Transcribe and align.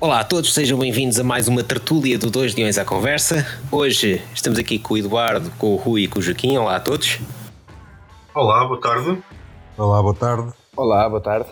Olá 0.00 0.20
a 0.20 0.24
todos, 0.24 0.54
sejam 0.54 0.78
bem-vindos 0.78 1.20
a 1.20 1.22
mais 1.22 1.46
uma 1.46 1.62
tertúlia 1.62 2.18
do 2.18 2.30
Dois 2.30 2.54
Leões 2.54 2.78
à 2.78 2.86
Conversa. 2.86 3.46
Hoje 3.70 4.22
estamos 4.32 4.58
aqui 4.58 4.78
com 4.78 4.94
o 4.94 4.96
Eduardo, 4.96 5.50
com 5.58 5.74
o 5.74 5.76
Rui 5.76 6.04
e 6.04 6.08
com 6.08 6.20
o 6.20 6.22
Joaquim. 6.22 6.56
Olá 6.56 6.76
a 6.76 6.80
todos. 6.80 7.18
Olá, 8.34 8.64
boa 8.64 8.80
tarde. 8.80 9.22
Olá, 9.76 10.00
boa 10.00 10.14
tarde. 10.14 10.54
Olá, 10.74 11.06
boa 11.06 11.20
tarde. 11.20 11.50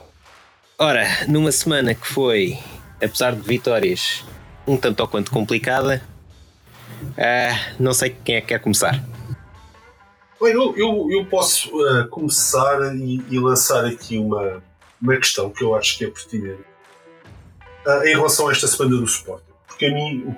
Ora, 0.78 1.04
numa 1.28 1.52
semana 1.52 1.94
que 1.94 2.06
foi, 2.06 2.58
apesar 2.94 3.34
de 3.34 3.42
vitórias, 3.42 4.24
um 4.66 4.78
tanto 4.78 5.00
ou 5.00 5.08
quanto 5.08 5.30
complicada, 5.30 6.02
uh, 7.02 7.74
não 7.78 7.92
sei 7.92 8.16
quem 8.24 8.36
é 8.36 8.40
que 8.40 8.46
quer 8.46 8.60
começar. 8.60 9.04
Eu, 10.40 10.74
eu, 10.74 11.06
eu 11.10 11.26
posso 11.26 11.68
uh, 11.68 12.08
começar 12.08 12.96
e, 12.96 13.22
e, 13.28 13.38
lançar 13.38 13.84
aqui 13.84 14.16
uma, 14.16 14.62
uma 15.02 15.16
questão 15.16 15.50
que 15.50 15.62
eu 15.62 15.74
acho 15.74 15.98
que 15.98 16.06
é 16.06 16.08
pertinente 16.08 16.67
uh, 17.88 18.04
em 18.04 18.14
relação 18.14 18.48
a 18.48 18.52
esta 18.52 18.66
semana 18.66 18.96
do 18.96 19.04
Sporting. 19.04 19.52
Porque 19.66 19.86
a 19.86 19.94
mim, 19.94 20.36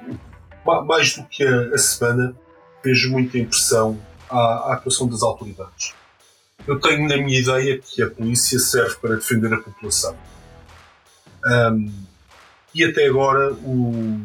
mais 0.86 1.16
do 1.16 1.24
que 1.24 1.44
a, 1.44 1.74
a 1.74 1.78
semana, 1.78 2.34
vejo 2.82 3.10
muita 3.10 3.38
impressão 3.38 4.00
à, 4.30 4.38
à 4.38 4.74
atuação 4.74 5.08
das 5.08 5.22
autoridades. 5.22 5.94
Eu 6.66 6.78
tenho 6.78 7.08
na 7.08 7.16
minha 7.16 7.40
ideia 7.40 7.78
que 7.78 8.02
a 8.02 8.10
polícia 8.10 8.58
serve 8.58 8.96
para 8.96 9.16
defender 9.16 9.52
a 9.52 9.58
população. 9.58 10.16
Um, 11.44 11.92
e 12.74 12.84
até 12.84 13.06
agora 13.06 13.52
o, 13.52 14.20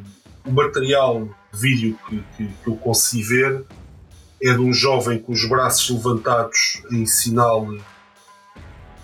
o 0.46 0.52
material 0.52 1.30
de 1.54 1.60
vídeo 1.60 2.00
que, 2.08 2.24
que, 2.36 2.48
que 2.48 2.70
eu 2.70 2.76
consegui 2.76 3.24
ver 3.24 3.66
é 4.44 4.54
de 4.54 4.60
um 4.60 4.74
jovem 4.74 5.18
com 5.18 5.32
os 5.32 5.48
braços 5.48 5.90
levantados 5.90 6.84
em 6.92 7.06
sinal 7.06 7.66
de 7.66 7.82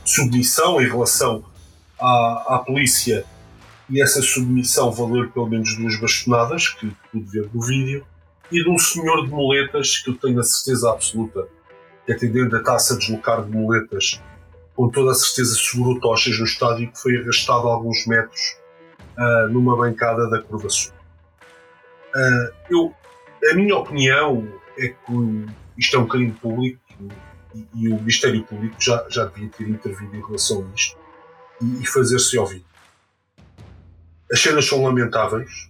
submissão 0.06 0.82
em 0.82 0.88
relação 0.88 1.44
à, 2.00 2.56
à 2.56 2.60
polícia 2.60 3.26
e 3.92 4.02
essa 4.02 4.22
submissão 4.22 4.92
valer 4.92 5.30
pelo 5.32 5.48
menos 5.48 5.76
duas 5.78 6.00
bastonadas, 6.00 6.70
que 6.70 6.92
pude 7.12 7.30
ver 7.30 7.50
no 7.54 7.62
vídeo, 7.62 8.06
e 8.52 8.64
de 8.64 8.70
um 8.70 8.78
senhor 8.78 9.26
de 9.26 9.30
muletas 9.30 10.00
que 10.00 10.10
eu 10.10 10.16
tenho 10.16 10.40
a 10.40 10.44
certeza 10.44 10.90
absoluta 10.90 11.48
que 12.06 12.12
atendendo 12.12 12.56
a 12.56 12.64
taça 12.64 12.98
deslocar 12.98 13.44
de 13.44 13.52
muletas 13.52 14.22
com 14.76 14.90
toda 14.90 15.12
a 15.12 15.14
certeza 15.14 15.56
segurou 15.56 16.00
tochas 16.00 16.40
no 16.40 16.46
estádio 16.46 16.92
que 16.92 17.00
foi 17.00 17.18
arrastado 17.18 17.68
alguns 17.68 18.08
metros 18.08 18.58
uh, 19.18 19.48
numa 19.50 19.76
bancada 19.78 20.30
da 20.30 20.42
Curva 20.42 20.70
Sul. 20.70 20.94
Uh, 22.16 22.54
eu, 22.70 22.96
a 23.52 23.56
minha 23.56 23.76
opinião 23.76 24.48
é 24.78 24.88
que 24.88 25.46
isto 25.78 25.96
é 25.96 26.00
um 26.00 26.08
crime 26.08 26.32
público 26.32 26.82
e, 27.54 27.68
e, 27.76 27.90
o 27.90 27.96
Ministério 27.98 28.44
Público 28.44 28.76
já, 28.80 29.06
já 29.10 29.26
devia 29.26 29.50
ter 29.50 29.70
intervido 29.70 30.16
em 30.16 30.26
relação 30.26 30.66
a 30.66 30.76
isto 30.76 30.98
e, 31.62 31.84
e 31.84 31.86
fazer-se 31.86 32.38
ouvir. 32.38 32.64
As 34.32 34.42
cenas 34.42 34.66
são 34.66 34.84
lamentáveis. 34.84 35.70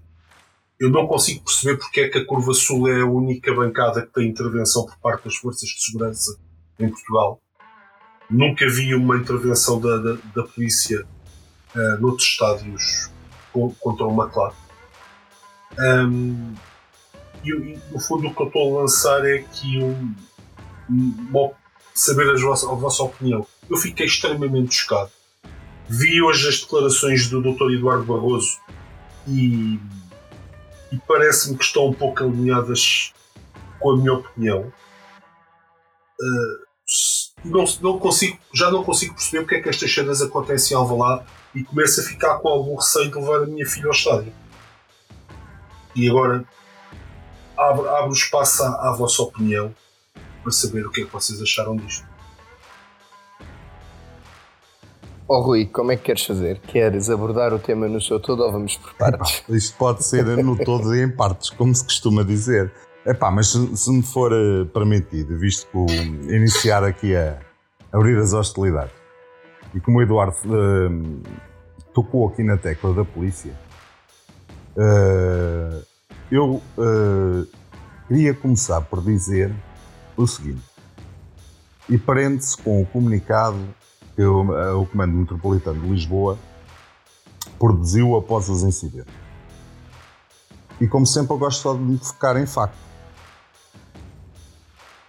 Eu 0.79 0.89
não 0.89 1.07
consigo 1.07 1.43
perceber 1.43 1.77
porque 1.77 2.01
é 2.01 2.09
que 2.09 2.19
a 2.19 2.25
Curva 2.25 2.53
Sul 2.53 2.87
é 2.87 3.01
a 3.01 3.05
única 3.05 3.53
bancada 3.53 4.01
que 4.01 4.13
tem 4.13 4.27
intervenção 4.27 4.85
por 4.85 4.97
parte 4.99 5.25
das 5.25 5.35
forças 5.35 5.69
de 5.69 5.83
segurança 5.83 6.39
em 6.79 6.89
Portugal. 6.89 7.39
Nunca 8.29 8.67
vi 8.69 8.93
uma 8.95 9.17
intervenção 9.17 9.79
da, 9.79 9.97
da, 9.97 10.17
da 10.35 10.43
polícia 10.43 11.05
uh, 11.75 12.01
noutros 12.01 12.27
estádios 12.27 13.11
contra 13.51 14.05
uma 14.05 14.29
claque. 14.29 14.57
Um, 15.79 16.53
e, 17.43 17.51
e, 17.51 17.79
no 17.91 17.99
fundo 17.99 18.27
o 18.27 18.35
que 18.35 18.41
eu 18.41 18.47
estou 18.47 18.77
a 18.77 18.81
lançar 18.81 19.25
é 19.25 19.39
aqui 19.39 19.79
um, 19.79 20.15
um, 20.89 21.51
saber 21.93 22.29
a 22.29 22.39
vossa, 22.39 22.71
a 22.71 22.75
vossa 22.75 23.03
opinião. 23.03 23.45
Eu 23.69 23.77
fiquei 23.77 24.05
extremamente 24.05 24.75
chocado. 24.75 25.11
Vi 25.93 26.21
hoje 26.21 26.47
as 26.47 26.61
declarações 26.61 27.27
do 27.27 27.41
Dr. 27.41 27.69
Eduardo 27.73 28.05
Barroso 28.05 28.57
e, 29.27 29.77
e 30.89 30.97
parece-me 31.05 31.57
que 31.57 31.65
estão 31.65 31.87
um 31.87 31.93
pouco 31.93 32.23
alinhadas 32.23 33.11
com 33.77 33.91
a 33.91 33.97
minha 33.97 34.13
opinião. 34.13 34.71
Uh, 36.17 37.43
não, 37.43 37.65
não 37.81 37.99
consigo, 37.99 38.39
já 38.55 38.71
não 38.71 38.85
consigo 38.85 39.15
perceber 39.15 39.41
porque 39.41 39.55
é 39.55 39.61
que 39.61 39.67
estas 39.67 39.93
cenas 39.93 40.21
acontecem 40.21 40.77
em 40.77 40.79
Alvalade 40.79 41.25
e 41.53 41.61
começo 41.61 41.99
a 41.99 42.03
ficar 42.05 42.35
com 42.35 42.47
algum 42.47 42.77
receio 42.77 43.11
de 43.11 43.17
levar 43.17 43.43
a 43.43 43.47
minha 43.47 43.67
filha 43.67 43.87
ao 43.87 43.91
estádio. 43.91 44.33
E 45.93 46.09
agora 46.09 46.45
abro, 47.57 47.89
abro 47.89 48.13
espaço 48.13 48.63
à, 48.63 48.91
à 48.91 48.95
vossa 48.95 49.23
opinião 49.23 49.75
para 50.41 50.53
saber 50.53 50.87
o 50.87 50.89
que 50.89 51.01
é 51.01 51.05
que 51.05 51.11
vocês 51.11 51.41
acharam 51.41 51.75
disto. 51.75 52.10
Oh 55.33 55.39
Rui, 55.39 55.65
como 55.65 55.93
é 55.93 55.95
que 55.95 56.03
queres 56.03 56.25
fazer? 56.25 56.59
Queres 56.59 57.09
abordar 57.09 57.53
o 57.53 57.59
tema 57.59 57.87
no 57.87 58.01
seu 58.01 58.19
todo 58.19 58.43
ou 58.43 58.51
vamos 58.51 58.75
por 58.75 58.93
partes? 58.95 59.41
Isto 59.47 59.77
pode 59.77 60.03
ser 60.03 60.25
no 60.25 60.57
todo 60.57 60.93
e 60.93 61.01
em 61.01 61.09
partes, 61.09 61.49
como 61.49 61.73
se 61.73 61.85
costuma 61.85 62.21
dizer. 62.21 62.69
Epá, 63.05 63.31
mas 63.31 63.47
se, 63.47 63.77
se 63.77 63.89
me 63.93 64.03
for 64.03 64.33
uh, 64.33 64.65
permitido, 64.73 65.39
visto 65.39 65.67
que 65.71 65.77
o, 65.77 65.85
iniciar 66.35 66.83
aqui 66.83 67.15
a 67.15 67.39
abrir 67.93 68.17
as 68.17 68.33
hostilidades, 68.33 68.93
e 69.73 69.79
como 69.79 69.99
o 69.99 70.01
Eduardo 70.01 70.35
uh, 70.47 71.21
tocou 71.93 72.27
aqui 72.27 72.43
na 72.43 72.57
tecla 72.57 72.93
da 72.93 73.05
polícia, 73.05 73.53
uh, 74.75 75.81
eu 76.29 76.61
queria 78.09 78.33
começar 78.33 78.81
por 78.81 79.01
dizer 79.01 79.49
o 80.17 80.27
seguinte, 80.27 80.65
e 81.89 81.97
prende-se 81.97 82.57
com 82.57 82.81
o 82.81 82.85
comunicado 82.85 83.57
que 84.15 84.23
o, 84.23 84.81
o 84.81 84.85
Comando 84.85 85.13
Metropolitano 85.13 85.81
de 85.81 85.87
Lisboa 85.87 86.37
produziu 87.57 88.15
após 88.15 88.49
os 88.49 88.63
incidentes. 88.63 89.13
E 90.79 90.87
como 90.87 91.05
sempre 91.05 91.33
eu 91.33 91.37
gosto 91.37 91.61
só 91.61 91.73
de 91.73 91.79
me 91.79 91.97
focar 91.97 92.37
em 92.37 92.45
factos. 92.45 92.79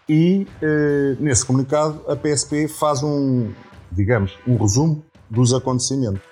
E 0.08 0.46
eh, 0.60 1.16
nesse 1.18 1.46
comunicado 1.46 2.02
a 2.08 2.16
PSP 2.16 2.68
faz 2.68 3.02
um, 3.02 3.52
digamos, 3.90 4.38
um 4.46 4.56
resumo 4.56 5.02
dos 5.30 5.54
acontecimentos. 5.54 6.22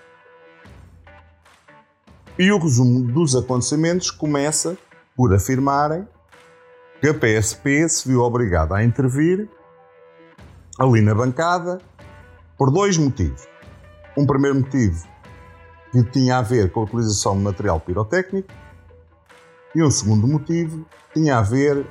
E 2.38 2.50
o 2.52 2.58
resumo 2.58 3.00
dos 3.12 3.34
acontecimentos 3.34 4.10
começa 4.10 4.76
por 5.16 5.34
afirmarem 5.34 6.06
que 7.00 7.08
a 7.08 7.14
PSP 7.14 7.88
se 7.88 8.08
viu 8.08 8.20
obrigada 8.20 8.76
a 8.76 8.84
intervir 8.84 9.48
ali 10.78 11.00
na 11.00 11.14
bancada 11.14 11.80
por 12.60 12.70
dois 12.70 12.98
motivos. 12.98 13.48
Um 14.14 14.26
primeiro 14.26 14.60
motivo 14.60 15.08
que 15.90 16.04
tinha 16.10 16.36
a 16.36 16.42
ver 16.42 16.70
com 16.70 16.80
a 16.80 16.82
utilização 16.82 17.34
de 17.34 17.42
material 17.42 17.80
pirotécnico 17.80 18.52
e 19.74 19.82
um 19.82 19.90
segundo 19.90 20.28
motivo 20.28 20.84
tinha 21.14 21.38
a 21.38 21.40
ver 21.40 21.86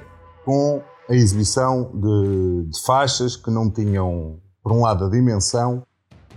com 0.45 0.83
a 1.09 1.15
exibição 1.15 1.89
de, 1.91 2.69
de 2.69 2.83
faixas 2.83 3.35
que 3.35 3.49
não 3.49 3.67
tinham, 3.67 4.39
por 4.61 4.71
um 4.71 4.83
lado, 4.83 5.05
a 5.05 5.09
dimensão 5.09 5.81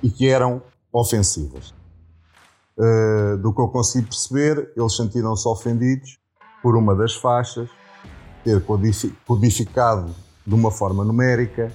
e 0.03 0.09
que 0.09 0.26
eram 0.26 0.62
ofensivas. 0.91 1.75
Uh, 2.78 3.37
do 3.37 3.53
que 3.53 3.60
eu 3.60 3.69
consigo 3.69 4.06
perceber, 4.06 4.72
eles 4.75 4.97
sentiram-se 4.97 5.47
ofendidos 5.47 6.19
por 6.62 6.75
uma 6.75 6.97
das 6.97 7.14
faixas 7.14 7.69
ter 8.43 8.64
codificado 9.26 10.10
de 10.47 10.54
uma 10.54 10.70
forma 10.70 11.04
numérica 11.04 11.70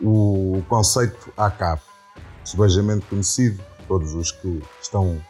o 0.00 0.62
conceito 0.68 1.32
ACAP, 1.36 1.82
subejamente 2.44 3.06
conhecido 3.06 3.62
por 3.78 3.86
todos 3.86 4.14
os 4.14 4.30
que 4.30 4.62
estão 4.80 5.20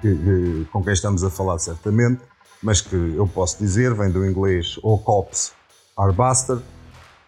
que, 0.00 0.14
que, 0.14 0.66
com 0.72 0.82
quem 0.82 0.92
estamos 0.92 1.24
a 1.24 1.30
falar 1.30 1.58
certamente, 1.58 2.20
mas 2.62 2.80
que 2.80 2.94
eu 2.94 3.26
posso 3.26 3.58
dizer 3.58 3.94
vem 3.94 4.10
do 4.10 4.24
inglês 4.24 4.78
OCOPS 4.82 5.52
Arbastard, 5.96 6.62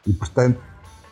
e 0.07 0.13
portanto 0.13 0.61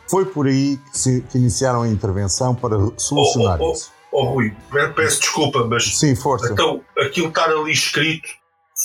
foi 0.09 0.25
por 0.25 0.47
aí 0.47 0.77
que, 0.91 0.97
se, 0.97 1.21
que 1.21 1.37
iniciaram 1.37 1.81
a 1.81 1.87
intervenção 1.87 2.55
para 2.55 2.77
solucionar 2.97 3.59
oh, 3.59 3.69
oh, 3.69 3.73
isso. 3.73 3.91
Oh, 4.11 4.21
oh, 4.21 4.33
Rui, 4.33 4.55
peço 4.95 5.19
desculpa, 5.19 5.65
mas 5.65 5.97
Sim, 5.97 6.15
força. 6.15 6.53
então 6.53 6.81
aquilo 6.97 7.27
estar 7.27 7.49
ali 7.49 7.71
escrito 7.71 8.27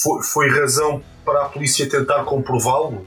foi, 0.02 0.22
foi 0.22 0.50
razão 0.50 1.02
para 1.24 1.44
a 1.44 1.48
polícia 1.48 1.88
tentar 1.88 2.24
comprová-lo? 2.24 3.04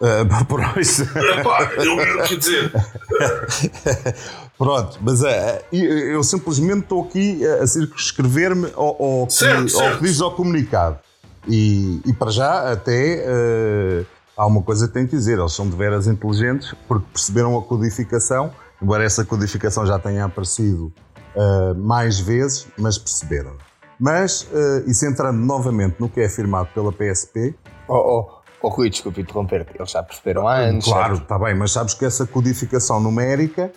Uh, 0.00 0.44
por 0.46 0.60
isso. 0.78 1.02
Epá, 1.02 1.70
eu 1.76 1.96
quero 1.96 2.38
dizer. 2.38 2.72
Pronto, 4.58 4.98
mas 5.02 5.22
uh, 5.22 5.26
eu 5.72 6.22
simplesmente 6.22 6.80
estou 6.80 7.04
aqui 7.04 7.46
a 7.46 7.66
circunscrever-me 7.66 8.72
ao, 8.74 9.02
ao, 9.02 9.30
certo, 9.30 9.64
que, 9.64 9.70
certo. 9.70 9.92
ao 9.92 9.98
que 9.98 10.04
diz 10.04 10.20
ao 10.20 10.34
comunicado. 10.34 10.98
E, 11.48 12.00
e 12.04 12.12
para 12.12 12.30
já, 12.30 12.72
até 12.72 13.24
uh, 13.24 14.06
há 14.36 14.46
uma 14.46 14.62
coisa 14.62 14.88
que 14.88 14.94
tenho 14.94 15.06
que 15.06 15.16
dizer: 15.16 15.38
eles 15.38 15.52
são 15.52 15.68
de 15.68 15.76
veras 15.76 16.06
inteligentes 16.06 16.74
porque 16.88 17.06
perceberam 17.12 17.56
a 17.58 17.62
codificação, 17.62 18.50
embora 18.82 19.04
essa 19.04 19.24
codificação 19.24 19.86
já 19.86 19.98
tenha 19.98 20.24
aparecido 20.24 20.92
mais 21.76 22.18
vezes, 22.18 22.66
mas 22.78 22.96
perceberam. 22.96 23.52
Mas, 23.98 24.42
uh, 24.42 24.84
e 24.86 24.94
centrando 24.94 25.38
novamente 25.38 25.96
no 25.98 26.08
que 26.08 26.20
é 26.20 26.26
afirmado 26.26 26.68
pela 26.74 26.92
PSP. 26.92 27.54
Oh, 27.88 27.94
oh, 27.94 28.35
oh 28.66 28.68
Rui, 28.68 28.90
desculpe 28.90 29.20
interromper-te, 29.20 29.72
eles 29.78 29.90
já 29.90 30.02
perceberam 30.02 30.48
há 30.48 30.56
anos. 30.56 30.84
Claro, 30.84 31.16
está 31.16 31.38
bem, 31.38 31.54
mas 31.54 31.72
sabes 31.72 31.94
que 31.94 32.04
essa 32.04 32.26
codificação 32.26 33.00
numérica, 33.00 33.70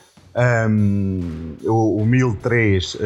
um, 0.68 1.56
o, 1.64 2.02
o 2.02 2.06
1003 2.06 2.96
uh, 2.96 3.00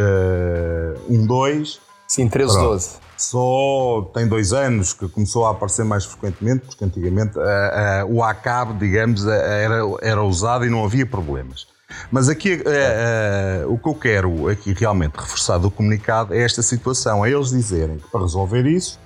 12. 1.28 1.80
Sim, 2.08 2.24
1312. 2.24 2.98
só 3.18 4.12
tem 4.14 4.28
dois 4.28 4.54
anos 4.54 4.94
que 4.94 5.08
começou 5.10 5.46
a 5.46 5.52
aparecer 5.52 5.84
mais 5.84 6.06
frequentemente, 6.06 6.66
porque 6.68 6.86
antigamente 6.86 7.38
uh, 7.38 7.42
uh, 7.42 8.14
o 8.14 8.24
ACAB, 8.24 8.78
digamos, 8.78 9.26
era, 9.26 9.80
era 10.02 10.24
usado 10.24 10.66
e 10.66 10.70
não 10.70 10.86
havia 10.86 11.06
problemas. 11.06 11.68
Mas 12.12 12.30
aqui 12.30 12.56
uh, 12.56 13.72
o 13.72 13.78
que 13.78 13.90
eu 13.90 13.96
quero 13.96 14.48
aqui 14.48 14.74
realmente 14.74 15.16
reforçar 15.16 15.58
do 15.58 15.70
comunicado 15.70 16.34
é 16.34 16.44
esta 16.44 16.62
situação, 16.62 17.26
é 17.26 17.32
eles 17.32 17.50
dizerem 17.50 17.98
que 17.98 18.08
para 18.10 18.22
resolver 18.22 18.66
isso 18.66 19.03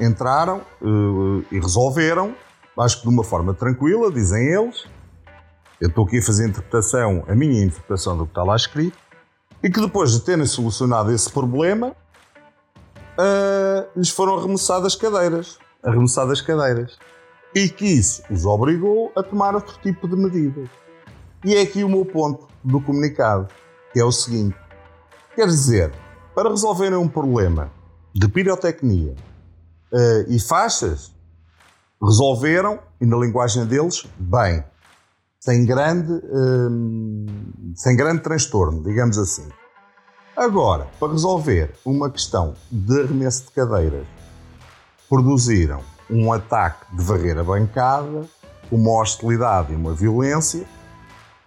entraram 0.00 0.62
e 1.50 1.58
resolveram, 1.58 2.34
acho 2.78 2.98
que 2.98 3.02
de 3.02 3.12
uma 3.12 3.24
forma 3.24 3.52
tranquila, 3.54 4.10
dizem 4.10 4.46
eles. 4.46 4.86
Eu 5.80 5.88
estou 5.88 6.04
aqui 6.04 6.18
a 6.18 6.22
fazer 6.22 6.44
a 6.44 6.48
interpretação, 6.48 7.24
a 7.26 7.34
minha 7.34 7.64
interpretação 7.64 8.16
do 8.16 8.24
que 8.24 8.30
está 8.32 8.42
lá 8.42 8.54
escrito, 8.54 8.98
e 9.62 9.70
que 9.70 9.80
depois 9.80 10.12
de 10.12 10.20
terem 10.20 10.44
solucionado 10.46 11.12
esse 11.12 11.30
problema, 11.30 11.94
uh, 13.18 13.88
lhes 13.96 14.10
foram 14.10 14.38
arremessadas 14.38 14.94
cadeiras. 14.94 15.58
Arremessadas 15.82 16.40
cadeiras. 16.40 16.98
E 17.54 17.68
que 17.68 17.86
isso 17.86 18.22
os 18.30 18.44
obrigou 18.44 19.12
a 19.16 19.22
tomar 19.22 19.54
outro 19.54 19.78
tipo 19.82 20.06
de 20.06 20.16
medidas. 20.16 20.68
E 21.44 21.54
é 21.54 21.62
aqui 21.62 21.82
o 21.82 21.88
meu 21.88 22.04
ponto 22.04 22.46
do 22.62 22.80
comunicado, 22.80 23.48
que 23.92 24.00
é 24.00 24.04
o 24.04 24.12
seguinte: 24.12 24.56
quer 25.34 25.46
dizer, 25.46 25.92
para 26.34 26.50
resolverem 26.50 26.98
um 26.98 27.08
problema 27.08 27.72
de 28.14 28.28
pirotecnia 28.28 29.16
uh, 29.92 30.24
e 30.28 30.38
faixas, 30.38 31.12
resolveram, 32.02 32.78
e 33.00 33.06
na 33.06 33.16
linguagem 33.16 33.66
deles, 33.66 34.06
bem, 34.18 34.64
sem 35.40 35.64
grande, 35.64 36.12
uh, 36.12 37.26
sem 37.74 37.96
grande 37.96 38.22
transtorno, 38.22 38.82
digamos 38.82 39.18
assim. 39.18 39.48
Agora, 40.36 40.86
para 40.98 41.12
resolver 41.12 41.74
uma 41.84 42.10
questão 42.10 42.54
de 42.70 43.02
arremesso 43.02 43.44
de 43.46 43.50
cadeiras, 43.50 44.06
produziram 45.08 45.82
um 46.08 46.32
ataque 46.32 46.96
de 46.96 47.02
varrer 47.02 47.38
a 47.38 47.44
bancada, 47.44 48.26
uma 48.70 48.92
hostilidade 49.00 49.72
e 49.72 49.76
uma 49.76 49.92
violência, 49.92 50.64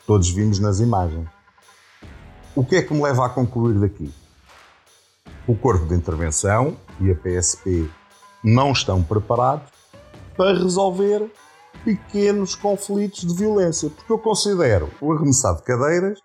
todos 0.05 0.29
vimos 0.29 0.59
nas 0.59 0.79
imagens. 0.79 1.27
O 2.55 2.63
que 2.63 2.75
é 2.75 2.81
que 2.81 2.93
me 2.93 3.01
leva 3.01 3.25
a 3.25 3.29
concluir 3.29 3.79
daqui? 3.79 4.13
O 5.47 5.55
Corpo 5.55 5.85
de 5.85 5.95
Intervenção 5.95 6.77
e 6.99 7.09
a 7.09 7.15
PSP 7.15 7.89
não 8.43 8.71
estão 8.71 9.01
preparados 9.01 9.71
para 10.35 10.53
resolver 10.53 11.31
pequenos 11.83 12.55
conflitos 12.55 13.25
de 13.25 13.33
violência, 13.33 13.89
porque 13.89 14.11
eu 14.11 14.17
considero 14.17 14.89
o 15.01 15.11
arremessado 15.13 15.59
de 15.59 15.63
cadeiras 15.63 16.19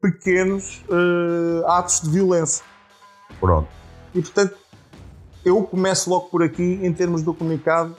pequenos 0.00 0.82
uh, 0.88 1.66
atos 1.66 2.00
de 2.00 2.10
violência. 2.10 2.64
Pronto. 3.40 3.68
E 4.14 4.20
portanto, 4.20 4.56
eu 5.44 5.62
começo 5.62 6.10
logo 6.10 6.28
por 6.28 6.42
aqui 6.42 6.80
em 6.82 6.92
termos 6.92 7.22
do 7.22 7.34
comunicado 7.34 7.94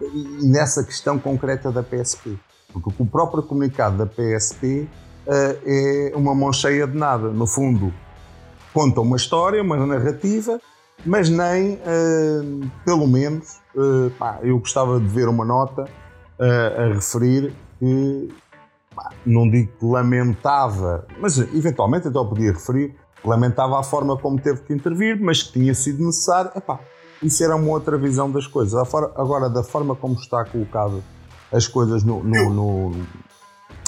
e 0.00 0.46
nessa 0.46 0.84
questão 0.84 1.18
concreta 1.18 1.70
da 1.72 1.82
PSP. 1.82 2.38
Porque 2.72 3.02
o 3.02 3.06
próprio 3.06 3.42
comunicado 3.42 3.96
da 3.96 4.06
PSP 4.06 4.88
uh, 5.26 5.30
eh, 5.64 6.10
é 6.12 6.16
uma 6.16 6.34
mão 6.34 6.52
cheia 6.52 6.86
de 6.86 6.96
nada. 6.96 7.30
No 7.30 7.46
fundo, 7.46 7.92
conta 8.74 9.00
uma 9.00 9.16
história, 9.16 9.62
uma 9.62 9.76
narrativa, 9.86 10.60
mas 11.04 11.28
nem, 11.28 11.74
uh, 11.74 12.70
pelo 12.84 13.06
menos, 13.06 13.60
uh, 13.74 14.10
pá, 14.18 14.38
eu 14.42 14.58
gostava 14.58 14.98
de 14.98 15.06
ver 15.06 15.28
uma 15.28 15.44
nota 15.44 15.84
a 16.38 16.92
referir 16.92 17.54
que 17.78 18.28
não 19.24 19.48
digo 19.50 19.72
que 19.78 19.86
lamentava, 19.86 21.06
mas 21.18 21.38
eventualmente 21.38 22.08
então 22.08 22.26
podia 22.28 22.52
referir, 22.52 22.94
lamentava 23.24 23.80
a 23.80 23.82
forma 23.82 24.16
como 24.16 24.38
teve 24.38 24.60
que 24.62 24.72
intervir, 24.72 25.18
mas 25.20 25.42
que 25.42 25.52
tinha 25.58 25.74
sido 25.74 26.04
necessário. 26.04 26.50
Epá, 26.54 26.78
isso 27.22 27.42
era 27.42 27.56
uma 27.56 27.70
outra 27.70 27.96
visão 27.96 28.30
das 28.30 28.46
coisas. 28.46 28.74
Agora, 29.14 29.48
da 29.48 29.62
forma 29.62 29.94
como 29.94 30.14
está 30.14 30.44
colocado 30.44 31.02
as 31.52 31.66
coisas 31.66 32.02
no, 32.02 32.22
no, 32.22 32.50
no, 32.50 32.92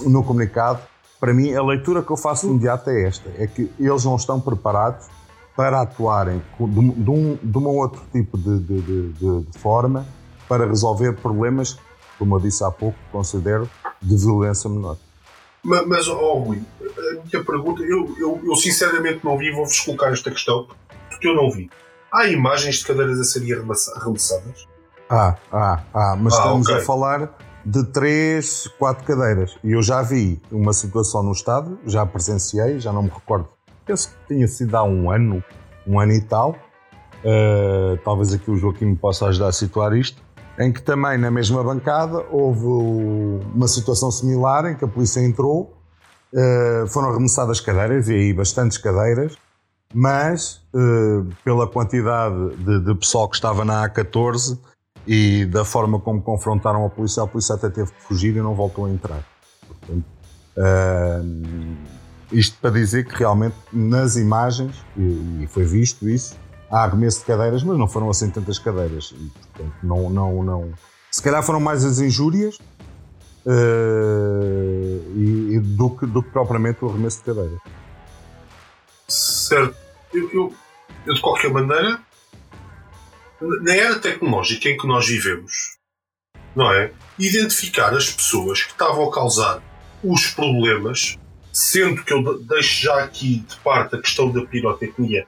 no 0.07 0.25
comunicado, 0.25 0.81
para 1.21 1.35
mim 1.35 1.55
a 1.55 1.63
leitura 1.63 2.03
que 2.03 2.11
eu 2.11 2.17
faço 2.17 2.47
imediata 2.47 2.91
é 2.91 3.05
esta: 3.05 3.31
é 3.37 3.47
que 3.47 3.71
eles 3.79 4.05
não 4.05 4.17
estão 4.17 4.41
preparados 4.41 5.07
para 5.59 5.81
atuarem 5.81 6.41
de, 6.61 6.91
de, 6.93 7.11
um, 7.11 7.37
de 7.43 7.59
um 7.59 7.67
outro 7.67 8.01
tipo 8.13 8.39
de, 8.39 8.61
de, 8.61 9.43
de 9.43 9.59
forma 9.59 10.07
para 10.49 10.65
resolver 10.65 11.15
problemas, 11.15 11.77
como 12.17 12.37
eu 12.37 12.41
disse 12.41 12.63
há 12.63 12.71
pouco, 12.71 12.97
considero 13.11 13.69
de 14.01 14.17
violência 14.17 14.71
menor. 14.71 14.97
Mas, 15.65 15.85
mas 15.89 16.07
oh, 16.07 16.39
Rui, 16.39 16.63
a 16.81 17.13
minha 17.25 17.45
pergunta, 17.45 17.83
eu, 17.83 18.15
eu, 18.21 18.41
eu 18.45 18.55
sinceramente 18.55 19.25
não 19.25 19.37
vi, 19.37 19.51
vou-vos 19.51 19.81
colocar 19.81 20.13
esta 20.13 20.31
questão, 20.31 20.69
porque 21.11 21.27
eu 21.27 21.35
não 21.35 21.51
vi. 21.51 21.69
Há 22.13 22.29
imagens 22.29 22.77
de 22.77 22.87
cadeiras 22.87 23.19
a 23.19 23.25
serem 23.25 23.53
arremessadas? 23.53 24.65
Ah, 25.11 25.35
ah, 25.51 25.83
ah, 25.93 26.17
mas 26.17 26.35
ah, 26.35 26.39
estamos 26.39 26.69
okay. 26.69 26.81
a 26.81 26.85
falar 26.85 27.37
de 27.67 27.83
três, 27.83 28.69
quatro 28.79 29.05
cadeiras. 29.05 29.57
E 29.65 29.73
eu 29.73 29.83
já 29.83 30.03
vi 30.03 30.41
uma 30.53 30.73
situação 30.73 31.25
no 31.25 31.33
estádio, 31.33 31.81
já 31.85 32.07
presenciei, 32.07 32.79
já 32.79 32.93
não 32.93 33.03
me 33.03 33.11
recordo. 33.11 33.58
Penso 33.89 34.11
que 34.11 34.35
tinha 34.35 34.47
sido 34.47 34.77
há 34.77 34.85
um 34.85 35.11
ano, 35.11 35.43
um 35.87 35.99
ano 35.99 36.13
e 36.13 36.21
tal. 36.21 36.55
Uh, 37.25 37.97
talvez 38.05 38.33
aqui 38.33 38.49
o 38.49 38.57
Joaquim 38.57 38.85
me 38.85 38.97
possa 38.97 39.27
ajudar 39.27 39.49
a 39.49 39.53
situar 39.53 39.93
isto 39.97 40.23
em 40.59 40.73
que 40.73 40.83
também 40.83 41.17
na 41.17 41.31
mesma 41.31 41.63
bancada 41.63 42.25
houve 42.31 42.67
uma 43.55 43.69
situação 43.69 44.11
similar 44.11 44.67
em 44.67 44.77
que 44.77 44.85
a 44.85 44.89
polícia 44.89 45.21
entrou, 45.21 45.79
uh, 46.33 46.87
foram 46.89 47.11
arremessadas 47.11 47.61
cadeiras, 47.61 48.09
e 48.09 48.15
aí 48.15 48.33
bastantes 48.33 48.77
cadeiras, 48.77 49.37
mas 49.95 50.61
uh, 50.75 51.27
pela 51.45 51.67
quantidade 51.67 52.57
de, 52.57 52.81
de, 52.81 52.95
pessoal 52.97 53.29
que 53.29 53.37
estava 53.37 53.65
na 53.65 53.89
A14 53.89 54.59
e 55.07 55.47
da 55.47 55.65
forma 55.65 56.01
como 56.01 56.21
confrontaram 56.21 56.85
a 56.85 56.91
polícia, 56.91 57.23
a 57.23 57.27
polícia 57.27 57.55
até 57.55 57.71
teve 57.71 57.93
que 57.93 58.03
fugir 58.03 58.37
e 58.37 58.41
não 58.41 58.55
voltou 58.55 58.87
a 58.87 58.91
entrar. 58.91 59.25
Portanto, 59.67 60.05
isto 62.33 62.57
para 62.61 62.71
dizer 62.71 63.07
que 63.07 63.15
realmente 63.15 63.57
nas 63.73 64.17
imagens, 64.17 64.77
e, 64.97 65.47
foi 65.51 65.65
visto 65.65 66.09
isso, 66.09 66.37
há 66.71 66.85
arremesso 66.85 67.21
de 67.21 67.27
cadeiras, 67.27 67.63
mas 67.63 67.79
não 67.79 67.89
foram 67.89 68.11
assim 68.11 68.31
tantas 68.31 68.59
cadeiras. 68.59 69.15
E, 69.17 69.31
portanto, 69.31 69.75
não, 69.83 70.11
não, 70.11 70.43
não. 70.43 70.73
Se 71.11 71.23
calhar 71.23 71.43
foram 71.43 71.61
mais 71.61 71.85
as 71.85 71.99
injúrias 71.99 72.59
uh, 73.47 75.13
e, 75.17 75.55
e 75.55 75.61
do, 75.61 75.91
que, 75.91 76.07
do 76.07 76.23
que 76.23 76.31
propriamente 76.31 76.85
o 76.85 76.89
arremesso 76.89 77.19
de 77.19 77.25
cadeiras. 77.25 77.61
Certo. 79.09 79.77
Eu, 80.13 80.31
eu, 80.33 80.55
eu, 81.07 81.15
de 81.15 81.21
qualquer 81.21 81.51
maneira, 81.51 82.01
na 83.63 83.75
era 83.75 83.99
tecnológica 83.99 84.69
em 84.69 84.77
que 84.77 84.87
nós 84.87 85.07
vivemos, 85.07 85.79
não 86.55 86.71
é? 86.73 86.93
Identificar 87.19 87.95
as 87.95 88.11
pessoas 88.11 88.63
que 88.63 88.73
estavam 88.73 89.09
a 89.09 89.13
causar 89.13 89.63
os 90.03 90.29
problemas, 90.29 91.19
sendo 91.59 92.05
que 92.05 92.13
eu 92.13 92.39
deixo 92.39 92.83
já 92.85 93.03
aqui 93.03 93.39
de 93.49 93.57
parte 93.57 93.97
a 93.97 94.01
questão 94.01 94.31
da 94.31 94.45
pirotecnia 94.47 95.27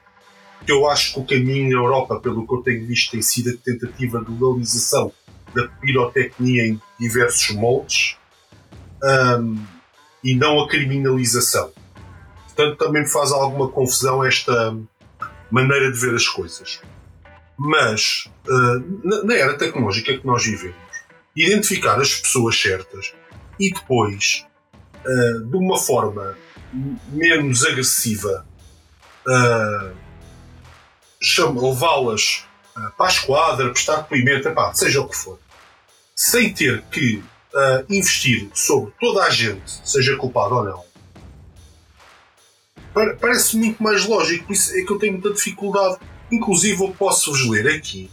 que 0.65 0.71
eu 0.71 0.89
acho 0.89 1.15
que 1.15 1.21
o 1.21 1.25
caminho 1.25 1.71
na 1.71 1.83
Europa, 1.83 2.21
pelo 2.21 2.47
que 2.47 2.55
eu 2.55 2.59
tenho 2.59 2.87
visto, 2.87 3.13
tem 3.13 3.23
sido 3.23 3.51
a 3.51 3.65
tentativa 3.65 4.23
de 4.23 4.31
legalização 4.31 5.11
da 5.55 5.67
pirotecnia 5.67 6.67
em 6.67 6.81
diversos 6.99 7.57
moldes 7.57 8.17
um, 9.03 9.65
e 10.23 10.35
não 10.35 10.61
a 10.61 10.69
criminalização. 10.69 11.73
Portanto, 12.45 12.77
também 12.77 13.03
me 13.03 13.09
faz 13.09 13.33
alguma 13.33 13.69
confusão 13.69 14.25
esta 14.25 14.77
maneira 15.51 15.91
de 15.91 15.99
ver 15.99 16.15
as 16.15 16.29
coisas. 16.29 16.81
Mas, 17.59 18.31
uh, 18.47 19.01
na, 19.03 19.25
na 19.25 19.35
era 19.35 19.57
tecnológica 19.57 20.17
que 20.17 20.27
nós 20.27 20.45
vivemos, 20.45 20.77
identificar 21.35 21.99
as 21.99 22.15
pessoas 22.15 22.61
certas 22.61 23.15
e 23.59 23.73
depois, 23.73 24.45
uh, 25.05 25.45
de 25.47 25.57
uma 25.57 25.79
forma 25.79 26.37
menos 27.09 27.65
agressiva, 27.65 28.47
uh, 29.27 29.95
levá-las 31.61 32.45
uh, 32.77 32.91
para 32.97 33.07
a 33.07 33.11
esquadra, 33.11 33.71
prestar 33.71 33.97
depoimento, 34.03 34.49
epá, 34.49 34.73
seja 34.75 35.01
o 35.01 35.09
que 35.09 35.17
for, 35.17 35.39
sem 36.15 36.53
ter 36.53 36.83
que 36.83 37.23
investir 37.89 38.49
sobre 38.55 38.93
toda 39.01 39.25
a 39.25 39.31
gente, 39.31 39.81
seja 39.85 40.17
culpado 40.17 40.55
ou 40.55 40.65
não, 40.65 40.85
parece 43.21 43.57
muito 43.57 43.83
mais 43.83 44.05
lógico. 44.05 44.47
Por 44.47 44.53
isso 44.53 44.77
é 44.77 44.83
que 44.83 44.93
eu 44.93 44.99
tenho 44.99 45.15
muita 45.15 45.33
dificuldade. 45.33 45.99
Inclusive, 46.31 46.83
eu 46.83 46.91
posso-vos 46.93 47.49
ler 47.49 47.69
aqui 47.69 48.11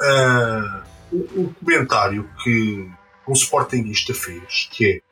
uh, 0.00 0.82
um, 1.12 1.42
um 1.42 1.52
comentário 1.54 2.28
que 2.42 2.90
um 3.26 3.32
Sportingista 3.32 4.14
fez, 4.14 4.68
que 4.70 4.86
é 4.86 5.07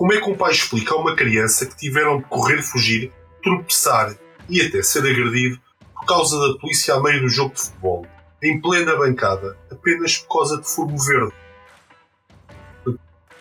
como 0.00 0.14
é 0.14 0.18
que 0.18 0.30
um 0.30 0.34
pai 0.34 0.50
explica 0.50 0.94
a 0.94 0.96
uma 0.96 1.14
criança 1.14 1.66
que 1.66 1.76
tiveram 1.76 2.20
de 2.20 2.24
correr, 2.24 2.62
fugir, 2.62 3.12
tropeçar 3.42 4.16
e 4.48 4.62
até 4.62 4.82
ser 4.82 5.00
agredido 5.00 5.60
por 5.92 6.06
causa 6.06 6.38
da 6.40 6.58
polícia 6.58 6.94
a 6.94 7.02
meio 7.02 7.20
do 7.20 7.28
jogo 7.28 7.54
de 7.54 7.60
futebol, 7.60 8.06
em 8.42 8.58
plena 8.62 8.96
bancada, 8.96 9.58
apenas 9.70 10.16
por 10.16 10.38
causa 10.38 10.58
de 10.58 10.66
fumo 10.66 10.96
verde. 10.96 11.34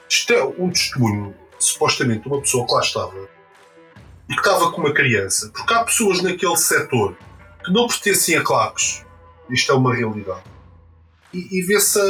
Isto 0.10 0.34
é 0.34 0.44
um 0.44 0.70
testemunho, 0.70 1.34
supostamente, 1.58 2.24
de 2.24 2.28
uma 2.28 2.42
pessoa 2.42 2.68
que 2.68 2.74
lá 2.74 2.82
estava 2.82 3.30
e 4.28 4.34
que 4.34 4.42
estava 4.42 4.70
com 4.74 4.82
uma 4.82 4.94
criança, 4.94 5.50
porque 5.56 5.74
há 5.74 5.86
pessoas 5.86 6.22
naquele 6.22 6.58
setor 6.58 7.18
que 7.64 7.72
não 7.72 7.88
pertencem 7.88 8.36
a 8.36 8.44
claques. 8.44 9.06
Isto 9.50 9.72
é 9.72 9.76
uma 9.76 9.96
realidade. 9.96 10.44
E, 11.34 11.58
e 11.58 11.62
vê-se 11.62 12.02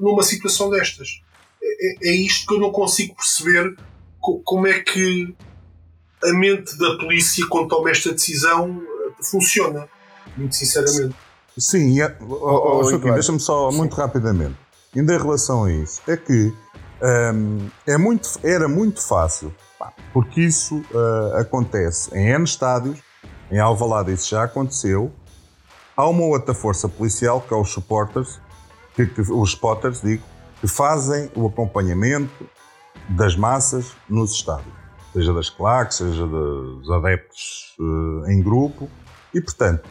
numa 0.00 0.22
situação 0.22 0.70
destas. 0.70 1.22
É, 1.64 2.08
é, 2.10 2.14
isto 2.14 2.46
que 2.46 2.54
eu 2.54 2.60
não 2.60 2.70
consigo 2.70 3.14
perceber 3.14 3.76
co, 4.20 4.40
como 4.44 4.66
é 4.66 4.80
que 4.80 5.34
a 6.22 6.32
mente 6.32 6.76
da 6.78 6.96
polícia, 6.96 7.46
quando 7.48 7.68
toma 7.68 7.90
esta 7.90 8.12
decisão, 8.12 8.82
funciona. 9.22 9.88
Muito 10.36 10.54
sinceramente. 10.54 11.14
Sim, 11.56 12.00
é, 12.00 12.16
oh, 12.20 12.80
oh, 12.80 12.90
Joaquim, 12.90 13.12
deixa-me 13.12 13.38
só 13.38 13.70
Sim. 13.70 13.76
muito 13.76 13.94
rapidamente. 13.94 14.56
Ainda 14.94 15.14
em 15.14 15.18
relação 15.18 15.64
a 15.64 15.72
isso, 15.72 16.02
é 16.08 16.16
que 16.16 16.52
um, 17.34 17.68
é 17.86 17.98
muito, 17.98 18.28
era 18.42 18.68
muito 18.68 19.00
fácil, 19.00 19.54
porque 20.12 20.40
isso 20.40 20.76
uh, 20.76 21.36
acontece 21.36 22.16
em 22.16 22.30
N 22.30 22.44
estádios, 22.44 22.98
em 23.50 23.58
Alvalade 23.58 24.12
isso 24.12 24.30
já 24.30 24.44
aconteceu. 24.44 25.12
Há 25.96 26.08
uma 26.08 26.24
outra 26.24 26.54
força 26.54 26.88
policial, 26.88 27.40
que 27.40 27.52
é 27.52 27.56
os 27.56 27.70
supporters, 27.70 28.40
que, 28.96 29.06
que, 29.06 29.20
os 29.20 29.50
spotters, 29.50 30.00
digo, 30.00 30.22
que 30.64 30.68
fazem 30.68 31.30
o 31.36 31.46
acompanhamento 31.46 32.48
das 33.10 33.36
massas 33.36 33.92
nos 34.08 34.32
estádios, 34.32 34.72
seja 35.12 35.30
das 35.34 35.50
claques, 35.50 35.98
seja 35.98 36.26
dos 36.26 36.90
adeptos 36.90 37.76
uh, 37.78 38.30
em 38.30 38.42
grupo, 38.42 38.88
e 39.34 39.42
portanto, 39.42 39.86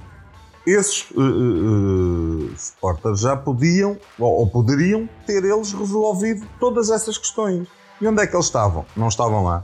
esses 0.65 1.11
uh, 1.11 1.21
uh, 1.21 3.15
já 3.15 3.37
podiam 3.37 3.95
ou, 4.17 4.39
ou, 4.39 4.47
poderiam 4.47 5.07
ter 5.27 5.43
eles 5.43 5.71
resolvido 5.73 6.43
todas 6.59 6.89
essas 6.89 7.19
questões. 7.19 7.67
E 8.01 8.07
onde 8.07 8.23
é 8.23 8.25
que 8.25 8.35
eles 8.35 8.47
estavam? 8.47 8.83
Não 8.97 9.09
estavam 9.09 9.43
lá. 9.43 9.63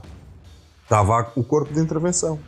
Estava 0.84 1.32
o 1.34 1.42
corpo 1.42 1.74
de 1.74 1.80
intervenção. 1.80 2.38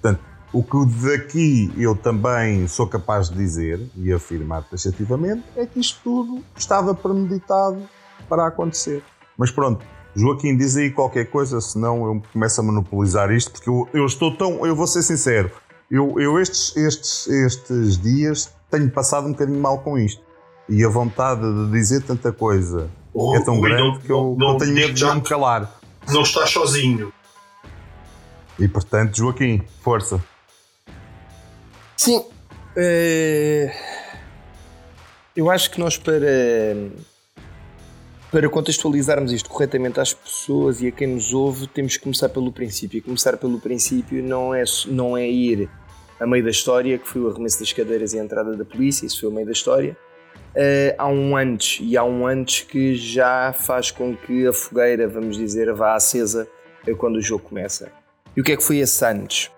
Portanto, 0.00 0.20
o 0.52 0.62
que 0.62 0.84
daqui 1.06 1.72
eu 1.78 1.94
também 1.94 2.66
sou 2.66 2.86
capaz 2.86 3.28
de 3.30 3.36
dizer 3.36 3.80
e 3.96 4.12
afirmar 4.12 4.64
taxativamente 4.64 5.44
é 5.56 5.64
que 5.64 5.78
isto 5.78 6.00
tudo 6.02 6.42
estava 6.56 6.94
premeditado 6.94 7.82
para 8.28 8.46
acontecer. 8.46 9.02
Mas 9.38 9.50
pronto, 9.50 9.84
Joaquim, 10.14 10.56
diz 10.56 10.76
aí 10.76 10.90
qualquer 10.90 11.26
coisa, 11.26 11.60
senão 11.60 12.04
eu 12.04 12.22
começo 12.32 12.60
a 12.60 12.64
monopolizar 12.64 13.30
isto, 13.30 13.52
porque 13.52 13.70
eu, 13.70 13.88
eu 13.92 14.04
estou 14.04 14.36
tão. 14.36 14.66
Eu 14.66 14.74
vou 14.74 14.86
ser 14.86 15.02
sincero, 15.02 15.50
eu, 15.90 16.18
eu 16.18 16.40
estes, 16.40 16.76
estes, 16.76 17.28
estes 17.28 17.96
dias 17.96 18.52
tenho 18.70 18.90
passado 18.90 19.26
um 19.26 19.32
bocadinho 19.32 19.60
mal 19.60 19.78
com 19.78 19.98
isto. 19.98 20.22
E 20.68 20.84
a 20.84 20.88
vontade 20.88 21.42
de 21.42 21.70
dizer 21.72 22.02
tanta 22.02 22.32
coisa 22.32 22.88
oh, 23.12 23.36
é 23.36 23.40
tão 23.40 23.60
grande 23.60 23.82
não, 23.82 23.98
que 23.98 24.10
eu, 24.10 24.36
não, 24.38 24.56
tenho 24.56 24.72
medo 24.72 24.94
de 24.94 25.04
não 25.04 25.16
me 25.16 25.20
calar. 25.20 25.80
Não 26.08 26.22
estás 26.22 26.50
sozinho. 26.50 27.12
E 28.58 28.68
portanto, 28.68 29.16
Joaquim, 29.16 29.62
força. 29.82 30.22
Sim. 32.00 32.16
Uh, 32.16 33.70
eu 35.36 35.50
acho 35.50 35.70
que 35.70 35.78
nós 35.78 35.98
para, 35.98 36.16
para 38.32 38.48
contextualizarmos 38.48 39.30
isto 39.32 39.50
corretamente 39.50 40.00
às 40.00 40.14
pessoas 40.14 40.80
e 40.80 40.88
a 40.88 40.92
quem 40.92 41.08
nos 41.08 41.34
ouve, 41.34 41.66
temos 41.66 41.98
que 41.98 42.02
começar 42.02 42.30
pelo 42.30 42.50
princípio. 42.50 42.96
E 42.96 43.00
começar 43.02 43.36
pelo 43.36 43.60
princípio 43.60 44.22
não 44.22 44.54
é, 44.54 44.64
não 44.86 45.14
é 45.14 45.28
ir 45.28 45.68
a 46.18 46.26
meio 46.26 46.42
da 46.42 46.48
história, 46.48 46.96
que 46.96 47.06
foi 47.06 47.20
o 47.20 47.28
arremesso 47.28 47.60
das 47.60 47.70
cadeiras 47.70 48.14
e 48.14 48.18
a 48.18 48.24
entrada 48.24 48.56
da 48.56 48.64
polícia, 48.64 49.04
isso 49.04 49.20
foi 49.20 49.28
o 49.28 49.32
meio 49.32 49.44
da 49.44 49.52
história. 49.52 49.94
Uh, 50.54 50.96
há 50.96 51.06
um 51.06 51.36
antes, 51.36 51.80
e 51.82 51.98
há 51.98 52.02
um 52.02 52.26
antes 52.26 52.62
que 52.62 52.96
já 52.96 53.52
faz 53.52 53.90
com 53.90 54.16
que 54.16 54.46
a 54.46 54.54
fogueira, 54.54 55.06
vamos 55.06 55.36
dizer, 55.36 55.70
vá 55.74 55.96
acesa 55.96 56.48
quando 56.96 57.16
o 57.16 57.20
jogo 57.20 57.44
começa. 57.44 57.92
E 58.34 58.40
o 58.40 58.44
que 58.44 58.52
é 58.52 58.56
que 58.56 58.64
foi 58.64 58.78
esse 58.78 59.04
antes? 59.04 59.50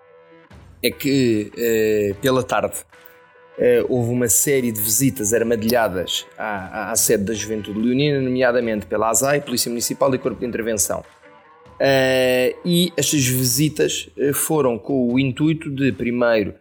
É 0.83 0.91
que 0.91 1.51
uh, 1.53 2.15
pela 2.17 2.43
tarde 2.43 2.77
uh, 2.77 3.87
houve 3.89 4.11
uma 4.11 4.29
série 4.29 4.73
de 4.73 4.81
visitas 4.81 5.33
armadilhadas 5.33 6.27
à, 6.37 6.91
à, 6.91 6.97
sede 6.97 7.25
da 7.25 7.33
Juventude 7.33 7.79
Leonina, 7.79 8.21
nomeadamente 8.21 8.87
pela 8.87 9.09
ASAI, 9.11 9.41
Polícia 9.41 9.69
Municipal 9.69 10.13
e 10.15 10.19
Corpo 10.19 10.41
de 10.41 10.47
Intervenção. 10.47 11.01
Uh, 11.01 12.57
e 12.65 12.93
estas 12.97 13.25
visitas 13.27 14.09
foram 14.35 14.79
com 14.79 15.13
o 15.13 15.19
intuito 15.19 15.71
de, 15.71 15.93
primeiro, 15.93 16.55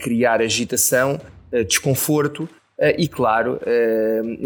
criar 0.00 0.40
agitação, 0.40 1.20
desconforto 1.68 2.48
e, 2.96 3.06
claro, 3.06 3.60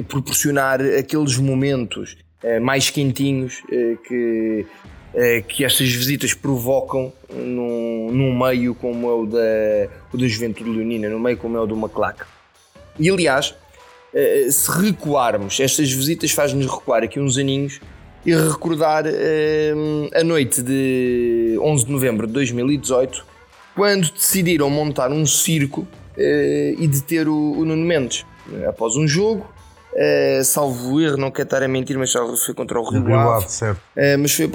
proporcionar 0.09 0.81
aqueles 0.99 1.39
momentos 1.39 2.19
mais 2.61 2.91
quentinhos 2.91 3.63
que 4.07 4.67
que 5.49 5.65
estas 5.65 5.93
visitas 5.93 6.33
provocam 6.33 7.13
num, 7.31 8.11
num 8.11 8.39
meio 8.39 8.75
como 8.75 9.11
é 9.11 9.15
o 9.15 9.27
da, 9.27 9.89
o 10.13 10.17
da 10.17 10.27
Juventude 10.27 10.71
Leonina, 10.71 11.09
num 11.09 11.19
meio 11.19 11.37
como 11.37 11.57
é 11.57 11.61
o 11.61 11.67
do 11.67 11.77
Maclac. 11.77 12.25
E 12.99 13.11
aliás, 13.11 13.55
eh, 14.15 14.49
se 14.51 14.71
recuarmos, 14.71 15.61
estas 15.61 15.91
visitas 15.93 16.31
fazem-nos 16.31 16.71
recuar 16.71 17.03
aqui 17.03 17.21
uns 17.21 17.37
aninhos 17.37 17.81
e 18.25 18.35
recordar 18.35 19.05
eh, 19.07 19.75
a 20.15 20.25
noite 20.25 20.63
de 20.63 21.59
11 21.61 21.87
de 21.87 21.93
novembro 21.93 22.27
de 22.27 22.33
2018, 22.33 23.25
quando 23.75 24.11
decidiram 24.11 24.71
montar 24.71 25.11
um 25.11 25.27
circo 25.27 25.87
e 26.15 26.87
deter 26.87 27.27
o, 27.27 27.53
o 27.53 27.65
Nuno 27.65 27.87
Mendes. 27.87 28.27
Após 28.69 28.97
um 28.97 29.09
jogo, 29.09 29.51
Uh, 29.95 30.43
salvo 30.43 31.01
erro, 31.01 31.19
não 31.19 31.31
quero 31.31 31.47
estar 31.47 31.63
a 31.63 31.69
mentir, 31.69 31.99
mas 31.99 32.13
foi 32.13 32.55
contra 32.55 32.81
o 32.81 32.89
Rio 32.89 33.15
Ave. 33.15 33.51
certo. 33.51 33.79
Uh, 33.95 34.19
mas 34.19 34.33
foi, 34.35 34.51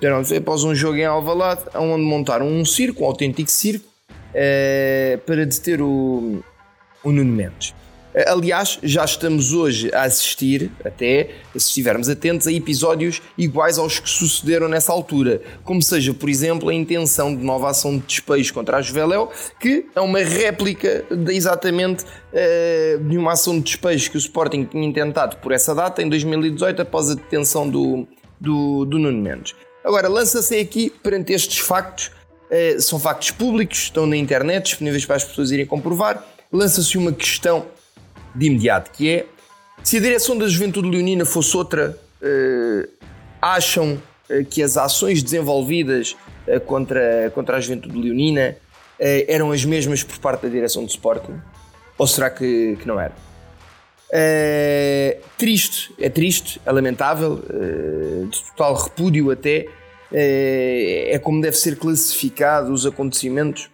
perdão, 0.00 0.24
foi 0.24 0.38
após 0.38 0.64
um 0.64 0.74
jogo 0.74 0.96
em 0.96 1.04
Alvalade, 1.04 1.62
onde 1.74 2.04
montaram 2.04 2.46
um 2.46 2.64
circo, 2.64 3.04
um 3.04 3.06
autêntico 3.06 3.50
circo, 3.50 3.86
uh, 4.10 5.18
para 5.18 5.46
deter 5.46 5.80
o, 5.80 6.42
o 7.04 7.12
Nuno 7.12 7.32
Mendes. 7.32 7.72
Aliás, 8.28 8.78
já 8.80 9.04
estamos 9.04 9.52
hoje 9.52 9.90
a 9.92 10.02
assistir, 10.02 10.70
até 10.84 11.30
se 11.52 11.66
estivermos 11.66 12.08
atentos, 12.08 12.46
a 12.46 12.52
episódios 12.52 13.20
iguais 13.36 13.76
aos 13.76 13.98
que 13.98 14.08
sucederam 14.08 14.68
nessa 14.68 14.92
altura, 14.92 15.42
como 15.64 15.82
seja, 15.82 16.14
por 16.14 16.28
exemplo, 16.28 16.68
a 16.68 16.74
intenção 16.74 17.34
de 17.34 17.42
nova 17.42 17.70
ação 17.70 17.98
de 17.98 18.06
despejo 18.06 18.54
contra 18.54 18.76
a 18.76 18.82
Juveléu, 18.82 19.32
que 19.58 19.86
é 19.96 20.00
uma 20.00 20.20
réplica 20.20 21.04
de 21.10 21.34
exatamente 21.34 22.04
uh, 22.04 23.02
de 23.02 23.18
uma 23.18 23.32
ação 23.32 23.58
de 23.58 23.64
despejo 23.64 24.08
que 24.12 24.16
o 24.16 24.18
Sporting 24.18 24.64
tinha 24.64 24.86
intentado 24.86 25.36
por 25.38 25.50
essa 25.50 25.74
data, 25.74 26.00
em 26.00 26.08
2018, 26.08 26.82
após 26.82 27.10
a 27.10 27.14
detenção 27.14 27.68
do, 27.68 28.06
do, 28.40 28.84
do 28.84 28.96
Nuno 28.96 29.20
Mendes. 29.20 29.56
Agora, 29.84 30.06
lança-se 30.08 30.56
aqui 30.56 30.88
perante 31.02 31.32
estes 31.32 31.58
factos, 31.58 32.12
uh, 32.48 32.80
são 32.80 33.00
factos 33.00 33.32
públicos, 33.32 33.78
estão 33.78 34.06
na 34.06 34.16
internet, 34.16 34.66
disponíveis 34.66 35.04
para 35.04 35.16
as 35.16 35.24
pessoas 35.24 35.50
irem 35.50 35.66
comprovar, 35.66 36.24
lança-se 36.52 36.96
uma 36.96 37.12
questão 37.12 37.66
de 38.34 38.46
imediato, 38.46 38.90
que 38.90 39.08
é 39.08 39.26
se 39.84 39.98
a 39.98 40.00
direção 40.00 40.38
da 40.38 40.48
Juventude 40.48 40.88
Leonina 40.88 41.26
fosse 41.26 41.54
outra, 41.54 41.94
uh, 42.22 42.88
acham 43.40 44.00
uh, 44.30 44.44
que 44.46 44.62
as 44.62 44.78
ações 44.78 45.22
desenvolvidas 45.22 46.16
uh, 46.48 46.58
contra, 46.60 47.30
contra 47.34 47.58
a 47.58 47.60
Juventude 47.60 47.96
Leonina 47.98 48.56
eram 48.96 49.50
as 49.50 49.64
mesmas 49.64 50.04
por 50.04 50.16
parte 50.18 50.42
da 50.42 50.48
direção 50.48 50.84
do 50.84 50.88
Sporting? 50.88 51.34
Ou 51.98 52.06
será 52.06 52.30
que, 52.30 52.76
que 52.80 52.86
não 52.86 52.98
era? 52.98 53.12
triste, 55.36 55.92
é 55.98 56.08
triste, 56.08 56.60
é 56.64 56.70
lamentável, 56.70 57.42
de 58.30 58.44
total 58.44 58.74
repúdio 58.74 59.32
até, 59.32 59.66
é 60.12 61.20
como 61.20 61.40
deve 61.42 61.56
ser 61.56 61.76
classificado 61.76 62.72
os 62.72 62.86
acontecimentos 62.86 63.68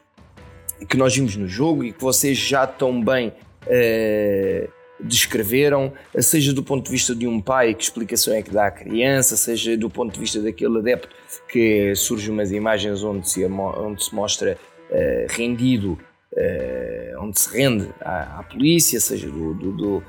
que 0.88 0.97
nós 0.97 1.14
vimos 1.14 1.37
no 1.37 1.47
jogo 1.47 1.85
e 1.85 1.93
que 1.93 2.00
vocês 2.00 2.38
já 2.38 2.67
tão 2.67 3.05
bem 3.05 3.31
uh, 3.67 4.71
descreveram, 5.02 5.93
seja 6.19 6.52
do 6.52 6.62
ponto 6.62 6.85
de 6.85 6.90
vista 6.90 7.14
de 7.14 7.26
um 7.26 7.40
pai, 7.40 7.75
que 7.75 7.83
explicação 7.83 8.35
é 8.35 8.43
que 8.43 8.50
dá 8.50 8.67
à 8.67 8.71
criança, 8.71 9.37
seja 9.37 9.76
do 9.76 9.88
ponto 9.88 10.12
de 10.14 10.21
vista 10.21 10.40
daquele 10.40 10.79
adepto 10.79 11.09
que 11.49 11.95
surgem 11.95 12.31
umas 12.31 12.52
imagens 12.52 13.02
onde 13.02 13.29
se, 13.29 13.45
onde 13.45 14.05
se 14.05 14.14
mostra 14.14 14.59
uh, 14.90 15.26
rendido, 15.29 15.99
uh, 16.33 17.23
onde 17.23 17.40
se 17.40 17.57
rende 17.57 17.88
à, 18.00 18.40
à 18.40 18.43
polícia, 18.43 19.00
seja 19.00 19.29
do, 19.29 19.55
do, 19.55 19.73
do, 19.73 20.02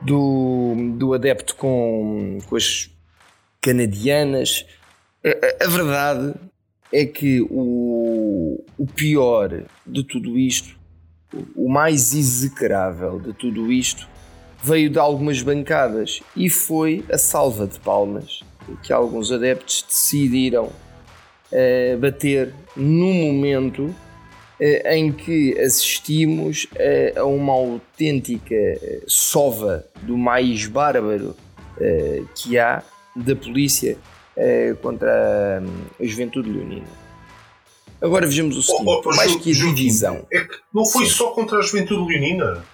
do, 0.00 0.74
do 0.96 1.14
adepto 1.14 1.54
com, 1.56 2.38
com 2.46 2.56
as 2.56 2.90
canadianas. 3.60 4.66
A, 5.24 5.64
a 5.64 5.68
verdade 5.68 6.34
é 6.92 7.06
que 7.06 7.40
o, 7.50 8.62
o 8.76 8.86
pior 8.86 9.62
de 9.86 10.04
tudo 10.04 10.38
isto 10.38 10.81
o 11.56 11.68
mais 11.68 12.14
execrável 12.14 13.18
de 13.18 13.32
tudo 13.32 13.72
isto 13.72 14.08
veio 14.62 14.88
de 14.88 14.98
algumas 14.98 15.42
bancadas 15.42 16.20
e 16.36 16.48
foi 16.48 17.04
a 17.10 17.18
salva 17.18 17.66
de 17.66 17.78
palmas 17.80 18.42
que 18.82 18.92
alguns 18.92 19.32
adeptos 19.32 19.84
decidiram 19.86 20.66
uh, 20.66 21.98
bater 21.98 22.54
no 22.76 23.12
momento 23.12 23.84
uh, 23.86 23.94
em 24.88 25.12
que 25.12 25.58
assistimos 25.58 26.64
uh, 26.64 27.20
a 27.20 27.24
uma 27.24 27.52
autêntica 27.52 28.54
sova 29.06 29.84
do 30.02 30.16
mais 30.16 30.66
bárbaro 30.66 31.36
que 32.36 32.58
há 32.58 32.80
da 33.16 33.34
polícia 33.34 33.96
contra 34.80 35.60
a 35.98 36.04
juventude 36.04 36.48
leonina. 36.48 37.01
Agora 38.02 38.26
vejamos 38.26 38.56
o 38.56 38.62
seguinte: 38.62 38.84
Oh, 38.86 39.02
oh, 39.04 39.14
mais 39.16 39.30
Ju- 39.32 39.38
que 39.40 39.50
a 39.52 39.54
divisão. 39.54 40.26
É 40.32 40.40
que 40.40 40.56
não 40.74 40.84
foi 40.84 41.06
Sim. 41.06 41.12
só 41.12 41.28
contra 41.30 41.58
a 41.58 41.62
juventude 41.62 42.04
leonina. 42.12 42.64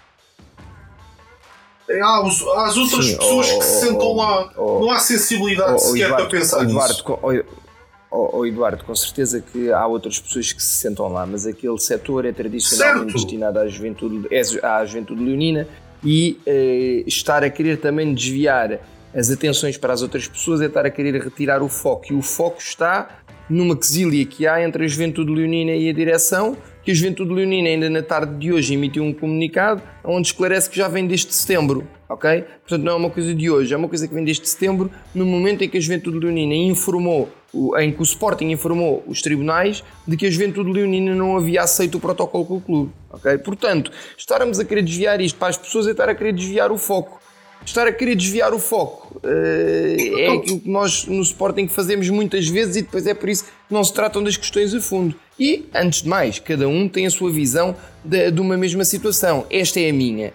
É, 1.88 2.00
há, 2.00 2.22
os- 2.26 2.42
há 2.48 2.66
as 2.66 2.76
outras 2.76 3.04
Sim, 3.06 3.16
pessoas 3.16 3.50
oh, 3.50 3.58
que 3.58 3.64
se 3.64 3.76
oh, 3.76 3.80
sentam 3.90 4.06
oh, 4.08 4.16
lá. 4.16 4.52
oh, 4.56 4.80
não 4.80 4.90
há 4.90 4.98
sensibilidade 4.98 5.72
Oh, 5.72 5.76
oh, 5.76 5.78
sequer 5.78 6.04
Eduardo, 6.06 6.28
para 6.28 6.38
pensar 6.38 6.58
oh, 6.58 6.62
Eduardo, 6.62 6.92
nisso. 6.94 7.04
oh, 7.08 7.44
oh, 8.10 8.30
oh, 8.38 8.46
Eduardo, 8.46 8.84
com 8.84 8.94
certeza 8.94 9.40
que 9.40 9.72
há 9.72 9.86
outras 9.86 10.18
pessoas 10.18 10.52
que 10.52 10.62
se 10.62 10.78
sentam 10.78 11.08
lá, 11.08 11.24
mas 11.26 11.46
aquele 11.46 11.78
setor 11.78 12.26
é 12.26 12.32
tradicionalmente 12.32 13.12
Certo. 13.12 13.14
destinado 13.14 13.58
à 13.58 13.66
juventude, 13.68 14.26
é, 14.30 14.42
à 14.66 14.84
juventude 14.84 15.22
leonina 15.24 15.66
e 16.04 16.38
eh, 16.46 17.04
estar 17.06 17.42
a 17.42 17.48
querer 17.50 17.78
também 17.78 18.12
desviar 18.14 18.78
as 19.14 19.30
atenções 19.30 19.76
para 19.78 19.92
as 19.92 20.02
outras 20.02 20.28
pessoas 20.28 20.60
é 20.60 20.66
estar 20.66 20.84
a 20.84 20.90
querer 20.90 21.20
retirar 21.22 21.62
o 21.62 21.68
foco. 21.70 22.12
E 22.12 22.14
o 22.14 22.20
foco 22.22 22.60
está 22.60 23.18
numa 23.48 23.76
quesilha 23.76 24.24
que 24.26 24.46
há 24.46 24.62
entre 24.62 24.84
a 24.84 24.88
juventude 24.88 25.32
leonina 25.32 25.72
e 25.72 25.88
a 25.88 25.92
direção, 25.92 26.56
que 26.82 26.92
a 26.92 26.94
juventude 26.94 27.32
leonina 27.32 27.68
ainda 27.68 27.90
na 27.90 28.02
tarde 28.02 28.34
de 28.38 28.52
hoje 28.52 28.72
emitiu 28.72 29.04
um 29.04 29.12
comunicado 29.12 29.82
onde 30.02 30.28
esclarece 30.28 30.70
que 30.70 30.76
já 30.76 30.88
vem 30.88 31.06
desde 31.06 31.34
setembro, 31.34 31.86
ok? 32.08 32.44
Portanto, 32.60 32.82
não 32.82 32.92
é 32.92 32.94
uma 32.94 33.10
coisa 33.10 33.34
de 33.34 33.50
hoje, 33.50 33.74
é 33.74 33.76
uma 33.76 33.88
coisa 33.88 34.08
que 34.08 34.14
vem 34.14 34.24
desde 34.24 34.48
setembro, 34.48 34.90
no 35.14 35.26
momento 35.26 35.62
em 35.62 35.68
que 35.68 35.76
a 35.76 35.80
juventude 35.80 36.18
leonina 36.18 36.54
informou, 36.54 37.28
em 37.78 37.92
que 37.92 38.00
o 38.00 38.02
Sporting 38.02 38.50
informou 38.50 39.04
os 39.06 39.20
tribunais 39.20 39.84
de 40.06 40.16
que 40.16 40.26
a 40.26 40.30
juventude 40.30 40.70
leonina 40.70 41.14
não 41.14 41.36
havia 41.36 41.62
aceito 41.62 41.96
o 41.96 42.00
protocolo 42.00 42.46
com 42.46 42.56
o 42.56 42.60
clube, 42.60 42.92
ok? 43.10 43.36
Portanto, 43.38 43.90
estarmos 44.16 44.58
a 44.58 44.64
querer 44.64 44.82
desviar 44.82 45.20
isto 45.20 45.38
para 45.38 45.48
as 45.48 45.58
pessoas 45.58 45.86
é 45.86 45.90
estar 45.90 46.08
a 46.08 46.14
querer 46.14 46.32
desviar 46.32 46.72
o 46.72 46.78
foco. 46.78 47.17
Estar 47.64 47.86
a 47.86 47.92
querer 47.92 48.14
desviar 48.14 48.54
o 48.54 48.58
foco 48.58 49.20
eh, 49.22 49.96
é 50.20 50.32
aquilo 50.32 50.60
que 50.60 50.70
nós 50.70 51.04
no 51.04 51.20
Sporting 51.20 51.68
fazemos 51.68 52.08
muitas 52.08 52.48
vezes 52.48 52.76
e 52.76 52.82
depois 52.82 53.06
é 53.06 53.12
por 53.12 53.28
isso 53.28 53.44
que 53.44 53.50
não 53.70 53.84
se 53.84 53.92
tratam 53.92 54.22
das 54.22 54.36
questões 54.36 54.74
a 54.74 54.80
fundo. 54.80 55.14
E, 55.38 55.68
antes 55.74 56.02
de 56.02 56.08
mais, 56.08 56.38
cada 56.38 56.66
um 56.66 56.88
tem 56.88 57.06
a 57.06 57.10
sua 57.10 57.30
visão 57.30 57.76
de, 58.04 58.40
uma 58.40 58.56
mesma 58.56 58.84
situação. 58.84 59.46
Esta 59.50 59.80
é 59.80 59.90
a 59.90 59.92
minha. 59.92 60.32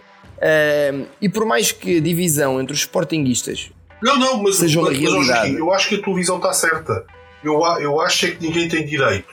E 1.20 1.28
por 1.28 1.46
mais 1.46 1.72
que 1.72 1.98
a 1.98 2.02
divisão 2.02 2.62
entre 2.62 2.74
os 2.74 2.80
Sportinguistas 2.80 3.72
Não, 4.02 4.18
não, 4.18 4.44
mas, 4.44 4.58
seja 4.58 4.80
uma 4.80 4.90
mas, 4.90 5.00
mas, 5.00 5.10
realidade. 5.10 5.48
Joaquim, 5.48 5.58
eu 5.58 5.74
acho 5.74 5.90
que 5.90 5.96
a 5.96 6.02
tua 6.02 6.16
visão 6.16 6.38
está 6.38 6.54
certa. 6.54 7.06
Eu, 7.44 7.60
eu 7.80 8.00
acho 8.00 8.26
é 8.28 8.32
que 8.32 8.42
ninguém 8.42 8.70
tem 8.70 8.86
direito, 8.86 9.28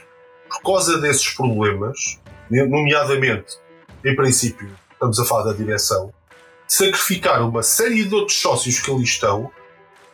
por 0.49 0.63
causa 0.63 0.99
desses 0.99 1.29
problemas, 1.29 2.19
nomeadamente, 2.51 3.59
em 4.05 4.17
princípio, 4.17 4.69
estamos 4.93 5.19
a 5.21 5.25
falar 5.25 5.45
da 5.45 5.53
direção, 5.53 6.13
sacrificar 6.71 7.47
uma 7.47 7.65
série 7.65 8.05
de 8.05 8.15
outros 8.15 8.39
sócios 8.39 8.79
que 8.79 8.93
ali 8.93 9.03
estão 9.03 9.51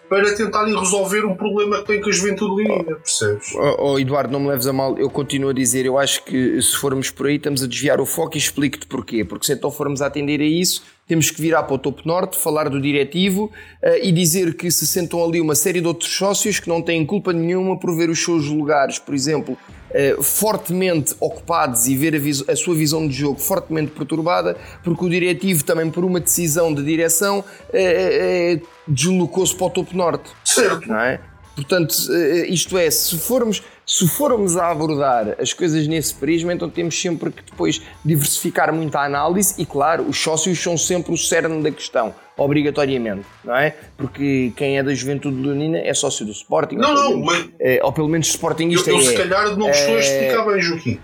para 0.08 0.34
tentarem 0.34 0.75
resolver 0.78 1.25
um 1.26 1.34
problema 1.34 1.78
que 1.78 1.84
tem 1.84 2.00
com 2.00 2.08
a 2.08 2.12
juventude 2.12 2.62
leonina, 2.62 2.96
percebes? 2.96 3.52
Oh, 3.54 3.92
oh, 3.92 3.98
Eduardo, 3.98 4.32
não 4.32 4.40
me 4.40 4.48
leves 4.48 4.66
a 4.66 4.72
mal, 4.72 4.96
eu 4.96 5.10
continuo 5.10 5.50
a 5.50 5.52
dizer, 5.52 5.84
eu 5.84 5.98
acho 5.98 6.25
que 6.25 6.62
se 6.62 6.76
formos 6.76 7.10
por 7.10 7.26
aí 7.26 7.36
estamos 7.36 7.62
a 7.62 7.66
desviar 7.66 8.00
o 8.00 8.06
foco 8.06 8.36
e 8.36 8.38
explico-te 8.38 8.86
porquê. 8.86 9.22
Porque 9.25 9.44
se 9.44 9.52
então 9.52 9.70
formos 9.70 10.00
a 10.00 10.06
atender 10.06 10.40
a 10.40 10.44
isso, 10.44 10.82
temos 11.06 11.30
que 11.30 11.40
virar 11.40 11.62
para 11.62 11.75
o 11.75 11.78
topo 11.78 12.02
norte, 12.04 12.36
falar 12.36 12.68
do 12.68 12.80
diretivo 12.80 13.50
eh, 13.80 14.08
e 14.08 14.12
dizer 14.12 14.54
que 14.54 14.70
se 14.70 14.86
sentam 14.86 15.25
ali 15.25 15.40
uma 15.40 15.54
série 15.54 15.80
de 15.80 15.86
outros 15.86 16.12
sócios 16.12 16.58
que 16.58 16.68
não 16.68 16.82
têm 16.82 17.06
culpa 17.06 17.32
nenhuma 17.32 17.78
por 17.78 17.96
ver 17.96 18.10
os 18.10 18.22
seus 18.22 18.46
lugares, 18.46 18.98
por 18.98 19.14
exemplo, 19.14 19.56
eh, 19.90 20.16
fortemente 20.20 21.14
ocupados 21.20 21.86
e 21.86 21.94
ver 21.94 22.14
a, 22.14 22.52
a 22.52 22.56
sua 22.56 22.75
visão 22.75 23.06
de 23.06 23.14
jogo 23.14 23.38
fortemente 23.38 23.92
perturbada, 23.92 24.56
porque 24.82 25.04
o 25.04 25.08
diretivo 25.08 25.64
também 25.64 25.90
por 25.90 26.04
uma 26.04 26.18
decisão 26.18 26.75
de 26.75 26.82
direção 26.82 27.44
eh, 27.72 28.60
deslocou-se 28.88 29.54
para 29.54 29.66
o 29.66 29.70
topo 29.70 29.96
norte 29.96 30.30
Certo. 30.44 30.88
não 30.88 30.98
é? 30.98 31.20
Portanto, 31.56 31.94
eh, 32.12 32.46
isto 32.48 32.76
é, 32.76 32.90
se 32.90 33.16
formos, 33.18 33.62
se 33.86 34.06
formos 34.06 34.58
a 34.58 34.70
abordar 34.70 35.36
as 35.40 35.54
coisas 35.54 35.86
nesse 35.86 36.14
prisma, 36.14 36.52
então 36.52 36.68
temos 36.68 37.00
sempre 37.00 37.30
que 37.30 37.42
depois 37.42 37.80
diversificar 38.04 38.72
muito 38.74 38.94
a 38.94 39.04
análise 39.04 39.54
e, 39.57 39.64
claro, 39.64 40.07
os 40.07 40.18
sócios 40.18 40.62
são 40.62 40.76
sempre 40.76 41.14
o 41.14 41.16
cerne 41.16 41.62
da 41.62 41.70
questão, 41.70 42.14
obrigatoriamente, 42.37 43.24
não 43.42 43.57
é? 43.57 43.74
Porque 43.96 44.52
quem 44.54 44.76
é 44.78 44.83
da 44.83 44.94
juventude 44.94 45.40
leonina 45.40 45.78
é 45.78 45.94
sócio 45.94 46.26
do 46.26 46.33
Sporting, 46.33 46.76
Não, 46.76 46.92
não, 46.94 47.11
menos, 47.16 47.24
mas 47.24 47.48
eh, 47.59 47.81
ou 47.83 47.90
pelo 47.90 48.09
menos 48.09 48.28
eu, 48.28 48.35
Sportingista 48.35 48.90
eu 48.90 48.98
é. 48.98 49.02
se 49.02 49.14
calhar 49.16 49.57
não 49.57 49.70
estou 49.70 49.94
a 49.94 49.98
É, 49.98 50.00
explicar 50.00 50.44
bem, 50.52 50.61
Joaquim. 50.61 51.00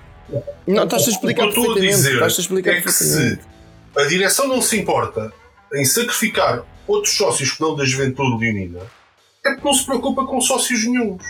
Não, 0.67 0.85
estás 0.85 1.03
a 1.03 1.05
O 1.05 1.05
que 1.07 1.11
explicar 1.13 1.43
eu 1.45 1.49
estou 1.49 1.73
a 1.73 1.81
dizer 1.81 2.13
Estás 2.15 2.39
a 2.39 2.41
explicar 2.43 2.73
é 2.73 2.81
que 2.83 2.93
se 2.93 3.39
a 3.97 4.05
direção 4.05 4.47
não 4.49 4.61
se 4.61 4.79
importa 4.79 5.33
em 5.75 5.85
sacrificar 5.85 6.63
outros 6.87 7.17
sócios 7.17 7.53
que 7.53 7.61
não 7.61 7.75
da 7.75 7.85
juventude 7.85 8.39
leonina, 8.39 8.81
é 9.45 9.51
porque 9.51 9.65
não 9.67 9.75
se 9.75 9.85
preocupa 9.85 10.25
com 10.27 10.41
sócios 10.41 10.85
nenhums. 10.87 11.25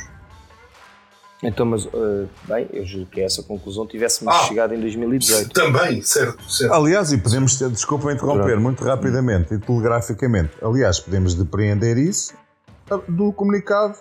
Então, 1.43 1.67
mas, 1.67 1.87
eh, 1.87 2.27
bem, 2.45 2.69
eu 2.73 2.85
julgo 2.87 3.07
que 3.11 3.21
a 3.21 3.25
essa 3.25 3.43
conclusão 3.43 3.85
tivéssemos 3.85 4.33
Ah. 4.33 4.45
chegado 4.47 4.75
em 4.75 4.81
2018. 4.81 5.51
Também, 5.53 6.01
certo, 6.03 6.49
certo. 6.49 6.73
Aliás, 6.73 7.11
e 7.13 7.19
podemos 7.19 7.59
ter, 7.59 7.69
desculpa 7.69 8.13
interromper, 8.13 8.45
Pronto. 8.45 8.61
muito 8.61 8.85
rapidamente 8.85 9.55
e 9.55 9.59
telegraficamente. 9.59 10.53
Aliás, 10.63 11.01
podemos 11.01 11.35
depreender 11.35 11.99
isso 11.99 12.33
do 13.09 13.33
comunicado 13.33 13.95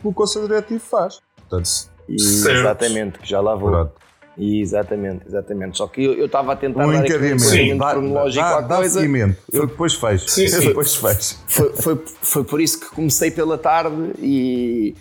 que 0.00 0.08
o 0.08 0.14
Conselho 0.14 0.46
Diretivo 0.48 0.80
faz. 0.80 1.18
Portanto, 1.48 1.68
E, 2.08 2.18
Certo. 2.18 2.60
exatamente, 2.60 3.18
que 3.18 3.28
já 3.28 3.38
lá 3.38 3.54
vou. 3.54 3.70
pronto. 3.70 3.92
Exatamente, 4.38 5.26
exatamente. 5.26 5.76
Só 5.76 5.86
que 5.88 6.02
eu 6.04 6.14
eu 6.14 6.26
estava 6.26 6.52
a 6.52 6.56
tentar 6.56 6.86
um 6.86 6.92
dar 6.92 6.98
um 7.00 7.04
encadeamento. 7.04 7.44
encadeamento 7.44 7.78
Dá, 7.78 7.90
cronológico 7.92 8.44
dá, 8.44 8.58
à 8.58 8.60
dá 8.60 8.76
coisa. 8.76 9.00
seguimento. 9.00 9.36
Eu 9.52 9.66
depois 9.66 9.94
fecho. 9.94 10.28
Sim, 10.28 10.46
sim. 10.48 10.66
depois 10.68 10.94
fecho. 10.94 11.36
Foi, 11.48 11.72
foi, 11.74 12.02
foi 12.22 12.44
por 12.44 12.60
isso 12.60 12.78
que 12.80 12.86
comecei 12.94 13.30
pela 13.30 13.58
tarde 13.58 14.12
e, 14.20 14.94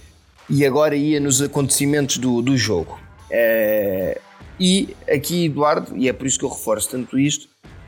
e 0.49 0.65
agora 0.65 0.95
ia 0.95 1.19
nos 1.19 1.41
acontecimentos 1.41 2.17
do, 2.17 2.41
do 2.41 2.57
jogo. 2.57 2.99
Eh, 3.29 4.19
e 4.59 4.95
aqui, 5.07 5.45
Eduardo, 5.45 5.95
e 5.95 6.09
é 6.09 6.13
por 6.13 6.25
isso 6.25 6.39
que 6.39 6.45
eu 6.45 6.49
reforço 6.49 6.89
tanto 6.89 7.19
isto, 7.19 7.47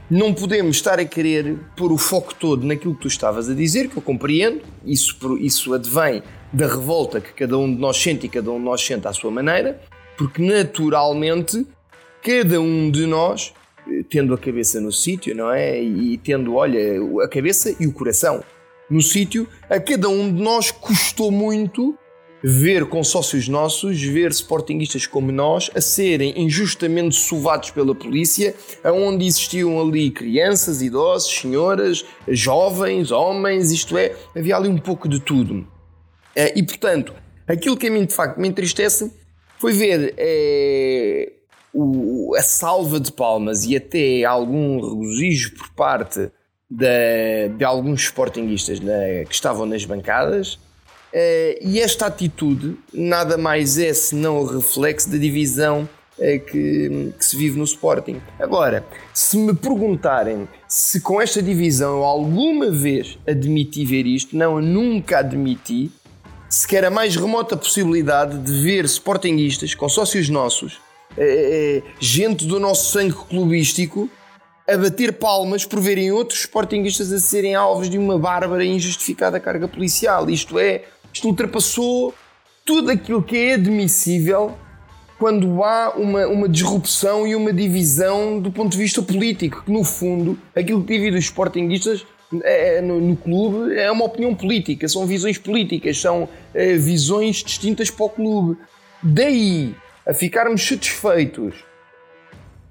não 0.09 0.33
podemos 0.33 0.75
estar 0.75 0.99
a 0.99 1.05
querer 1.05 1.57
pôr 1.75 1.91
o 1.91 1.97
foco 1.97 2.33
todo 2.35 2.65
naquilo 2.65 2.93
que 2.93 3.01
tu 3.01 3.07
estavas 3.07 3.49
a 3.49 3.53
dizer, 3.55 3.89
que 3.89 3.97
eu 3.97 4.01
compreendo, 4.01 4.61
isso, 4.85 5.15
por- 5.17 5.39
isso 5.39 5.73
advém 5.73 6.21
da 6.53 6.67
revolta 6.67 7.19
que 7.21 7.31
cada 7.33 7.57
um 7.57 7.73
de 7.73 7.79
nós 7.79 7.97
sente 7.97 8.25
e 8.25 8.29
cada 8.29 8.51
um 8.51 8.57
de 8.59 8.65
nós 8.65 8.81
sente 8.85 9.07
à 9.07 9.13
sua 9.13 9.31
maneira, 9.31 9.79
porque 10.19 10.41
naturalmente 10.41 11.65
cada 12.21 12.59
um 12.59 12.91
de 12.91 13.05
nós, 13.05 13.53
eh, 13.87 14.03
tendo 14.09 14.33
a 14.33 14.37
cabeça 14.37 14.81
no 14.81 14.91
sítio, 14.91 15.33
não 15.33 15.49
é? 15.49 15.81
E 15.81 16.17
tendo, 16.17 16.55
olha, 16.55 16.77
a 17.23 17.27
cabeça 17.29 17.73
e 17.79 17.87
o 17.87 17.93
coração 17.93 18.43
no 18.89 19.01
sítio, 19.01 19.47
a 19.69 19.79
cada 19.79 20.09
um 20.09 20.29
de 20.35 20.41
nós 20.41 20.71
custou 20.71 21.31
muito 21.31 21.97
ver 22.43 22.85
com 22.87 23.01
sócios 23.01 23.47
nossos, 23.47 24.01
ver 24.01 24.31
sportinguistas 24.31 25.07
como 25.07 25.31
nós, 25.31 25.71
a 25.73 25.79
serem 25.79 26.33
injustamente 26.37 27.15
sovados 27.15 27.71
pela 27.71 27.95
polícia, 27.95 28.53
aonde 28.83 29.25
existiam 29.25 29.79
ali 29.79 30.11
crianças, 30.11 30.81
idosos, 30.81 31.31
senhoras, 31.31 32.03
jovens, 32.27 33.09
homens, 33.09 33.71
isto 33.71 33.97
é, 33.97 34.13
havia 34.35 34.57
ali 34.57 34.67
um 34.67 34.77
pouco 34.77 35.07
de 35.07 35.21
tudo. 35.21 35.65
Eh, 36.35 36.59
E 36.59 36.63
portanto, 36.63 37.13
aquilo 37.47 37.77
que 37.77 37.87
a 37.87 37.91
mim 37.91 38.05
de 38.05 38.13
facto 38.13 38.37
me 38.37 38.49
entristece 38.49 39.17
foi 39.59 39.73
ver 39.73 40.13
eh, 40.17 41.31
o- 41.73 42.33
a 42.37 42.41
salva 42.41 42.99
de 42.99 43.11
palmas 43.11 43.65
e 43.65 43.75
até 43.75 44.23
algum 44.23 44.79
regozijo 44.79 45.55
por 45.55 45.69
parte 45.73 46.29
de 46.69 47.63
alguns 47.63 48.01
sportinguistas 48.03 48.79
que 48.79 49.33
estavam 49.33 49.65
nas 49.65 49.83
bancadas. 49.85 50.59
Eh, 51.11 51.57
e 51.63 51.79
esta 51.79 52.05
atitude 52.05 52.77
nada 52.93 53.35
mais 53.37 53.79
é 53.79 53.91
senão 53.93 54.37
o 54.39 54.45
reflexo 54.45 55.09
da 55.09 55.17
divisão 55.17 55.89
eh, 56.19 56.37
que, 56.37 57.11
que 57.17 57.25
se 57.25 57.35
vive 57.35 57.57
no 57.57 57.63
Sporting. 57.63 58.21
Agora, 58.39 58.85
se 59.13 59.35
me 59.37 59.55
perguntarem 59.55 60.47
se 60.67 61.01
com 61.01 61.19
esta 61.19 61.41
divisão 61.41 61.97
eu 61.97 62.03
alguma 62.03 62.69
vez 62.69 63.17
admiti 63.27 63.83
ver 63.85 64.05
isto, 64.05 64.35
não, 64.37 64.57
eu 64.57 64.61
nunca 64.61 65.17
admiti 65.19 65.89
sequer 66.59 66.83
a 66.83 66.89
mais 66.89 67.15
remota 67.15 67.55
possibilidade 67.55 68.37
de 68.39 68.51
ver 68.61 68.83
sportinguistas 68.83 69.73
com 69.73 69.87
sócios 69.87 70.27
nossos, 70.27 70.81
eh, 71.17 71.81
eh, 71.85 71.91
gente 72.01 72.45
do 72.45 72.59
nosso 72.59 72.91
sangue 72.91 73.15
clubístico, 73.29 74.09
a 74.67 74.75
bater 74.75 75.13
palmas 75.13 75.63
por 75.63 75.79
verem 75.79 76.11
outros 76.11 76.41
sportinguistas 76.41 77.13
a 77.13 77.19
serem 77.19 77.55
alvos 77.55 77.89
de 77.89 77.97
uma 77.97 78.19
bárbara 78.19 78.61
e 78.65 78.67
injustificada 78.67 79.39
carga 79.39 79.69
policial. 79.69 80.29
Isto 80.29 80.59
é, 80.59 80.83
isto 81.13 81.29
ultrapassou 81.29 82.13
tudo 82.65 82.91
aquilo 82.91 83.23
que 83.23 83.37
é 83.37 83.53
admissível 83.53 84.53
quando 85.17 85.63
há 85.63 85.93
uma, 85.95 86.27
uma 86.27 86.49
disrupção 86.49 87.25
e 87.25 87.37
uma 87.37 87.53
divisão 87.53 88.37
do 88.37 88.51
ponto 88.51 88.73
de 88.73 88.77
vista 88.77 89.01
político, 89.01 89.63
que 89.63 89.71
no 89.71 89.85
fundo 89.85 90.37
aquilo 90.53 90.83
que 90.83 90.97
divide 90.97 91.17
os 91.17 91.23
sportinguistas 91.23 92.05
é, 92.43 92.81
no, 92.81 92.99
no 92.99 93.15
clube 93.15 93.75
é 93.77 93.91
uma 93.91 94.05
opinião 94.05 94.35
política, 94.35 94.87
são 94.87 95.05
visões 95.05 95.37
políticas, 95.37 95.99
são 95.99 96.29
eh, 96.53 96.75
visões 96.75 97.37
distintas 97.37 97.89
para 97.89 98.05
o 98.05 98.09
clube. 98.09 98.57
Daí 99.01 99.75
a 100.05 100.13
ficarmos 100.13 100.67
satisfeitos 100.67 101.55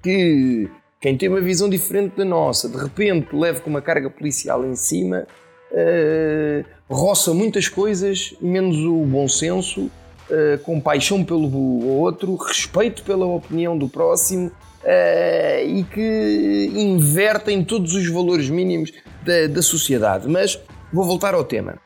que 0.02 0.68
quem 1.00 1.16
tem 1.16 1.28
uma 1.28 1.40
visão 1.40 1.68
diferente 1.68 2.16
da 2.16 2.24
nossa 2.24 2.68
de 2.68 2.76
repente 2.76 3.34
leve 3.34 3.60
com 3.60 3.70
uma 3.70 3.82
carga 3.82 4.08
policial 4.08 4.64
em 4.64 4.76
cima, 4.76 5.26
eh, 5.72 6.64
roça 6.88 7.34
muitas 7.34 7.68
coisas, 7.68 8.34
menos 8.40 8.76
o 8.78 9.04
bom 9.04 9.28
senso 9.28 9.82
uh, 10.30 10.58
com 10.62 10.80
paixão 10.80 11.24
pelo 11.24 11.86
outro, 11.86 12.34
respeito 12.36 13.02
pela 13.02 13.26
opinião 13.26 13.76
do 13.76 13.88
próximo 13.88 14.50
uh, 14.88 15.68
e 15.68 15.84
que 15.84 16.72
invertem 16.74 17.62
todos 17.62 17.94
os 17.94 18.08
valores 18.08 18.48
mínimos 18.48 18.92
da, 19.22 19.46
da 19.46 19.62
sociedade. 19.62 20.26
Mas 20.26 20.58
vou 20.92 21.04
voltar 21.04 21.34
ao 21.34 21.44
tema. 21.44 21.78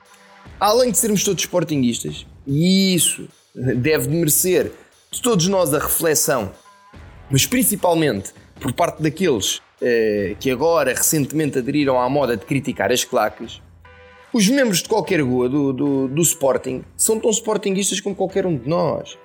Além 0.61 0.93
de 0.93 0.99
sermos 0.99 1.25
todos 1.25 1.43
sportinguistas, 1.43 2.25
e 2.47 2.95
isso 2.95 3.29
deve 3.55 4.09
merecer 4.09 4.71
de 5.11 5.21
todos 5.21 5.49
nós 5.49 5.75
a 5.75 5.79
reflexão, 5.79 6.53
mas 7.29 7.45
principalmente 7.45 8.33
por 8.61 8.73
parte 8.73 9.03
daqueles 9.03 9.57
uh, 9.57 10.37
que 10.39 10.51
agora 10.51 10.95
recentemente 10.95 11.59
aderiram 11.59 12.01
à 12.01 12.09
moda 12.09 12.37
de 12.37 12.47
criticar 12.47 12.93
as 12.93 13.05
claques, 13.05 13.61
os 14.33 14.49
membros 14.49 14.83
de 14.83 14.89
qualquer 14.89 15.21
rua 15.21 15.49
do, 15.49 15.73
do, 15.73 16.09
do 16.09 16.23
Sporting 16.23 16.83
são 16.97 17.21
tão 17.21 17.31
sportinguistas 17.31 18.01
como 18.01 18.15
qualquer 18.15 18.47
um 18.47 18.57
de 18.57 18.67
nós. 18.67 19.19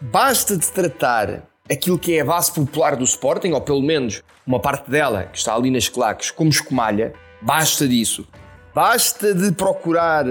Basta 0.00 0.56
de 0.56 0.66
tratar 0.70 1.46
aquilo 1.70 1.98
que 1.98 2.16
é 2.16 2.20
a 2.20 2.24
base 2.24 2.52
popular 2.52 2.94
do 2.94 3.04
Sporting, 3.04 3.52
ou 3.52 3.60
pelo 3.60 3.82
menos 3.82 4.22
uma 4.46 4.60
parte 4.60 4.90
dela 4.90 5.24
que 5.32 5.38
está 5.38 5.54
ali 5.54 5.70
nas 5.70 5.88
claques, 5.88 6.30
como 6.30 6.50
escumalha, 6.50 7.14
basta 7.40 7.88
disso. 7.88 8.26
Basta 8.74 9.34
de 9.34 9.52
procurar 9.52 10.26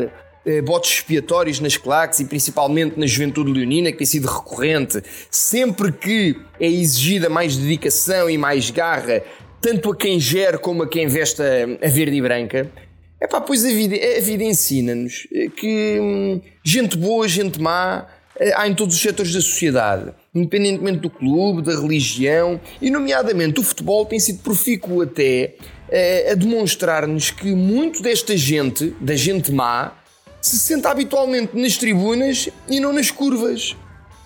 eh, 0.45 0.61
botes 0.61 0.91
expiatórios 0.91 1.59
nas 1.59 1.75
claques 1.75 2.19
e 2.19 2.25
principalmente 2.25 2.99
na 2.99 3.07
juventude 3.07 3.51
leonina, 3.51 3.91
que 3.91 3.97
tem 3.97 4.05
sido 4.05 4.27
recorrente, 4.27 5.01
sempre 5.31 5.91
que 5.91 6.39
é 6.59 6.67
exigida 6.67 7.29
mais 7.29 7.57
dedicação 7.57 8.29
e 8.29 8.37
mais 8.37 8.69
garra, 8.69 9.23
tanto 9.59 9.91
a 9.91 9.95
quem 9.95 10.19
gera 10.19 10.59
como 10.59 10.83
a 10.83 10.87
quem 10.87 11.07
veste 11.07 11.41
a, 11.41 11.89
verde 11.89 12.15
e 12.15 12.21
branca. 12.21 12.69
É 13.19 13.25
pá, 13.25 13.41
pois 13.41 13.65
a 13.65 13.69
vida, 13.69 13.95
a 13.95 14.21
vida 14.21 14.43
ensina-nos 14.43 15.25
que 15.55 15.97
hum, 15.99 16.41
gente 16.63 16.97
boa, 16.97 17.27
gente 17.27 17.59
má, 17.59 18.05
eh, 18.37 18.53
há 18.55 18.67
em 18.67 18.75
todos 18.75 18.93
os 18.95 19.01
setores 19.01 19.33
da 19.33 19.41
sociedade, 19.41 20.13
independentemente 20.33 20.99
do 20.99 21.09
clube, 21.09 21.61
da 21.61 21.73
religião, 21.79 22.59
e 22.81 22.89
nomeadamente 22.89 23.59
o 23.59 23.63
futebol 23.63 24.05
tem 24.05 24.19
sido 24.19 24.39
profícuo 24.39 25.01
até 25.01 25.55
eh, 25.89 26.31
a 26.31 26.35
demonstrar-nos 26.35 27.29
que 27.29 27.53
muito 27.53 28.01
desta 28.01 28.35
gente, 28.35 28.95
da 28.99 29.15
gente 29.15 29.51
má, 29.51 29.93
se 30.41 30.59
senta 30.59 30.89
habitualmente 30.89 31.57
nas 31.57 31.77
tribunas 31.77 32.49
e 32.67 32.79
não 32.79 32.91
nas 32.91 33.09
curvas. 33.09 33.75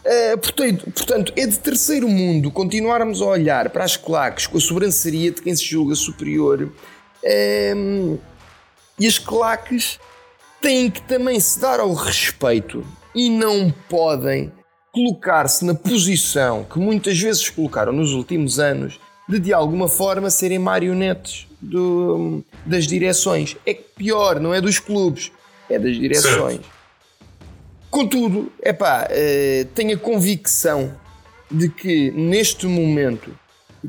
Uh, 0.04 0.38
portanto, 0.38 0.92
portanto, 0.92 1.34
é 1.36 1.46
de 1.46 1.60
terceiro 1.60 2.08
mundo 2.08 2.50
continuarmos 2.50 3.22
a 3.22 3.26
olhar 3.26 3.70
para 3.70 3.84
as 3.84 3.98
claques 3.98 4.48
com 4.48 4.58
a 4.58 4.62
sobranceria 4.62 5.32
de 5.32 5.42
quem 5.42 5.54
se 5.54 5.66
julga 5.66 5.94
superior. 5.96 6.72
Uh, 7.22 8.18
e 8.98 9.06
as 9.06 9.20
claques 9.20 10.00
têm 10.62 10.90
que 10.90 11.02
também 11.02 11.40
se 11.40 11.60
dar 11.60 11.80
ao 11.82 11.94
respeito 11.94 12.88
e 13.14 13.30
não 13.30 13.72
podem 13.90 14.52
colocar-se 14.98 15.64
na 15.64 15.76
posição 15.76 16.64
que 16.64 16.80
muitas 16.80 17.20
vezes 17.20 17.48
colocaram 17.50 17.94
nos 17.94 18.14
últimos 18.14 18.58
anos 18.58 19.00
de 19.30 19.40
de 19.40 19.54
alguma 19.54 19.88
forma 19.88 20.30
serem 20.32 20.58
marionetes 20.58 21.46
do, 21.62 22.44
das 22.66 22.88
direções. 22.88 23.56
É 23.66 23.74
pior, 23.74 24.40
não 24.40 24.54
é 24.54 24.60
dos 24.60 24.80
clubes, 24.80 25.32
é 25.70 25.78
das 25.78 25.96
direções. 25.96 26.56
Certo. 26.56 26.78
Contudo, 27.92 28.52
epá, 28.64 29.08
uh, 29.08 29.66
tenho 29.76 29.96
a 29.96 30.00
convicção 30.00 30.94
de 31.52 31.70
que 31.70 32.12
neste 32.12 32.66
momento 32.66 33.38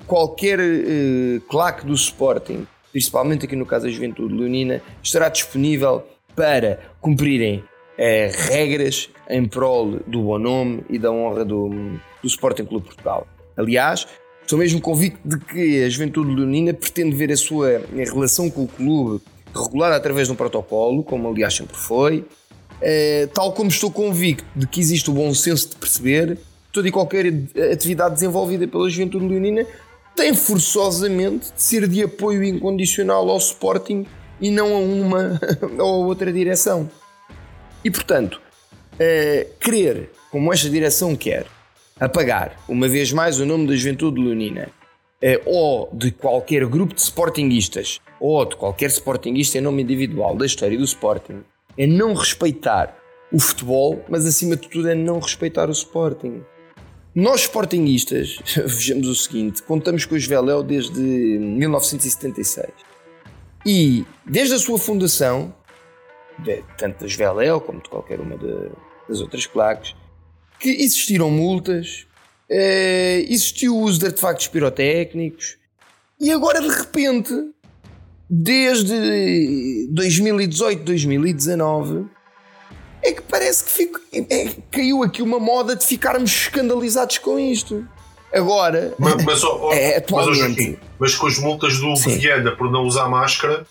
qualquer 0.06 0.60
uh, 0.60 1.40
claque 1.48 1.86
do 1.86 1.94
Sporting 1.94 2.66
principalmente 2.92 3.44
aqui 3.44 3.54
no 3.54 3.66
caso 3.66 3.84
da 3.86 3.90
Juventude 3.90 4.34
Leonina, 4.34 4.82
estará 5.02 5.28
disponível 5.28 6.04
para 6.34 6.80
cumprirem 7.00 7.64
eh, 7.98 8.30
regras 8.32 9.10
em 9.28 9.44
prol 9.44 9.98
do 10.06 10.22
bom 10.22 10.38
nome 10.38 10.84
e 10.88 10.98
da 10.98 11.10
honra 11.10 11.44
do, 11.44 11.68
do 11.68 12.26
Sporting 12.26 12.64
Clube 12.64 12.86
Portugal. 12.86 13.26
Aliás, 13.56 14.06
estou 14.42 14.58
mesmo 14.58 14.80
convicto 14.80 15.20
de 15.28 15.38
que 15.38 15.84
a 15.84 15.88
Juventude 15.88 16.32
Leonina 16.34 16.72
pretende 16.72 17.16
ver 17.16 17.32
a 17.32 17.36
sua 17.36 17.82
relação 17.92 18.48
com 18.48 18.62
o 18.62 18.68
clube 18.68 19.20
regulada 19.52 19.96
através 19.96 20.28
de 20.28 20.32
um 20.32 20.36
protocolo, 20.36 21.02
como 21.02 21.28
aliás 21.28 21.54
sempre 21.54 21.76
foi, 21.76 22.24
eh, 22.80 23.28
tal 23.34 23.52
como 23.52 23.68
estou 23.68 23.90
convicto 23.90 24.44
de 24.54 24.66
que 24.66 24.80
existe 24.80 25.10
o 25.10 25.12
bom 25.12 25.34
senso 25.34 25.70
de 25.70 25.76
perceber 25.76 26.38
toda 26.72 26.86
e 26.86 26.92
qualquer 26.92 27.26
atividade 27.72 28.14
desenvolvida 28.14 28.68
pela 28.68 28.88
Juventude 28.88 29.26
Leonina 29.26 29.66
tem 30.14 30.34
forçosamente 30.34 31.52
de 31.52 31.62
ser 31.62 31.88
de 31.88 32.02
apoio 32.02 32.44
incondicional 32.44 33.28
ao 33.28 33.38
Sporting 33.38 34.06
e 34.40 34.50
não 34.50 34.74
a 34.74 34.78
uma 34.78 35.40
ou 35.78 36.04
a 36.04 36.06
outra 36.06 36.32
direção. 36.32 36.88
E 37.84 37.90
portanto, 37.90 38.40
uh, 38.94 39.58
querer, 39.58 40.10
como 40.30 40.52
esta 40.52 40.68
direção 40.68 41.14
quer, 41.14 41.46
apagar 41.98 42.56
uma 42.68 42.88
vez 42.88 43.12
mais 43.12 43.40
o 43.40 43.46
nome 43.46 43.66
da 43.66 43.74
Juventude 43.74 44.20
Leonina 44.20 44.68
uh, 45.22 45.42
ou 45.44 45.90
de 45.92 46.10
qualquer 46.10 46.66
grupo 46.66 46.94
de 46.94 47.00
Sportingistas 47.00 48.00
ou 48.20 48.44
de 48.44 48.56
qualquer 48.56 48.90
Sportingista 48.90 49.58
em 49.58 49.60
nome 49.60 49.82
individual 49.82 50.36
da 50.36 50.46
história 50.46 50.76
do 50.76 50.84
Sporting 50.84 51.42
é 51.76 51.86
não 51.86 52.14
respeitar 52.14 52.96
o 53.32 53.38
futebol, 53.38 54.04
mas 54.08 54.26
acima 54.26 54.56
de 54.56 54.68
tudo 54.68 54.88
é 54.88 54.94
não 54.94 55.20
respeitar 55.20 55.68
o 55.68 55.72
Sporting. 55.72 56.42
Nós, 57.14 57.42
Sportingistas, 57.42 58.38
vejamos 58.56 59.08
o 59.08 59.14
seguinte: 59.14 59.62
contamos 59.62 60.04
com 60.04 60.14
o 60.14 60.20
Veléu 60.20 60.62
desde 60.62 61.00
1976. 61.00 62.68
E 63.66 64.04
desde 64.24 64.54
a 64.54 64.58
sua 64.58 64.78
fundação, 64.78 65.54
de, 66.38 66.62
tanto 66.76 67.06
da 67.06 67.14
Veléu 67.14 67.60
como 67.60 67.82
de 67.82 67.88
qualquer 67.88 68.20
uma 68.20 68.36
de, 68.36 68.70
das 69.08 69.20
outras 69.20 69.46
claques, 69.46 69.94
que 70.58 70.70
existiram 70.70 71.30
multas, 71.30 72.06
eh, 72.50 73.24
existiu 73.28 73.76
o 73.76 73.82
uso 73.82 74.00
de 74.00 74.06
artefactos 74.06 74.48
pirotécnicos, 74.48 75.56
e 76.20 76.30
agora 76.32 76.60
de 76.60 76.68
repente, 76.68 77.32
desde 78.28 79.86
2018, 79.90 80.82
2019, 80.82 82.06
é 83.02 83.12
que 83.12 83.22
parece 83.22 83.64
que 83.64 83.70
fico, 83.70 84.00
é, 84.12 84.50
caiu 84.70 85.02
aqui 85.02 85.22
uma 85.22 85.38
moda 85.38 85.76
de 85.76 85.84
ficarmos 85.84 86.30
escandalizados 86.30 87.18
com 87.18 87.38
isto. 87.38 87.86
Agora, 88.32 88.94
mas, 88.98 89.24
mas, 89.24 89.44
oh, 89.44 89.70
é, 89.72 89.96
atualmente, 89.96 90.70
mas, 90.70 91.12
mas 91.12 91.14
com 91.14 91.26
as 91.28 91.38
multas 91.38 91.78
do 91.78 91.94
Viana 91.96 92.50
por 92.56 92.70
não 92.70 92.82
usar 92.82 93.08
máscara, 93.08 93.66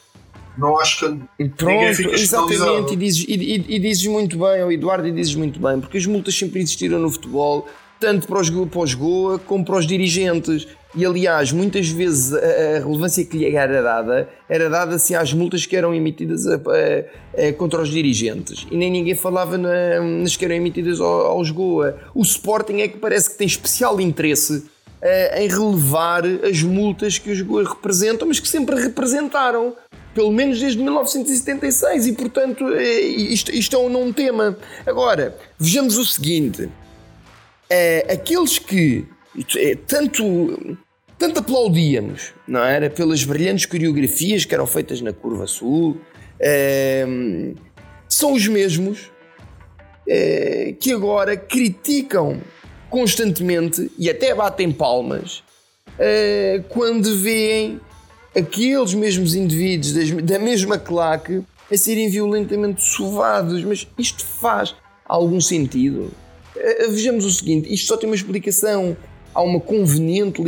não 0.57 0.79
acho 0.79 1.19
que 1.37 1.49
Pronto, 1.49 2.01
exatamente, 2.13 2.93
e 2.93 2.95
dizes, 2.95 3.25
e, 3.27 3.33
e, 3.33 3.75
e 3.75 3.79
dizes 3.79 4.05
muito 4.07 4.37
bem, 4.37 4.63
o 4.63 4.71
Eduardo, 4.71 5.07
e 5.07 5.11
dizes 5.11 5.35
muito 5.35 5.59
bem, 5.59 5.79
porque 5.79 5.97
as 5.97 6.05
multas 6.05 6.37
sempre 6.37 6.59
existiram 6.59 6.99
no 6.99 7.09
futebol, 7.09 7.67
tanto 7.99 8.27
para 8.27 8.39
os, 8.39 8.49
para 8.49 8.79
os 8.79 8.93
Goa 8.93 9.39
como 9.39 9.63
para 9.63 9.77
os 9.77 9.85
dirigentes. 9.85 10.67
E 10.95 11.05
aliás, 11.05 11.51
muitas 11.51 11.89
vezes 11.89 12.33
a, 12.33 12.37
a, 12.37 12.79
relevância 12.79 13.23
que 13.23 13.37
lhe 13.37 13.55
era 13.55 13.81
dada 13.83 14.29
era 14.49 14.69
dada 14.69 14.95
assim 14.95 15.13
às 15.13 15.31
multas 15.33 15.65
que 15.65 15.75
eram 15.75 15.93
emitidas 15.93 16.47
a, 16.47 16.55
a, 16.55 17.53
contra 17.53 17.81
os 17.81 17.89
dirigentes 17.89 18.65
e 18.71 18.75
nem 18.75 18.89
ninguém 18.89 19.13
falava 19.13 19.57
na, 19.57 19.99
nas 20.01 20.35
que 20.35 20.45
eram 20.45 20.55
emitidas 20.55 20.99
aos 20.99 21.51
Goa. 21.51 21.97
O 22.15 22.23
Sporting 22.23 22.81
é 22.81 22.87
que 22.87 22.97
parece 22.97 23.29
que 23.29 23.37
tem 23.37 23.45
especial 23.45 23.99
interesse 24.01 24.65
em 25.35 25.47
relevar 25.47 26.23
as 26.25 26.63
multas 26.63 27.19
que 27.19 27.29
os 27.29 27.41
Goa 27.41 27.63
representam, 27.63 28.27
mas 28.27 28.39
que 28.39 28.47
sempre 28.47 28.75
representaram. 28.81 29.75
Pelo 30.17 30.32
menos 30.32 30.60
desde 30.60 30.82
1976, 30.82 32.08
e 32.08 32.13
portanto 32.13 32.73
é, 32.73 33.01
isto, 33.01 33.51
isto 33.51 33.75
é 33.75 33.80
um, 33.80 34.12
tema. 34.12 34.58
Agora, 34.84 35.38
vejamos 35.60 35.95
o 35.95 36.03
seguinte: 36.03 36.67
é, 37.69 38.03
aqueles 38.12 38.58
que 38.58 39.06
é, 39.56 39.75
tanto 39.75 40.75
tanto 41.19 41.39
aplaudíamos, 41.39 42.34
não 42.47 42.63
era? 42.63 42.89
Pelas 42.89 43.23
brilhantes 43.23 43.67
coreografias 43.67 44.43
que 44.43 44.56
eram 44.56 44.65
feitas 44.65 45.01
na 45.01 45.13
Curva 45.13 45.45
Sul. 45.45 46.01
Ehm, 46.41 47.53
são 48.10 48.34
os 48.34 48.47
mesmos 48.47 49.12
eh, 50.10 50.73
que 50.80 50.93
agora 50.93 51.38
criticam 51.38 52.41
constantemente 52.89 53.91
e 53.99 54.10
até 54.10 54.34
batem 54.34 54.71
palmas 54.71 55.43
eh, 55.99 56.63
quando 56.69 57.15
veem 57.19 57.80
aqueles 58.38 58.93
mesmos 58.93 59.36
indivíduos 59.36 60.12
da 60.23 60.39
mesma 60.39 60.78
claque 60.78 61.41
a 61.71 61.78
serem 61.78 62.10
violentamente 62.10 62.84
sovados. 62.84 63.63
Mas 63.63 63.88
isto 63.97 64.26
faz 64.26 64.76
algum 65.06 65.41
sentido? 65.41 66.12
Eh, 66.56 66.88
vejamos 66.89 67.26
o 67.26 67.32
seguinte: 67.32 67.73
isto 67.73 67.88
só 67.88 67.97
tem 67.97 68.10
uma 68.10 68.15
explicação 68.15 68.95
há 69.38 69.41
uma 69.41 69.60
conveniente 69.60 70.41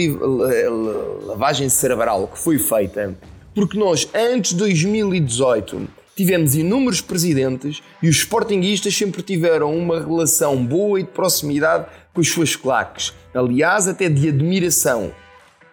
lavagem 1.25 1.69
cerebral 1.69 2.27
que 2.27 2.39
foi 2.39 2.57
feita, 2.57 3.15
porque 3.53 3.77
nós, 3.77 4.09
antes 4.15 4.51
de 4.51 4.57
2018, 4.57 5.87
tivemos 6.15 6.55
inúmeros 6.55 6.99
presidentes 6.99 7.83
e 8.01 8.09
os 8.09 8.17
sportinguistas 8.17 8.97
sempre 8.97 9.21
tiveram 9.21 9.77
uma 9.77 9.99
relação 9.99 10.65
boa 10.65 10.99
e 10.99 11.03
de 11.03 11.09
proximidade 11.09 11.85
com 12.13 12.19
as 12.19 12.29
suas 12.29 12.55
claques, 12.55 13.13
aliás, 13.31 13.87
até 13.87 14.09
de 14.09 14.27
admiração. 14.27 15.11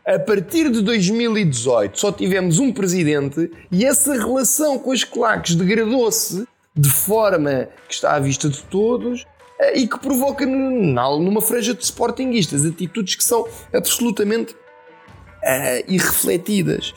A 0.07 0.21
partir 0.21 0.71
de 0.71 0.83
2018 0.83 1.99
só 1.99 2.13
tivemos 2.13 2.61
um 2.61 2.73
presidente 2.73 3.51
e 3.73 3.85
essa 3.85 4.13
relação 4.13 4.79
com 4.79 4.93
as 4.93 5.03
claques 5.03 5.57
degradou-se 5.57 6.47
de 6.77 6.89
forma 6.89 7.69
que 7.89 7.95
está 7.95 8.15
à 8.15 8.21
vista 8.21 8.49
de 8.49 8.63
todos 8.63 9.23
uh, 9.23 9.75
e 9.75 9.89
que 9.89 9.99
provoca 9.99 10.47
numa 10.47 11.41
franja 11.41 11.75
de 11.75 11.85
sportinguistas 11.85 12.65
atitudes 12.65 13.17
que 13.17 13.25
são 13.25 13.49
absolutamente 13.75 14.53
uh, 14.55 15.93
irrefletidas. 15.93 16.95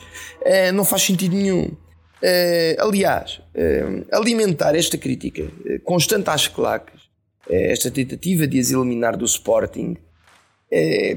não 0.72 0.84
faz 0.84 1.02
sentido 1.02 1.34
nenhum. 1.34 1.76
aliás, 2.78 3.40
alimentar 4.12 4.76
esta 4.76 4.96
crítica 4.96 5.48
constante 5.82 6.30
às 6.30 6.46
claques, 6.46 7.00
esta 7.48 7.90
tentativa 7.90 8.46
de 8.46 8.60
as 8.60 8.70
eliminar 8.70 9.16
do 9.16 9.24
Sporting, 9.24 9.96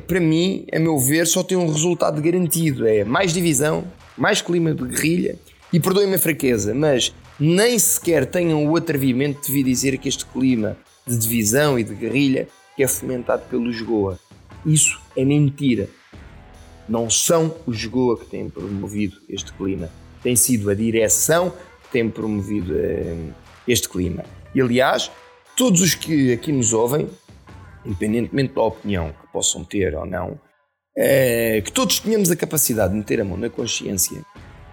para 0.08 0.20
mim, 0.20 0.66
a 0.74 0.80
meu 0.80 0.98
ver, 0.98 1.28
só 1.28 1.44
tem 1.44 1.58
um 1.58 1.72
resultado 1.72 2.22
garantido: 2.22 2.88
é 2.88 3.04
mais 3.04 3.34
divisão, 3.34 3.84
mais 4.18 4.42
clima 4.42 4.74
de 4.74 4.84
guerrilha. 4.84 5.38
E 5.72 5.80
perdoem-me 5.80 6.16
a 6.16 6.20
fraqueza, 6.20 6.74
mas 6.74 7.14
nem 7.40 7.80
sequer 7.80 8.28
tenham 8.28 8.66
o 8.68 8.76
atrevimento 8.76 9.48
de 9.48 9.52
vir 9.52 9.64
dizer 9.64 9.98
que 9.98 10.08
este 10.08 10.26
clima 10.26 10.78
de 11.06 11.18
divisão 11.18 11.78
e 11.78 11.84
de 11.84 11.96
guerrilha 11.96 12.48
que 12.76 12.84
é 12.84 12.88
fomentado 12.88 13.44
pelo 13.50 13.66
Lisboa. 13.66 14.20
Isso 14.66 15.00
é 15.16 15.26
mentira. 15.26 15.90
Não 16.88 17.10
são 17.10 17.56
os 17.66 17.86
Goa 17.86 18.18
que 18.18 18.26
têm 18.26 18.50
promovido 18.50 19.18
este 19.30 19.52
clima. 19.54 19.90
Tem 20.22 20.36
sido 20.36 20.70
a 20.70 20.74
direção 20.74 21.52
que 21.84 21.92
tem 21.92 22.10
promovido 22.10 22.74
eh, 22.78 23.16
este 23.68 23.90
clima. 23.90 24.24
E 24.54 24.62
aliás, 24.62 25.12
todos 25.56 25.82
os 25.82 25.96
que 25.96 26.34
aqui 26.34 26.52
nos 26.52 26.74
ouvem, 26.74 27.08
independentemente 27.86 28.54
da 28.54 28.62
opinião 28.62 29.10
que 29.10 29.32
possam 29.32 29.64
ter 29.64 29.96
ou 29.96 30.06
não, 30.06 30.40
eh, 30.98 31.62
que 31.64 31.72
todos 31.72 32.00
tenhamos 32.00 32.30
a 32.30 32.36
capacidade 32.36 32.92
de 32.94 33.00
meter 33.00 33.22
a 33.22 33.26
mão 33.26 33.38
na 33.38 33.50
consciência 33.50 34.24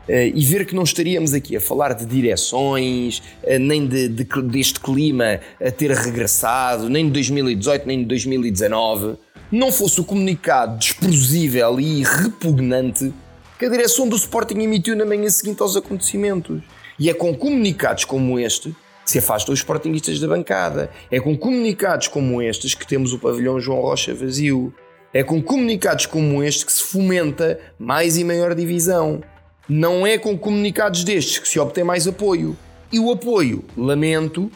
Uh, 0.09 0.33
e 0.35 0.45
ver 0.45 0.67
que 0.67 0.75
não 0.75 0.83
estaríamos 0.83 1.33
aqui 1.33 1.55
a 1.55 1.61
falar 1.61 1.93
de 1.93 2.05
direções, 2.05 3.23
uh, 3.45 3.59
nem 3.61 3.87
de, 3.87 4.09
de, 4.09 4.25
deste 4.43 4.81
clima 4.81 5.39
a 5.65 5.71
ter 5.71 5.93
regressado, 5.93 6.89
nem 6.89 7.07
de 7.07 7.13
2018, 7.13 7.87
nem 7.87 8.01
de 8.01 8.07
2019, 8.07 9.17
não 9.53 9.71
fosse 9.71 10.01
o 10.01 10.05
comunicado 10.05 10.79
desprezível 10.79 11.79
e 11.79 12.03
repugnante 12.03 13.13
que 13.57 13.67
a 13.67 13.69
direção 13.69 14.09
do 14.09 14.17
Sporting 14.17 14.59
emitiu 14.59 14.97
na 14.97 15.05
manhã 15.05 15.29
seguinte 15.29 15.63
aos 15.63 15.77
acontecimentos. 15.77 16.61
E 16.99 17.09
é 17.09 17.15
com 17.15 17.33
comunicados 17.35 18.05
como 18.05 18.39
este 18.39 18.75
se 19.11 19.19
afastam 19.19 19.53
os 19.53 19.61
Sportingistas 19.61 20.21
da 20.21 20.29
bancada. 20.29 20.91
É 21.11 21.19
com 21.19 21.37
comunicados 21.37 22.09
como 22.09 22.41
estes 22.41 22.75
que 22.75 22.87
temos 22.87 23.13
o 23.13 23.19
pavilhão 23.19 23.61
João 23.61 23.81
Rocha 23.81 24.15
vazio. 24.15 24.73
É 25.13 25.25
com 25.25 25.43
comunicados 25.43 26.07
como 26.07 26.43
este 26.43 26.65
que 26.65 26.73
se 26.73 26.83
fomenta 26.83 27.59
mais 27.79 28.17
e 28.17 28.23
maior 28.23 28.55
divisão. 28.55 29.21
Não 29.69 30.07
é 30.07 30.17
com 30.17 30.39
comunicados 30.39 31.03
destes 31.03 31.39
que 31.39 31.49
se 31.49 31.59
obtém 31.59 31.83
mais 31.83 32.07
apoio. 32.07 32.57
E 32.93 33.01
o 33.01 33.11
apoio, 33.11 33.65
lamento, 33.77 34.51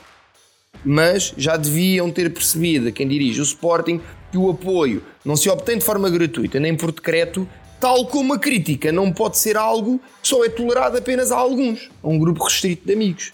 mas 0.84 1.34
já 1.36 1.56
deviam 1.56 2.10
ter 2.10 2.32
percebido 2.32 2.92
quem 2.92 3.08
dirige 3.08 3.40
o 3.40 3.44
Sporting 3.44 4.00
que 4.30 4.38
o 4.38 4.50
apoio 4.50 5.02
não 5.24 5.36
se 5.36 5.48
obtém 5.48 5.78
de 5.78 5.84
forma 5.84 6.10
gratuita 6.10 6.58
nem 6.58 6.76
por 6.76 6.90
decreto, 6.92 7.48
tal 7.80 8.06
como 8.06 8.34
a 8.34 8.38
crítica 8.38 8.90
não 8.90 9.12
pode 9.12 9.38
ser 9.38 9.56
algo 9.56 10.00
que 10.22 10.28
só 10.28 10.44
é 10.44 10.48
tolerado 10.48 10.96
apenas 10.96 11.30
a 11.30 11.36
alguns, 11.36 11.90
a 12.02 12.08
um 12.08 12.18
grupo 12.18 12.44
restrito 12.44 12.86
de 12.86 12.92
amigos. 12.92 13.32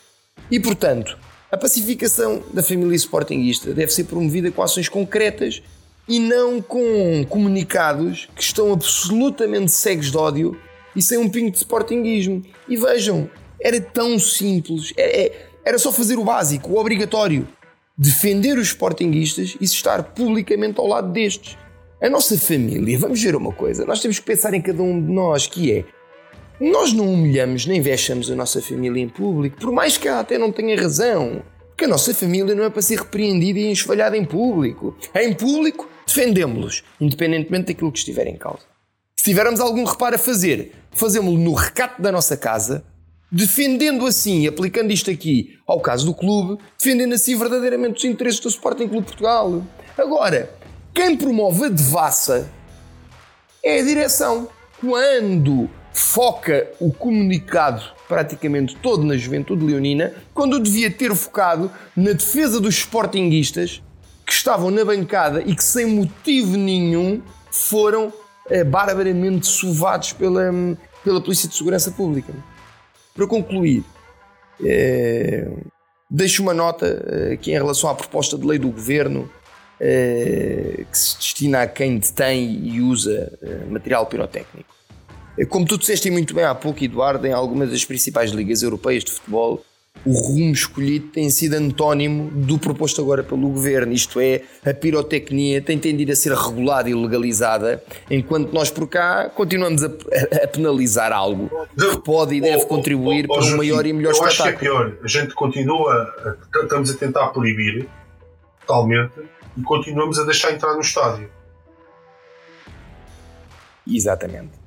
E 0.51 0.59
portanto, 0.59 1.17
a 1.51 1.57
pacificação 1.57 2.43
da 2.53 2.63
família 2.63 2.97
sportinguista 2.97 3.73
deve 3.73 3.93
ser 3.93 4.05
promovida 4.05 4.51
com 4.51 4.63
ações 4.63 4.89
concretas 4.89 5.63
e 6.09 6.19
não 6.19 6.61
com 6.61 7.25
comunicados 7.29 8.29
que 8.35 8.43
estão 8.43 8.73
absolutamente 8.73 9.71
cegos 9.71 10.11
de 10.11 10.17
ódio 10.17 10.61
e 10.95 11.01
sem 11.01 11.19
um 11.19 11.29
pingo 11.29 11.51
de 11.51 11.59
sportinguismo. 11.59 12.43
E 12.69 12.77
vejam, 12.77 13.31
era 13.61 13.81
tão 13.81 14.19
simples, 14.19 14.93
era, 14.97 15.09
é, 15.09 15.27
é, 15.27 15.47
era 15.65 15.79
só 15.79 15.93
fazer 15.93 16.19
o 16.19 16.25
básico, 16.25 16.73
o 16.73 16.79
obrigatório. 16.79 17.47
Defender 17.97 18.57
os 18.57 18.69
sportinguistas 18.69 19.57
e 19.61 19.65
estar 19.65 20.03
publicamente 20.03 20.81
ao 20.81 20.87
lado 20.87 21.13
destes. 21.13 21.59
A 22.01 22.09
nossa 22.09 22.39
família, 22.39 22.99
vamos 22.99 23.23
ver 23.23 23.37
uma 23.37 23.53
coisa, 23.53 23.85
nós 23.85 24.01
temos 24.01 24.19
que 24.19 24.25
pensar 24.25 24.55
em 24.55 24.63
cada 24.63 24.83
um 24.83 25.01
de 25.01 25.13
nós, 25.13 25.47
que 25.47 25.71
é 25.71 25.85
nós 26.61 26.93
não 26.93 27.11
humilhamos 27.11 27.65
nem 27.65 27.81
vexamos 27.81 28.31
a 28.31 28.35
nossa 28.37 28.61
família 28.61 29.03
em 29.03 29.09
público, 29.09 29.59
por 29.59 29.73
mais 29.73 29.97
que 29.97 30.07
ela 30.07 30.21
até 30.21 30.37
não 30.37 30.53
tenha 30.53 30.79
razão. 30.79 31.43
Porque 31.71 31.87
a 31.87 31.89
nossa 31.89 32.13
família 32.13 32.55
não 32.55 32.65
é 32.65 32.69
para 32.69 32.83
ser 32.83 32.99
repreendida 32.99 33.59
e 33.59 33.71
enxovalhada 33.71 34.15
em 34.15 34.27
público. 34.27 34.95
Em 35.15 35.33
público, 35.33 35.89
defendemos-los, 36.07 36.85
independentemente 37.01 37.69
daquilo 37.69 37.91
que 37.91 37.99
estiver 37.99 38.27
em 38.27 38.37
causa. 38.37 38.61
Se 39.17 39.25
tivermos 39.25 39.61
algum 39.61 39.85
reparo 39.85 40.17
a 40.17 40.19
fazer, 40.19 40.73
fazemos-lo 40.91 41.39
no 41.39 41.55
recato 41.55 42.03
da 42.03 42.13
nossa 42.13 42.37
casa, 42.37 42.85
defendendo 43.33 44.07
assim, 44.07 44.47
aplicando 44.47 44.93
isto 44.93 45.11
aqui 45.11 45.59
ao 45.67 45.81
caso 45.81 46.05
do 46.05 46.15
clube, 46.15 46.63
defendendo 46.79 47.15
assim 47.15 47.35
verdadeiramente 47.39 47.97
os 47.97 48.05
interesses 48.05 48.41
do 48.41 48.49
Sporting 48.51 48.89
Clube 48.89 49.07
Portugal. 49.07 49.65
Agora, 49.97 50.51
quem 50.93 51.17
promove 51.17 51.65
a 51.65 51.69
devassa 51.71 52.51
é 53.65 53.81
a 53.81 53.85
direção. 53.85 54.51
Quando 54.81 55.71
foca 55.93 56.69
o 56.79 56.93
comunicado 56.93 57.83
praticamente 58.09 58.75
todo 58.77 59.05
na 59.05 59.17
juventude 59.17 59.65
leonina, 59.65 60.13
quando 60.35 60.59
devia 60.59 60.91
ter 60.91 61.15
focado 61.15 61.71
na 61.97 62.13
defesa 62.13 62.61
dos 62.61 62.75
sportinguistas 62.75 63.81
que 64.27 64.33
estavam 64.33 64.71
na 64.71 64.85
bancada 64.85 65.41
e 65.43 65.55
que 65.55 65.63
sem 65.63 65.87
motivo 65.87 66.57
nenhum 66.57 67.23
foram 67.53 68.13
é, 68.49 68.65
barbaramente 68.65 69.47
sovados 69.47 70.13
pela, 70.13 70.51
pela 71.05 71.21
Polícia 71.21 71.49
de 71.49 71.55
Segurança 71.55 71.93
Pública. 71.93 72.33
Para 73.15 73.27
concluir, 73.29 73.85
é, 74.65 75.49
deixo 76.11 76.43
uma 76.43 76.55
nota 76.55 77.33
aqui 77.33 77.53
em 77.53 77.55
relação 77.55 77.89
à 77.89 77.95
proposta 77.95 78.37
de 78.37 78.45
lei 78.45 78.59
do 78.59 78.71
Governo 78.71 79.31
que 79.81 80.99
se 80.99 81.17
destina 81.17 81.63
a 81.63 81.67
quem 81.67 81.97
detém 81.97 82.61
e 82.67 82.83
usa 82.83 83.33
material 83.71 84.05
pirotécnico. 84.05 84.80
Como 85.49 85.65
tu 85.67 85.79
disseste 85.79 86.11
muito 86.11 86.35
bem 86.35 86.45
há 86.45 86.55
pouco, 86.55 86.83
Eduardo, 86.85 87.27
em 87.27 87.33
algumas 87.33 87.71
das 87.71 87.85
principais 87.85 88.31
ligas 88.31 88.63
europeias 88.63 89.05
de 89.05 89.13
futebol, 89.13 89.65
o 90.05 90.13
rumo 90.13 90.53
escolhido 90.53 91.09
tem 91.09 91.29
sido 91.31 91.55
antónimo 91.55 92.31
do 92.31 92.59
proposto 92.59 93.03
agora 93.03 93.23
pelo 93.23 93.49
governo, 93.49 93.93
isto 93.93 94.19
é, 94.19 94.43
a 94.65 94.73
pirotecnia 94.73 95.61
tem 95.61 95.79
tendido 95.79 96.13
a 96.13 96.17
ser 96.17 96.33
regulada 96.33 96.89
e 96.89 96.95
legalizada, 96.95 97.83
enquanto 98.11 98.53
nós 98.53 98.71
por 98.71 98.89
cá 98.89 99.29
continuamos 99.29 99.83
a, 99.85 99.89
a 100.43 100.49
penalizar 100.49 101.13
algo 101.13 101.51
que 101.77 102.03
pode 102.03 102.35
e 102.35 102.41
deve 102.41 102.65
contribuir 102.67 103.27
para 103.27 103.45
um 103.45 103.57
maior 103.57 103.85
e 103.85 103.93
melhor 103.93 104.11
eu 104.11 104.25
espetáculo. 104.25 104.49
Acho 104.49 104.59
que 104.59 104.65
é 104.65 104.69
pior, 104.69 104.99
a 105.03 105.09
gente 105.09 105.35
continua, 105.35 106.15
a, 106.25 106.63
estamos 106.63 106.91
a 106.91 106.97
tentar 106.97 107.29
proibir 107.29 107.87
totalmente 108.61 109.21
e 109.57 109.63
continuamos 109.63 110.19
a 110.19 110.25
deixar 110.25 110.53
entrar 110.53 110.75
no 110.75 110.81
estádio. 110.81 111.31
Exatamente. 113.87 114.60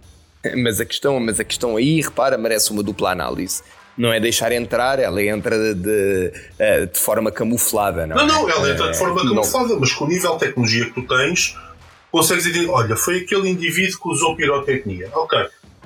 Mas 0.57 0.79
a 0.79 0.85
questão, 0.85 1.19
mas 1.19 1.39
a 1.39 1.43
questão 1.43 1.77
aí, 1.77 2.01
repara, 2.01 2.37
merece 2.37 2.71
uma 2.71 2.83
dupla 2.83 3.11
análise 3.11 3.61
não 3.97 4.11
é 4.11 4.19
deixar 4.19 4.51
entrar, 4.51 4.99
ela 4.99 5.21
entra 5.21 5.57
de, 5.57 5.73
de, 5.75 6.33
eh, 6.57 6.89
forma 6.93 7.31
camuflada. 7.31 8.07
Não, 8.07 8.15
não, 8.15 8.23
é? 8.23 8.27
não 8.27 8.49
ela 8.49 8.71
entra 8.71 8.91
de 8.91 8.97
forma 8.97 9.21
camuflada, 9.21 9.69
não. 9.69 9.79
mas 9.79 9.93
com 9.93 10.05
o 10.05 10.07
nível 10.07 10.33
de 10.33 10.39
tecnologia 10.39 10.85
que 10.85 10.93
tu 10.93 11.07
tens, 11.07 11.55
consegues 12.11 12.43
dizer: 12.43 12.67
olha, 12.69 12.95
foi 12.95 13.19
aquele 13.19 13.49
indivíduo 13.49 13.99
que 14.01 14.09
usou 14.09 14.35
pirotecnia. 14.35 15.09
Ok. 15.13 15.39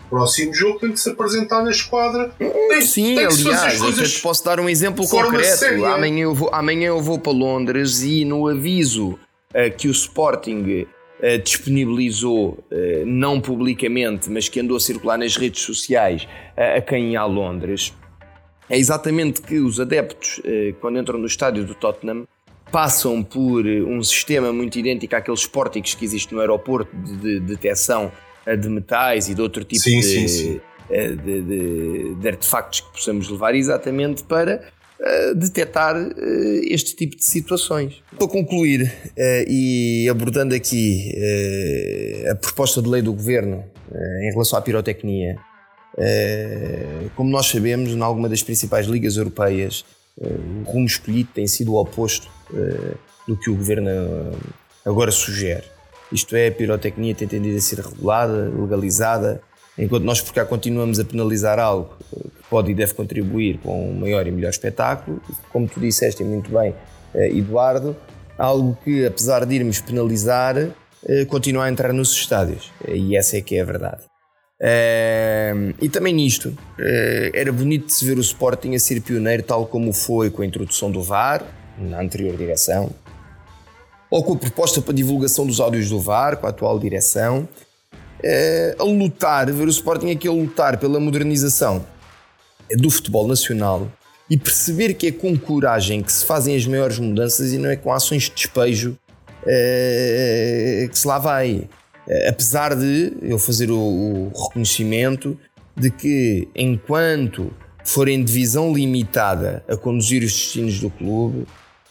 Próximo 0.10 0.54
jogo 0.54 0.80
tem 0.80 0.94
que 0.94 1.00
se 1.02 1.10
apresentar 1.10 1.62
na 1.62 1.70
esquadra. 1.70 2.32
Tem, 2.40 2.82
Sim, 2.82 3.16
tem 3.16 3.26
aliás, 3.26 3.82
eu 3.82 4.08
te 4.08 4.22
posso 4.22 4.44
dar 4.44 4.58
um 4.58 4.70
exemplo 4.70 5.06
concreto. 5.06 5.86
Amanhã 5.86 6.24
eu, 6.24 6.34
vou, 6.34 6.50
amanhã 6.54 6.88
eu 6.88 7.02
vou 7.02 7.20
para 7.20 7.34
Londres 7.34 8.04
e 8.04 8.24
no 8.24 8.48
aviso 8.48 9.20
uh, 9.54 9.78
que 9.78 9.90
o 9.90 9.92
Sporting 9.92 10.88
uh, 11.20 11.42
disponibilizou, 11.44 12.64
uh, 12.72 13.06
não 13.06 13.40
publicamente, 13.42 14.30
mas 14.30 14.50
que 14.50 14.60
andou 14.60 14.78
a 14.78 14.80
circular 14.80 15.18
nas 15.18 15.36
redes 15.36 15.62
sociais 15.62 16.28
a 16.56 16.82
quem 16.82 17.12
ia 17.12 17.22
a 17.22 17.26
Londres, 17.26 17.94
é 18.70 18.78
exatamente 18.78 19.42
que 19.42 19.60
os 19.60 19.80
adeptos, 19.80 20.42
eh, 20.44 20.74
quando 20.82 21.00
entram 21.00 21.18
no 21.18 21.26
estádio 21.26 21.64
do 21.64 21.74
Tottenham, 21.74 22.28
passam 22.70 23.24
por 23.24 23.66
eh, 23.66 23.82
um 23.82 24.04
sistema 24.04 24.52
muito 24.52 24.78
idêntico 24.78 25.16
àqueles 25.16 25.46
pórticos 25.46 25.96
que 25.96 26.04
existe 26.04 26.34
no 26.34 26.42
aeroporto 26.42 26.94
de 26.96 27.40
detecção 27.40 28.12
eh, 28.46 28.58
de 28.58 28.68
metais 28.68 29.30
e 29.30 29.36
de 29.36 29.42
outro 29.42 29.64
tipo 29.64 29.82
sim, 29.82 30.00
de, 30.00 30.06
sim, 30.06 30.28
sim. 30.28 30.62
De, 30.90 31.42
de, 31.42 32.16
de, 32.16 32.28
artefactos 32.28 32.80
que 32.80 32.92
possamos 32.94 33.30
levar 33.30 33.54
exatamente 33.56 34.24
para 34.24 34.70
uh, 35.00 35.36
detectar 35.36 35.96
uh, 35.96 36.12
este 36.64 36.96
tipo 36.96 37.16
de 37.16 37.24
situações. 37.24 38.02
Para 38.18 38.28
concluir 38.28 38.84
uh, 38.84 39.50
e 39.50 40.08
abordando 40.10 40.56
aqui 40.56 41.14
a 42.30 42.36
proposta 42.36 42.82
de 42.82 42.90
lei 42.90 43.02
do 43.02 43.14
governo 43.14 43.64
em 44.22 44.32
relação 44.32 44.60
à 44.60 44.62
pirotecnia, 44.62 45.38
como 47.16 47.30
nós 47.30 47.48
sabemos, 47.48 47.92
em 47.92 48.02
alguma 48.02 48.28
das 48.28 48.44
principais 48.44 48.86
ligas 48.86 49.16
europeias, 49.16 49.86
o 50.20 50.70
rumo 50.70 50.86
escolhido 50.86 51.30
tem 51.34 51.48
sido 51.48 51.74
o 51.74 51.82
oposto 51.82 52.30
do 53.28 53.38
que 53.38 53.50
o 53.50 53.56
governo 53.56 53.90
agora 54.86 55.10
sugere. 55.10 55.64
Isto 56.12 56.36
é, 56.36 56.48
a 56.48 56.52
pirotecnia 56.52 57.16
tem 57.16 57.28
tendido 57.28 57.58
a 57.58 57.62
ser 57.62 57.80
regulada, 57.80 58.50
legalizada, 58.50 59.42
enquanto 59.78 60.04
nós 60.04 60.22
por 60.22 60.34
cá 60.34 60.46
continuamos 60.46 61.00
a 61.00 61.06
penalizar 61.06 61.60
algo 61.60 61.96
que 62.12 62.50
pode 62.50 62.72
e 62.72 62.74
deve 62.74 62.94
contribuir 62.94 63.60
com 63.60 63.92
um 63.92 64.00
maior 64.00 64.26
e 64.26 64.32
melhor 64.32 64.50
espetáculo. 64.50 65.22
Como 65.52 65.68
tu 65.68 65.80
disseste 65.80 66.24
muito 66.24 66.50
bem, 66.52 66.74
Eduardo, 67.14 67.96
algo 68.38 68.78
que, 68.84 69.06
apesar 69.06 69.46
de 69.46 69.56
irmos 69.56 69.82
penalizar, 69.82 70.58
uh, 70.58 71.26
continua 71.28 71.66
a 71.66 71.70
entrar 71.70 71.92
nos 71.92 72.12
estádios. 72.12 72.72
E 72.88 73.18
essa 73.18 73.38
é 73.38 73.42
que 73.42 73.58
é 73.58 73.62
a 73.62 73.66
verdade. 73.66 74.04
Uh, 74.60 75.74
e 75.82 75.90
também 75.90 76.14
nisto, 76.14 76.58
era 77.34 77.52
bonito 77.52 77.88
de 77.88 77.94
se 77.94 78.06
ver 78.06 78.18
o 78.18 78.22
Sporting 78.22 78.76
a 78.76 78.80
ser 78.80 79.02
pioneiro, 79.02 79.44
tal 79.44 79.66
como 79.66 79.94
foi 79.94 80.30
com 80.30 80.42
a 80.42 80.46
introdução 80.46 80.92
do 80.92 81.02
VAR, 81.02 81.44
na 81.78 82.02
anterior 82.02 82.36
direção, 82.36 82.90
ou 84.10 84.24
com 84.24 84.34
a 84.34 84.38
proposta 84.38 84.82
para 84.82 84.94
divulgação 84.94 85.46
dos 85.46 85.60
áudios 85.60 85.90
do 85.90 86.00
VAR, 86.00 86.38
com 86.38 86.48
a 86.48 86.50
atual 86.50 86.80
direção, 86.80 87.48
a 88.80 88.84
lutar, 88.84 89.52
ver 89.52 89.68
o 89.68 89.70
Sporting 89.70 90.12
aqui 90.12 90.28
a 90.28 90.32
lutar 90.32 90.78
pela 90.78 91.00
modernização 91.00 91.86
do 92.72 92.90
futebol 92.90 93.28
nacional 93.28 93.90
e 94.30 94.38
perceber 94.38 94.94
que 94.94 95.08
é 95.08 95.12
com 95.12 95.38
coragem 95.38 96.02
que 96.02 96.12
se 96.12 96.26
fazem 96.26 96.56
as 96.56 96.66
maiores 96.66 97.00
mudanças 97.00 97.54
e 97.54 97.58
não 97.58 97.70
é 97.70 97.76
com 97.76 97.94
ações 97.94 98.24
de 98.24 98.32
despejo 98.32 98.98
que 99.44 100.98
se 100.98 101.08
lá 101.08 101.18
vai. 101.20 101.70
Eh, 102.08 102.30
apesar 102.30 102.76
de 102.76 103.14
eu 103.22 103.38
fazer 103.38 103.70
o, 103.70 104.32
reconhecimento 104.34 105.38
de 105.76 105.92
que 105.92 106.48
enquanto 106.56 107.52
for 107.84 108.08
em 108.08 108.24
divisão 108.24 108.74
limitada 108.74 109.64
a 109.68 109.76
conduzir 109.76 110.24
os 110.24 110.32
destinos 110.32 110.80
do 110.80 110.90
clube, 110.90 111.46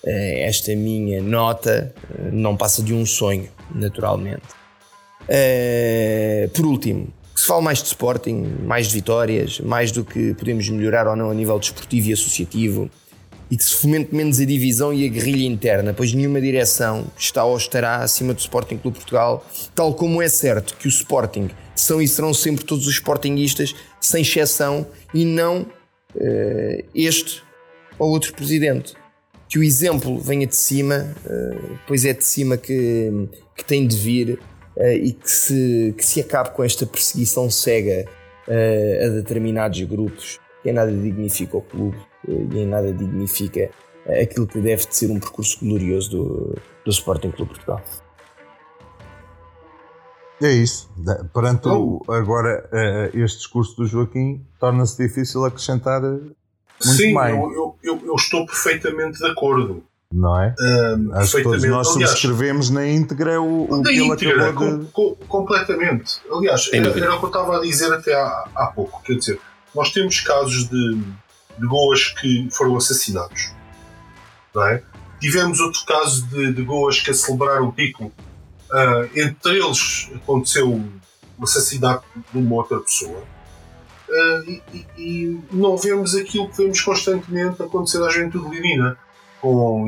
eh, 0.05 0.47
esta 0.47 0.75
minha 0.75 1.23
nota 1.23 1.95
eh, 2.19 2.31
não 2.33 2.57
passa 2.57 2.83
de 2.83 2.95
um 2.95 3.05
sonho, 3.05 3.49
naturalmente. 3.75 4.43
Por 6.55 6.67
último, 6.67 7.09
que 7.35 7.41
se 7.41 7.47
fala 7.47 7.61
mais 7.61 7.83
de 7.83 7.89
Sporting, 7.89 8.47
mais 8.65 8.89
de 8.89 8.95
vitórias, 8.95 9.61
mais 9.61 9.93
do 9.93 10.05
que 10.05 10.33
podemos 10.35 10.69
melhorar 10.71 11.07
ou 11.07 11.15
não 11.15 11.31
a 11.31 11.35
nível 11.35 11.59
desportivo 11.59 12.09
e 12.09 12.13
associativo, 12.13 12.91
e 13.51 13.57
que 13.57 13.63
se 13.63 13.75
fomente 13.75 14.15
menos 14.15 14.41
a 14.41 14.45
divisão 14.45 14.93
e 14.93 15.05
a 15.05 15.09
guerrilha 15.09 15.47
interna, 15.47 15.95
pois 15.95 16.13
nenhuma 16.13 16.41
direção 16.41 17.07
está 17.17 17.45
ou 17.45 17.57
estará 17.57 17.97
acima 17.97 18.35
do 18.35 18.41
Sporting 18.41 18.79
Clube 18.79 18.97
Portugal, 18.97 19.47
tal 19.75 19.95
como 19.95 20.21
é 20.21 20.29
certo 20.29 20.77
que 20.77 20.87
o 20.87 20.89
Sporting 20.89 21.51
são 21.75 22.01
e 22.01 22.09
serão 22.09 22.33
sempre 22.33 22.65
todos 22.65 22.87
os 22.87 22.95
Sportingistas, 22.95 23.75
sem 24.01 24.23
exceção, 24.23 24.87
e 25.13 25.25
não 25.25 25.61
uh, 26.15 26.85
este 26.95 27.43
ou 27.99 28.11
outro 28.11 28.33
presidente. 28.33 28.95
Que 29.49 29.59
o 29.59 29.63
exemplo 29.63 30.19
venha 30.19 30.47
de 30.47 30.57
cima, 30.57 31.15
uh, 31.25 31.79
pois 31.87 32.05
é 32.05 32.13
de 32.13 32.25
cima 32.25 32.57
que, 32.57 33.29
que 33.55 33.65
tem 33.65 33.87
de 33.87 33.97
vir 33.97 34.41
uh, 34.77 34.93
e 34.93 35.13
que 35.13 35.31
se, 35.31 35.95
que 35.97 36.05
se 36.05 36.21
acabe 36.21 36.51
com 36.51 36.63
esta 36.63 36.87
perseguição 36.87 37.51
cega 37.51 38.07
a 38.49 39.09
determinados 39.09 39.83
grupos, 39.83 40.39
que 40.63 40.71
é 40.71 40.73
nada 40.73 40.93
dignifica 40.93 41.57
o 41.57 41.63
clube 41.63 41.97
e 42.29 42.61
em 42.61 42.65
nada 42.65 42.93
dignifica 42.93 43.69
aquilo 44.23 44.47
que 44.47 44.61
deve 44.61 44.87
de 44.87 44.95
ser 44.95 45.11
um 45.11 45.19
percurso 45.19 45.59
glorioso 45.59 46.11
do, 46.11 46.59
do 46.85 46.91
Sporting 46.93 47.33
Clube 47.33 47.51
Portugal. 47.51 47.83
É 50.43 50.53
isso. 50.53 50.91
Perante 51.33 51.69
o, 51.69 52.03
agora 52.09 52.69
uh, 52.71 53.19
este 53.19 53.39
discurso 53.39 53.77
do 53.77 53.87
Joaquim, 53.87 54.45
torna-se 54.61 55.03
difícil 55.03 55.45
acrescentar 55.45 56.03
muito 56.03 56.37
Sim, 56.81 57.13
mais. 57.13 57.35
Sim, 57.35 57.41
eu, 57.41 57.79
eu, 57.83 58.03
eu, 58.05 58.15
estou 58.15 58.45
perfeitamente 58.45 59.19
de 59.19 59.27
acordo. 59.31 59.83
Não 60.13 60.41
é? 60.41 60.55
Um, 60.61 61.15
Acho 61.15 61.37
que 61.37 61.43
todos 61.43 61.65
nós 61.65 61.89
Aliás, 61.89 62.11
subscrevemos 62.11 62.71
na 62.71 62.87
íntegra 62.87 63.41
o, 63.41 63.65
o 63.65 63.83
que 63.83 63.91
ele 63.91 64.05
íntegra, 64.05 64.51
acabou 64.51 64.79
de... 64.79 64.87
Com, 64.87 65.15
completamente. 65.29 66.21
Aliás, 66.31 66.71
era, 66.73 66.89
era, 66.89 67.15
o 67.15 67.19
que 67.19 67.25
eu 67.25 67.29
estava 67.29 67.57
a 67.57 67.61
dizer 67.61 67.93
até 67.93 68.15
há, 68.15 68.49
há 68.55 68.67
pouco. 68.67 69.03
Quer 69.03 69.15
dizer, 69.15 69.41
nós 69.75 69.93
temos 69.93 70.21
casos 70.21 70.69
de 70.69 71.03
de 71.59 71.67
Goas 71.67 72.09
que 72.09 72.49
foram 72.53 72.77
assassinados. 72.77 73.53
É? 74.71 74.83
Tivemos 75.21 75.61
outro 75.61 75.85
caso 75.85 76.27
de, 76.29 76.53
de 76.53 76.63
Goas 76.63 77.01
que 77.01 77.11
a 77.11 77.15
celebrar 77.15 77.63
o 77.63 77.73
pico. 77.73 78.13
Uh, 78.71 79.09
entre 79.15 79.59
eles 79.59 80.11
aconteceu 80.15 80.73
o 81.39 81.45
assassinato 81.45 82.05
de 82.33 82.39
uma 82.39 82.57
outra 82.57 82.81
pessoa. 82.81 83.23
Uh, 84.09 84.51
e, 84.51 84.87
e, 84.97 85.41
não 85.53 85.77
vemos 85.77 86.15
aquilo 86.15 86.49
que 86.49 86.57
vemos 86.59 86.81
constantemente 86.81 87.63
acontecer 87.63 88.03
à 88.03 88.09
juventude 88.09 88.49
leonina, 88.49 88.97
com, 89.41 89.87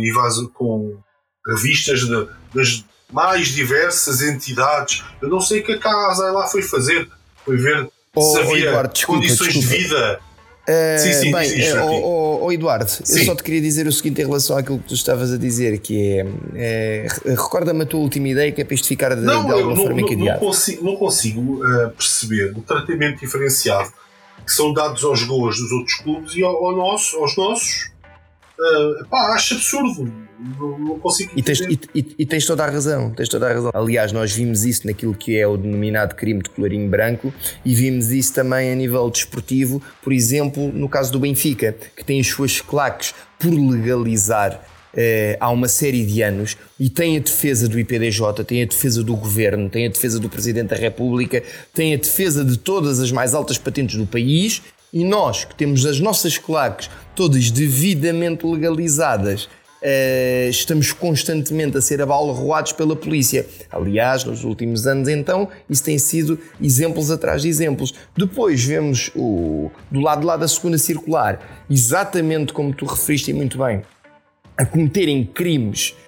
com 0.55 0.99
revistas 1.47 2.01
de, 2.01 2.29
das 2.55 2.85
mais 3.13 3.49
diversas 3.49 4.23
entidades. 4.23 5.03
Eu 5.21 5.29
não 5.29 5.41
sei 5.41 5.61
o 5.61 5.65
que 5.65 5.73
a 5.73 5.79
Casa 5.79 6.31
lá 6.31 6.47
foi 6.47 6.63
fazer. 6.63 7.09
Foi 7.45 7.57
ver 7.57 7.89
oh, 8.15 8.21
se 8.21 8.39
havia 8.39 8.53
oh, 8.53 8.57
Eduardo, 8.57 8.93
desculpa, 8.93 9.21
condições 9.21 9.55
desculpa. 9.55 9.77
de 9.77 9.83
vida 9.83 10.21
Uh, 10.69 10.99
sim, 10.99 11.13
sim, 11.15 11.33
bem, 11.33 11.73
uh, 11.73 12.05
oh, 12.05 12.39
oh, 12.43 12.53
Eduardo, 12.53 12.91
sim. 12.91 13.21
eu 13.21 13.25
só 13.25 13.35
te 13.35 13.43
queria 13.43 13.63
dizer 13.63 13.87
o 13.87 13.93
seguinte 13.93 14.21
em 14.21 14.27
relação 14.27 14.55
àquilo 14.55 14.79
que 14.79 14.89
tu 14.89 14.95
estavas 14.95 15.33
a 15.33 15.39
dizer, 15.39 15.79
que 15.79 16.19
é, 16.19 16.27
é 16.55 17.07
recorda-me 17.25 17.85
a 17.85 17.87
tua 17.87 18.01
última 18.01 18.29
ideia 18.29 18.53
que 18.53 18.61
é 18.61 18.65
para 18.67 18.75
isto 18.75 18.87
ficar 18.87 19.17
de, 19.17 19.23
não, 19.23 19.47
de 19.47 19.53
alguma 19.53 19.75
não, 19.75 19.83
forma 19.83 20.03
não, 20.03 20.25
não 20.27 20.39
consigo, 20.39 20.85
não 20.85 20.97
consigo 20.97 21.41
uh, 21.65 21.91
perceber 21.93 22.53
o 22.55 22.61
tratamento 22.61 23.21
diferenciado 23.21 23.91
que 24.45 24.53
são 24.53 24.75
dados 24.75 25.03
aos 25.05 25.23
gols 25.23 25.57
dos 25.57 25.73
outros 25.73 25.95
clubes 26.01 26.35
e 26.35 26.43
ao, 26.43 26.63
ao 26.63 26.77
nosso, 26.77 27.17
aos 27.17 27.35
nossos 27.35 27.91
Uh, 28.59 29.07
pá, 29.09 29.35
acho 29.35 29.55
absurdo. 29.55 30.13
Não, 30.59 30.79
não 30.79 30.99
consigo. 30.99 31.33
E 31.37 31.43
tens, 31.43 31.61
e, 31.61 31.79
e, 31.95 32.15
e 32.19 32.27
tens, 32.27 32.45
toda 32.45 32.65
a 32.65 32.71
razão. 32.71 33.11
Tens 33.11 33.29
toda 33.29 33.49
a 33.49 33.53
razão. 33.53 33.71
Aliás, 33.75 34.13
nós 34.13 34.33
vimos 34.33 34.65
isso 34.65 34.87
naquilo 34.87 35.15
que 35.15 35.37
é 35.37 35.47
o 35.47 35.57
denominado 35.57 36.15
crime 36.15 36.43
de 36.43 36.51
colorinho 36.51 36.89
branco 36.89 37.33
e 37.65 37.75
vimos 37.75 38.11
isso 38.11 38.35
também 38.35 38.73
a 38.73 38.75
nível 38.75 39.09
desportivo, 39.11 39.83
por 40.03 40.13
exemplo, 40.13 40.73
no 40.73 40.89
caso 40.89 41.13
do 41.13 41.21
Benfica, 41.21 41.75
que 41.97 42.05
tem 42.05 42.21
as 42.21 42.27
suas 42.27 42.61
claques 42.61 43.15
por 43.39 43.51
legalizar 43.51 44.61
eh, 44.95 45.37
há 45.39 45.51
uma 45.51 45.69
série 45.69 46.05
de 46.05 46.23
anos 46.23 46.57
e 46.81 46.89
tem 46.89 47.17
a 47.17 47.21
defesa 47.21 47.69
do 47.69 47.79
IPDJ, 47.79 48.45
tem 48.47 48.63
a 48.63 48.67
defesa 48.67 49.03
do 49.05 49.15
governo, 49.15 49.69
tem 49.69 49.87
a 49.87 49.89
defesa 49.89 50.19
do 50.19 50.29
Presidente 50.29 50.69
da 50.69 50.77
República, 50.77 51.43
tem 51.73 51.95
a 51.95 51.97
defesa 51.97 52.45
de 52.45 52.57
todas 52.57 52.99
as 52.99 53.13
mais 53.13 53.35
altas 53.35 53.59
patentes 53.59 53.97
do 53.97 54.07
país 54.07 54.63
e 54.93 55.05
nós, 55.05 55.45
que 55.45 55.55
temos 55.55 55.85
as 55.85 56.01
nossas 56.01 56.39
claques 56.39 56.91
todas 57.15 57.51
devidamente 57.51 58.47
legalizadas, 58.47 59.45
uh, 59.45 60.49
estamos 60.49 60.93
constantemente 60.93 61.77
a 61.77 61.81
ser 61.81 62.01
abalroados 62.01 62.73
pela 62.73 62.97
polícia. 62.97 63.47
Aliás, 63.71 64.25
nos 64.25 64.45
últimos 64.45 64.87
anos, 64.87 65.09
então, 65.09 65.49
isso 65.69 65.85
tem 65.85 65.99
sido 65.99 66.39
exemplos 66.61 67.11
atrás 67.11 67.43
de 67.43 67.49
exemplos. 67.49 67.95
Depois 68.17 68.65
vemos 68.65 69.11
o, 69.15 69.71
do 69.91 70.01
lado 70.01 70.27
lá 70.27 70.37
da 70.37 70.49
segunda 70.49 70.79
circular, 70.79 71.65
exatamente 71.71 72.53
como 72.53 72.73
tu 72.73 72.87
referiste 72.87 73.33
muito 73.33 73.59
bem, 73.59 73.83
a 74.57 74.65
cometerem 74.65 75.25
crimes 75.25 75.95
eh, 75.95 76.08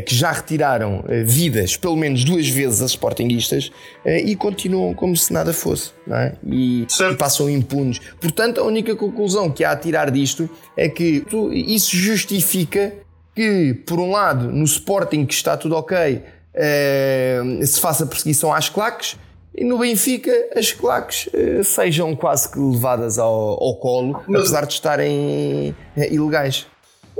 que 0.00 0.14
já 0.14 0.32
retiraram 0.32 1.04
eh, 1.08 1.22
vidas 1.22 1.76
pelo 1.76 1.96
menos 1.96 2.24
duas 2.24 2.48
vezes 2.48 2.82
a 2.82 2.86
sportinguistas 2.86 3.70
eh, 4.04 4.20
e 4.22 4.34
continuam 4.34 4.94
como 4.94 5.16
se 5.16 5.32
nada 5.32 5.52
fosse 5.52 5.92
é? 6.10 6.32
e, 6.46 6.82
e, 6.82 7.14
passam 7.16 7.48
impunes. 7.48 8.00
Portanto, 8.20 8.60
a 8.60 8.64
única 8.64 8.94
conclusão 8.96 9.50
que 9.50 9.64
há 9.64 9.72
a 9.72 9.76
tirar 9.76 10.10
disto 10.10 10.48
é 10.76 10.88
que 10.88 11.24
isso 11.52 11.96
justifica 11.96 12.92
que, 13.34 13.74
por 13.86 14.00
um 14.00 14.10
lado, 14.10 14.50
no 14.50 14.64
Sporting 14.64 15.24
que 15.24 15.34
está 15.34 15.56
tudo 15.56 15.76
ok, 15.76 16.22
se 17.64 17.80
faça 17.80 18.04
perseguição 18.04 18.52
às 18.52 18.68
claques 18.68 19.16
e 19.54 19.64
no 19.64 19.78
Benfica 19.78 20.32
as 20.56 20.72
claques 20.72 21.28
sejam 21.64 22.16
quase 22.16 22.50
que 22.50 22.58
levadas 22.58 23.18
ao, 23.18 23.62
ao 23.62 23.76
colo, 23.76 24.22
Mas... 24.26 24.40
apesar 24.40 24.66
de 24.66 24.72
estarem 24.72 25.74
ilegais. 26.10 26.66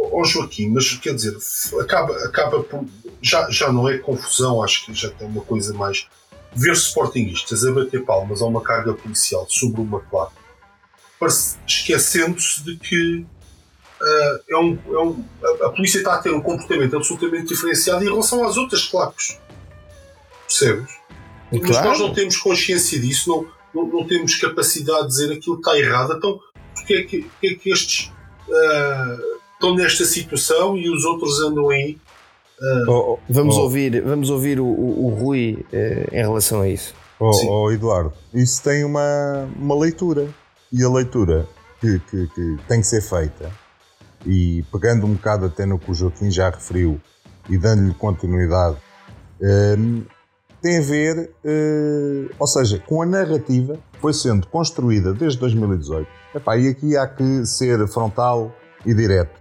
Ó 0.00 0.24
Joaquim, 0.24 0.68
mas 0.68 0.92
quer 0.94 1.14
dizer, 1.14 1.36
acaba, 1.80 2.14
acaba 2.24 2.62
por. 2.62 2.84
Já, 3.20 3.50
já 3.50 3.72
não 3.72 3.88
é 3.88 3.98
confusão, 3.98 4.62
acho 4.62 4.86
que 4.86 4.94
já 4.94 5.10
tem 5.10 5.26
uma 5.26 5.42
coisa 5.42 5.74
mais. 5.74 6.06
Ver 6.54 6.72
sportinguistas 6.72 7.64
a 7.66 7.72
bater 7.72 8.04
palmas 8.04 8.40
a 8.40 8.46
uma 8.46 8.62
carga 8.62 8.94
policial 8.94 9.46
sobre 9.50 9.82
uma 9.82 10.00
placa, 10.00 10.32
esquecendo-se 11.66 12.64
de 12.64 12.76
que 12.76 13.26
uh, 14.00 14.40
é 14.48 14.56
um, 14.56 14.78
é 14.86 14.98
um, 14.98 15.24
a, 15.42 15.66
a, 15.66 15.70
polícia 15.70 15.98
está 15.98 16.14
a 16.14 16.18
ter 16.18 16.32
um 16.32 16.40
comportamento 16.40 16.96
absolutamente 16.96 17.48
diferenciado 17.48 18.02
em 18.02 18.08
relação 18.08 18.46
às 18.48 18.56
outras 18.56 18.84
claques. 18.86 19.38
Percebes? 20.46 20.90
Claro. 21.50 21.66
Mas 21.66 21.84
nós 21.84 21.98
não 22.00 22.14
temos 22.14 22.36
consciência 22.38 22.98
disso, 22.98 23.28
não, 23.28 23.46
não, 23.74 23.92
não, 23.92 24.06
temos 24.06 24.36
capacidade 24.36 25.02
de 25.02 25.08
dizer 25.08 25.32
aquilo 25.32 25.60
que 25.60 25.68
está 25.68 25.78
errado. 25.78 26.14
Então, 26.16 26.40
porque 26.74 26.94
é 26.94 27.02
que, 27.02 27.22
porque 27.22 27.46
é 27.46 27.54
que 27.54 27.70
estes. 27.70 28.10
Uh, 28.48 29.37
estão 29.58 29.74
nesta 29.74 30.04
situação 30.04 30.76
e 30.76 30.88
os 30.88 31.04
outros 31.04 31.40
andam 31.40 31.68
aí. 31.68 31.98
Uh, 32.60 32.90
oh, 32.90 33.12
oh, 33.12 33.18
vamos, 33.28 33.56
oh. 33.56 33.62
Ouvir, 33.62 34.00
vamos 34.02 34.30
ouvir 34.30 34.58
o, 34.58 34.66
o, 34.66 35.06
o 35.06 35.08
Rui 35.10 35.64
uh, 35.72 36.14
em 36.14 36.22
relação 36.22 36.62
a 36.62 36.68
isso. 36.68 36.94
Oh, 37.20 37.30
oh, 37.48 37.70
Eduardo, 37.70 38.12
isso 38.32 38.62
tem 38.62 38.84
uma, 38.84 39.48
uma 39.56 39.76
leitura. 39.78 40.28
E 40.72 40.82
a 40.82 40.88
leitura 40.88 41.48
que, 41.80 41.98
que, 42.10 42.26
que, 42.28 42.56
tem 42.68 42.80
que 42.80 42.86
ser 42.86 43.00
feita, 43.00 43.50
e 44.26 44.64
pegando 44.70 45.06
um 45.06 45.14
bocado 45.14 45.46
até 45.46 45.64
no 45.64 45.78
que 45.78 45.90
o 45.90 45.94
Joaquim 45.94 46.30
já 46.30 46.50
referiu 46.50 47.00
e 47.48 47.56
dando-lhe 47.56 47.94
continuidade, 47.94 48.76
um, 49.40 50.02
tem 50.60 50.78
a 50.78 50.82
ver, 50.82 51.30
uh, 51.44 52.34
ou 52.38 52.46
seja, 52.46 52.78
com 52.78 53.00
a 53.00 53.06
narrativa 53.06 53.78
que 53.92 54.00
foi 54.00 54.12
sendo 54.12 54.46
construída 54.48 55.14
desde 55.14 55.38
2018. 55.38 56.08
Epá, 56.34 56.56
e 56.58 56.68
aqui 56.68 56.96
há 56.96 57.06
que 57.06 57.46
ser 57.46 57.86
frontal 57.88 58.52
e 58.84 58.92
direto 58.92 59.37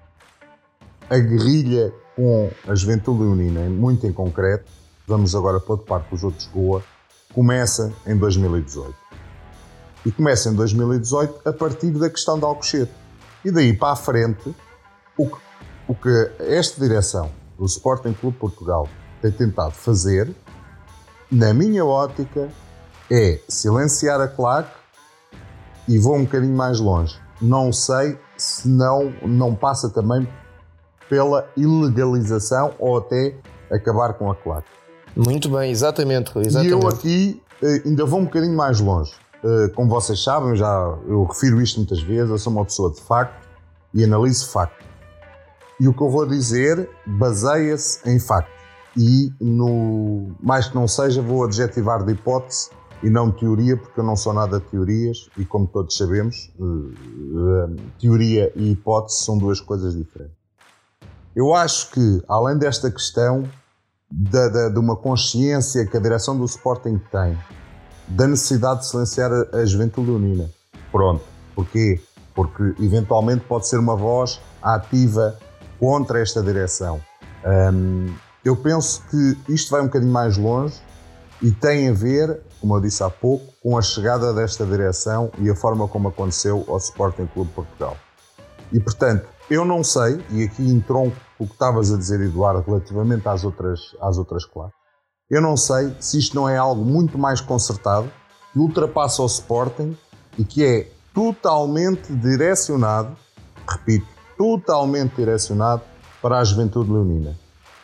a 1.09 1.17
guerrilha 1.17 1.93
com 2.15 2.49
a 2.67 2.75
Juventude 2.75 3.21
Leonina, 3.21 3.69
muito 3.69 4.05
em 4.05 4.11
concreto, 4.11 4.69
vamos 5.07 5.35
agora 5.35 5.59
pôr 5.59 5.77
de 5.77 5.85
parte 5.85 6.13
os 6.13 6.23
outros 6.23 6.47
Goa, 6.47 6.83
começa 7.33 7.93
em 8.05 8.17
2018. 8.17 8.93
E 10.05 10.11
começa 10.11 10.49
em 10.49 10.55
2018 10.55 11.47
a 11.47 11.53
partir 11.53 11.91
da 11.91 12.09
questão 12.09 12.37
de 12.37 12.45
Alcochete. 12.45 12.91
E 13.45 13.51
daí 13.51 13.75
para 13.75 13.93
a 13.93 13.95
frente, 13.95 14.53
o 15.17 15.27
que, 15.27 15.37
o 15.87 15.95
que 15.95 16.31
esta 16.39 16.81
direção 16.81 17.31
do 17.57 17.65
Sporting 17.65 18.13
Clube 18.13 18.37
Portugal 18.37 18.89
tem 19.21 19.31
tentado 19.31 19.71
fazer, 19.71 20.33
na 21.31 21.53
minha 21.53 21.85
ótica, 21.85 22.49
é 23.09 23.39
silenciar 23.47 24.19
a 24.19 24.27
claque 24.27 24.75
e 25.87 25.97
vou 25.97 26.15
um 26.15 26.23
bocadinho 26.23 26.55
mais 26.55 26.79
longe. 26.79 27.19
Não 27.41 27.71
sei 27.71 28.17
se 28.37 28.67
não, 28.67 29.13
não 29.21 29.55
passa 29.55 29.89
também 29.89 30.27
pela 31.09 31.47
ilegalização 31.55 32.73
ou 32.79 32.97
até 32.97 33.35
acabar 33.71 34.13
com 34.13 34.31
a 34.31 34.35
claque. 34.35 34.69
Muito 35.15 35.49
bem, 35.49 35.71
exatamente, 35.71 36.37
exatamente. 36.39 36.69
E 36.69 36.71
eu 36.71 36.87
aqui 36.87 37.41
eh, 37.61 37.81
ainda 37.85 38.05
vou 38.05 38.19
um 38.19 38.25
bocadinho 38.25 38.55
mais 38.55 38.79
longe. 38.79 39.13
Eh, 39.43 39.69
como 39.75 39.89
vocês 39.89 40.23
sabem, 40.23 40.55
já 40.55 40.97
eu 41.07 41.23
refiro 41.23 41.61
isto 41.61 41.79
muitas 41.79 42.01
vezes, 42.01 42.29
eu 42.29 42.37
sou 42.37 42.53
uma 42.53 42.65
pessoa 42.65 42.91
de 42.91 43.01
facto 43.01 43.47
e 43.93 44.03
analiso 44.03 44.49
facto. 44.49 44.85
E 45.79 45.87
o 45.87 45.93
que 45.93 46.01
eu 46.01 46.09
vou 46.09 46.25
dizer 46.25 46.89
baseia-se 47.05 48.07
em 48.09 48.19
facto. 48.19 48.51
E 48.95 49.31
no 49.39 50.35
mais 50.41 50.67
que 50.67 50.75
não 50.75 50.87
seja, 50.87 51.21
vou 51.21 51.43
adjetivar 51.43 52.03
de 52.03 52.13
hipótese 52.13 52.69
e 53.03 53.09
não 53.09 53.31
teoria, 53.31 53.77
porque 53.77 53.99
eu 53.99 54.03
não 54.03 54.15
sou 54.15 54.33
nada 54.33 54.59
de 54.59 54.65
teorias 54.65 55.29
e 55.37 55.45
como 55.45 55.67
todos 55.67 55.95
sabemos, 55.95 56.51
eh, 56.59 57.81
teoria 57.99 58.51
e 58.55 58.71
hipótese 58.71 59.23
são 59.23 59.37
duas 59.37 59.59
coisas 59.59 59.95
diferentes. 59.95 60.36
Eu 61.37 61.53
acho 61.53 61.91
que, 61.91 62.23
além 62.27 62.57
desta 62.57 62.89
questão 62.89 63.43
de, 64.09 64.49
de, 64.49 64.71
de 64.71 64.79
uma 64.79 64.95
consciência 64.95 65.85
que 65.85 65.95
a 65.95 65.99
direção 65.99 66.35
do 66.35 66.43
Sporting 66.45 66.99
tem, 67.11 67.37
da 68.07 68.27
necessidade 68.27 68.79
de 68.79 68.87
silenciar 68.87 69.31
a, 69.31 69.57
a 69.57 69.63
juventude 69.63 70.09
unina, 70.09 70.49
pronto, 70.91 71.23
porquê? 71.53 72.01
Porque 72.33 72.73
eventualmente 72.79 73.45
pode 73.45 73.67
ser 73.67 73.77
uma 73.77 73.95
voz 73.95 74.41
ativa 74.63 75.37
contra 75.79 76.19
esta 76.19 76.41
direção. 76.41 76.99
Um, 77.45 78.11
eu 78.43 78.55
penso 78.55 79.03
que 79.07 79.53
isto 79.53 79.69
vai 79.69 79.81
um 79.81 79.85
bocadinho 79.85 80.11
mais 80.11 80.37
longe 80.37 80.81
e 81.39 81.51
tem 81.51 81.89
a 81.89 81.93
ver, 81.93 82.41
como 82.59 82.77
eu 82.77 82.81
disse 82.81 83.03
há 83.03 83.11
pouco, 83.11 83.45
com 83.61 83.77
a 83.77 83.81
chegada 83.83 84.33
desta 84.33 84.65
direção 84.65 85.31
e 85.37 85.51
a 85.51 85.55
forma 85.55 85.87
como 85.87 86.07
aconteceu 86.07 86.65
ao 86.67 86.77
Sporting 86.77 87.27
Clube 87.27 87.51
Portugal. 87.51 87.95
E 88.73 88.79
portanto, 88.79 89.36
eu 89.49 89.63
não 89.63 89.83
sei, 89.83 90.23
e 90.31 90.43
aqui 90.43 90.67
entronco 90.69 91.15
o 91.39 91.45
que 91.45 91.53
estavas 91.53 91.93
a 91.93 91.97
dizer, 91.97 92.19
Eduardo, 92.21 92.63
relativamente 92.65 93.27
às 93.27 93.43
outras, 93.43 93.95
às 94.01 94.17
outras 94.17 94.45
classes, 94.45 94.75
eu 95.29 95.41
não 95.41 95.57
sei 95.57 95.95
se 95.99 96.17
isto 96.17 96.35
não 96.35 96.47
é 96.47 96.57
algo 96.57 96.83
muito 96.83 97.17
mais 97.17 97.41
concertado, 97.41 98.11
que 98.53 98.59
ultrapassa 98.59 99.21
o 99.21 99.25
Sporting 99.25 99.97
e 100.37 100.43
que 100.43 100.63
é 100.63 100.89
totalmente 101.13 102.13
direcionado, 102.13 103.15
repito, 103.67 104.07
totalmente 104.37 105.15
direcionado 105.15 105.81
para 106.21 106.39
a 106.39 106.43
juventude 106.43 106.91
leonina, 106.91 107.37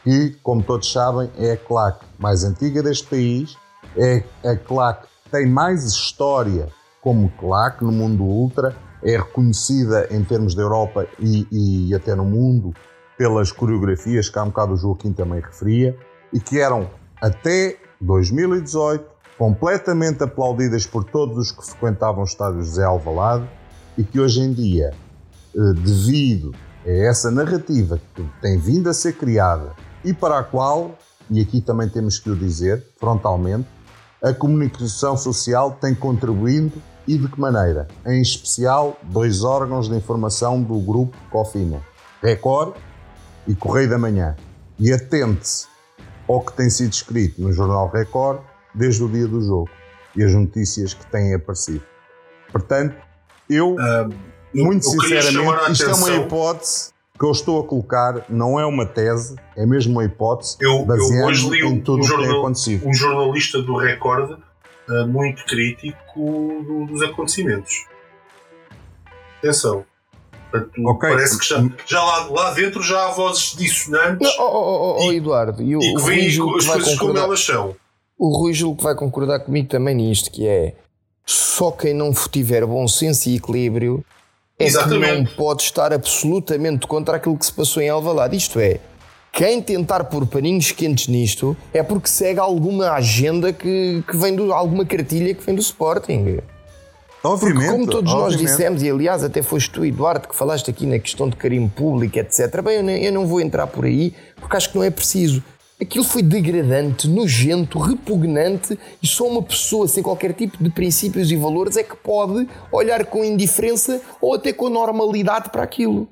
que, 0.03 0.37
como 0.41 0.63
todos 0.63 0.91
sabem, 0.91 1.29
é 1.37 1.51
a 1.51 1.57
claque 1.57 2.05
mais 2.17 2.43
antiga 2.43 2.81
deste 2.81 3.07
país, 3.07 3.57
é 3.97 4.23
a 4.43 4.55
claque 4.55 5.07
que 5.23 5.29
tem 5.31 5.47
mais 5.47 5.83
história 5.83 6.69
como 7.01 7.29
claque 7.37 7.83
no 7.83 7.91
mundo 7.91 8.23
ultra, 8.23 8.75
é 9.03 9.17
reconhecida 9.17 10.07
em 10.11 10.23
termos 10.23 10.55
da 10.55 10.61
Europa 10.61 11.05
e, 11.19 11.47
e, 11.51 11.95
até 11.95 12.15
no 12.15 12.23
mundo 12.23 12.73
pelas 13.17 13.51
coreografias 13.51 14.29
que 14.29 14.39
há 14.39 14.43
um 14.43 14.47
bocado 14.47 14.73
o 14.73 14.77
Joaquim 14.77 15.11
também 15.11 15.41
referia 15.41 15.97
e 16.31 16.39
que 16.39 16.59
eram 16.59 16.89
até 17.21 17.77
2018 18.01 19.05
completamente 19.37 20.23
aplaudidas 20.23 20.85
por 20.85 21.03
todos 21.03 21.37
os 21.37 21.51
que 21.51 21.65
frequentavam 21.65 22.21
o 22.21 22.25
estádio 22.25 22.61
José 22.63 22.83
Alvalade 22.83 23.47
e 23.97 24.03
que 24.03 24.19
hoje 24.19 24.41
em 24.41 24.53
dia, 24.53 24.93
eh, 25.55 25.73
devido 25.75 26.55
a 26.85 26.89
essa 26.89 27.29
narrativa 27.29 27.99
que 28.15 28.23
tem 28.41 28.57
vindo 28.57 28.89
a 28.89 28.93
ser 28.93 29.13
criada 29.13 29.73
e 30.03 30.13
para 30.13 30.39
a 30.39 30.43
qual, 30.43 30.97
e 31.29 31.41
aqui 31.41 31.61
também 31.61 31.89
temos 31.89 32.19
que 32.19 32.29
o 32.29 32.35
dizer 32.35 32.85
frontalmente, 32.97 33.67
a 34.21 34.33
comunicação 34.33 35.17
social 35.17 35.77
tem 35.79 35.93
contribuído 35.93 36.81
e 37.07 37.17
de 37.17 37.27
que 37.27 37.39
maneira? 37.39 37.87
Em 38.05 38.21
especial, 38.21 38.97
dois 39.03 39.43
órgãos 39.43 39.89
de 39.89 39.95
informação 39.95 40.61
do 40.61 40.79
grupo 40.79 41.17
COFINA, 41.29 41.81
Record 42.21 42.75
e 43.47 43.55
Correio 43.55 43.89
da 43.89 43.97
Manhã. 43.97 44.35
E 44.79 44.91
atente-se 44.91 45.67
ao 46.27 46.41
que 46.41 46.53
tem 46.53 46.69
sido 46.69 46.93
escrito 46.93 47.41
no 47.41 47.51
Jornal 47.51 47.89
Record 47.89 48.39
desde 48.73 49.03
o 49.03 49.09
dia 49.09 49.27
do 49.27 49.41
jogo 49.41 49.69
e 50.15 50.23
as 50.23 50.33
notícias 50.33 50.93
que 50.93 51.05
têm 51.07 51.33
aparecido. 51.33 51.83
Portanto, 52.51 52.95
eu, 53.49 53.75
muito 54.53 54.85
eu 54.85 54.91
sinceramente, 54.91 55.71
isto 55.71 55.89
é 55.89 55.93
uma 55.93 56.11
hipótese 56.11 56.93
que 57.17 57.25
eu 57.25 57.31
estou 57.31 57.61
a 57.61 57.67
colocar, 57.67 58.25
não 58.29 58.59
é 58.59 58.65
uma 58.65 58.85
tese, 58.85 59.35
é 59.55 59.65
mesmo 59.65 59.93
uma 59.93 60.03
hipótese 60.03 60.57
eu, 60.59 60.83
baseando 60.83 61.21
eu 61.21 61.25
hoje 61.25 61.49
li 61.49 61.65
em 61.65 61.79
tudo 61.79 61.97
um, 61.97 61.99
o 61.99 62.01
que 62.01 62.07
jornal, 62.07 62.29
tem 62.29 62.39
acontecido. 62.39 62.87
um 62.87 62.93
jornalista 62.93 63.61
do 63.61 63.77
Record 63.77 64.39
uh, 64.89 65.07
muito 65.07 65.45
crítico 65.45 66.63
do, 66.65 66.85
dos 66.85 67.01
acontecimentos. 67.03 67.85
Atenção. 69.39 69.85
Portanto, 70.51 70.71
Ok. 70.85 71.09
Parece 71.09 71.39
que 71.39 71.45
já, 71.47 71.63
já 71.85 72.03
lá, 72.03 72.27
lá 72.29 72.53
dentro 72.53 72.81
já 72.83 73.07
há 73.07 73.11
vozes 73.11 73.55
dissonantes 73.57 74.27
Não, 74.37 74.45
oh, 74.45 74.51
oh, 74.51 74.97
oh, 74.99 75.05
oh, 75.07 75.11
E- 75.11 75.17
Eduardo, 75.17 75.63
e 75.63 75.75
o, 75.75 75.81
e 75.81 75.93
o 75.93 75.95
que 75.97 76.01
Rui 76.03 76.15
veem 76.15 76.29
Gil 76.29 76.49
as 76.55 76.61
que 76.61 76.65
vai 76.67 76.73
coisas 76.75 76.87
como 76.93 76.99
concordar, 76.99 77.23
elas 77.25 77.39
são. 77.43 77.75
o 78.17 78.37
Rui 78.37 78.53
Gil 78.53 78.75
que 78.75 78.83
vai 78.83 78.95
concordar 78.95 79.39
comigo 79.39 79.67
também 79.67 79.95
nisto, 79.95 80.29
que 80.31 80.47
é 80.47 80.75
só 81.25 81.71
quem 81.71 81.93
não 81.93 82.11
tiver 82.13 82.65
bom 82.65 82.87
senso 82.87 83.29
e 83.29 83.37
equilíbrio 83.37 84.05
é 84.59 84.65
que 84.65 84.69
Exatamente. 84.69 85.17
não 85.31 85.35
pode 85.37 85.63
estar 85.63 85.91
absolutamente 85.91 86.85
contra 86.85 87.17
aquilo 87.17 87.37
que 87.37 87.45
se 87.45 87.51
passou 87.53 87.81
em 87.81 87.89
Alvalade. 87.89 88.37
Isto 88.37 88.59
é, 88.59 88.79
quem 89.33 89.59
tentar 89.61 90.03
pôr 90.05 90.27
paninhos 90.27 90.71
quentes 90.71 91.07
nisto 91.07 91.57
é 91.73 91.81
porque 91.81 92.07
segue 92.07 92.39
alguma 92.39 92.91
agenda 92.91 93.51
que, 93.51 94.03
que 94.07 94.15
vem 94.15 94.35
de 94.35 94.51
alguma 94.51 94.85
cartilha 94.85 95.33
que 95.33 95.43
vem 95.43 95.55
do 95.55 95.61
Sporting. 95.61 96.23
Porque, 97.21 97.27
Obviamente, 97.27 97.71
como 97.71 97.87
todos 97.87 98.13
nós 98.13 98.33
obviamente. 98.33 98.47
dissemos, 98.49 98.83
e 98.83 98.89
aliás 98.91 99.23
até 99.23 99.41
foste 99.41 99.71
tu, 99.71 99.83
Eduardo, 99.85 100.27
que 100.27 100.35
falaste 100.35 100.69
aqui 100.69 100.85
na 100.85 100.99
questão 100.99 101.27
de 101.29 101.35
carinho 101.35 101.67
público, 101.73 102.19
etc. 102.19 102.61
Bem, 102.61 102.75
eu, 102.77 102.83
nem- 102.83 103.03
eu 103.05 103.11
não 103.13 103.25
vou 103.25 103.41
entrar 103.41 103.65
por 103.65 103.85
aí, 103.85 104.13
porque 104.35 104.55
acho 104.55 104.69
que 104.69 104.75
não 104.77 104.83
é 104.83 104.91
preciso. 104.91 105.41
Aquilo 105.81 106.03
foi 106.05 106.21
degradante, 106.21 107.07
nojento, 107.07 107.79
repugnante, 107.79 108.77
e 109.01 109.07
só 109.07 109.25
uma 109.27 109.41
pessoa 109.41 109.87
sem 109.87 110.03
qualquer 110.03 110.33
tipo 110.33 110.63
de 110.63 110.69
princípios 110.69 111.31
e 111.31 111.35
valores 111.35 111.75
é 111.75 111.83
que 111.83 111.95
pode 111.95 112.47
olhar 112.71 113.03
com 113.05 113.23
indiferença 113.23 113.99
ou 114.21 114.35
até 114.35 114.53
com 114.53 114.69
normalidade 114.69 115.49
para 115.49 115.63
aquilo. 115.63 116.07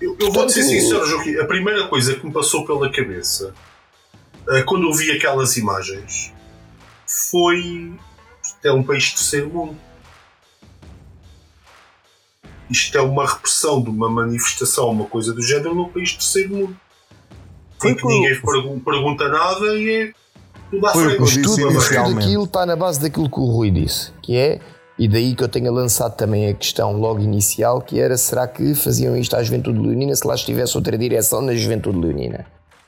Eu, 0.00 0.16
eu 0.20 0.32
vou-te 0.32 0.52
ser 0.52 0.62
sincero, 0.62 1.04
Joaquim. 1.06 1.36
A 1.38 1.44
primeira 1.46 1.88
coisa 1.88 2.14
que 2.14 2.24
me 2.26 2.32
passou 2.32 2.64
pela 2.64 2.90
cabeça 2.90 3.52
eh, 4.50 4.62
quando 4.62 4.88
eu 4.88 4.92
vi 4.94 5.10
aquelas 5.10 5.56
imagens 5.56 6.32
foi. 7.06 7.92
Isto 8.42 8.66
é 8.66 8.72
um 8.72 8.82
país 8.82 9.10
terceiro 9.12 9.48
mundo. 9.50 9.76
Isto 12.70 12.98
é 12.98 13.00
uma 13.00 13.26
repressão 13.26 13.80
de 13.82 13.88
uma 13.88 14.10
manifestação, 14.10 14.90
uma 14.90 15.06
coisa 15.06 15.32
do 15.32 15.40
género, 15.42 15.74
num 15.74 15.88
país 15.88 16.12
terceiro 16.12 16.54
mundo. 16.54 16.76
Foi 17.80 17.92
Em 17.92 17.94
que 17.96 18.06
ninguém 18.06 18.40
pergun- 18.40 18.80
pergunta 18.80 19.28
nada 19.28 19.66
e 19.78 19.90
é 19.90 20.12
tudo 20.70 20.86
à 20.86 20.92
Foi 20.92 21.04
frente. 21.16 21.42
tudo 21.42 21.56
tudo 21.56 22.18
aquilo 22.18 22.44
está 22.44 22.66
na 22.66 22.76
base 22.76 23.00
daquilo 23.00 23.30
que 23.30 23.40
o 23.40 23.46
Rui 23.46 23.70
disse, 23.70 24.12
que 24.22 24.36
é, 24.36 24.60
e 24.98 25.06
daí 25.06 25.34
que 25.34 25.42
eu 25.44 25.48
tenha 25.48 25.70
lançado 25.70 26.16
também 26.16 26.48
a 26.48 26.54
questão 26.54 26.92
logo 26.92 27.20
inicial, 27.20 27.80
que 27.80 28.00
era 28.00 28.16
será 28.16 28.46
que 28.48 28.74
faziam 28.74 29.16
isto 29.16 29.36
à 29.36 29.42
Juventude 29.42 29.78
Leonina 29.78 30.14
se 30.16 30.26
lá 30.26 30.34
estivesse 30.34 30.76
outra 30.76 30.98
direção 30.98 31.40
na 31.40 31.54
Juventude 31.54 31.98
Leonina? 31.98 32.44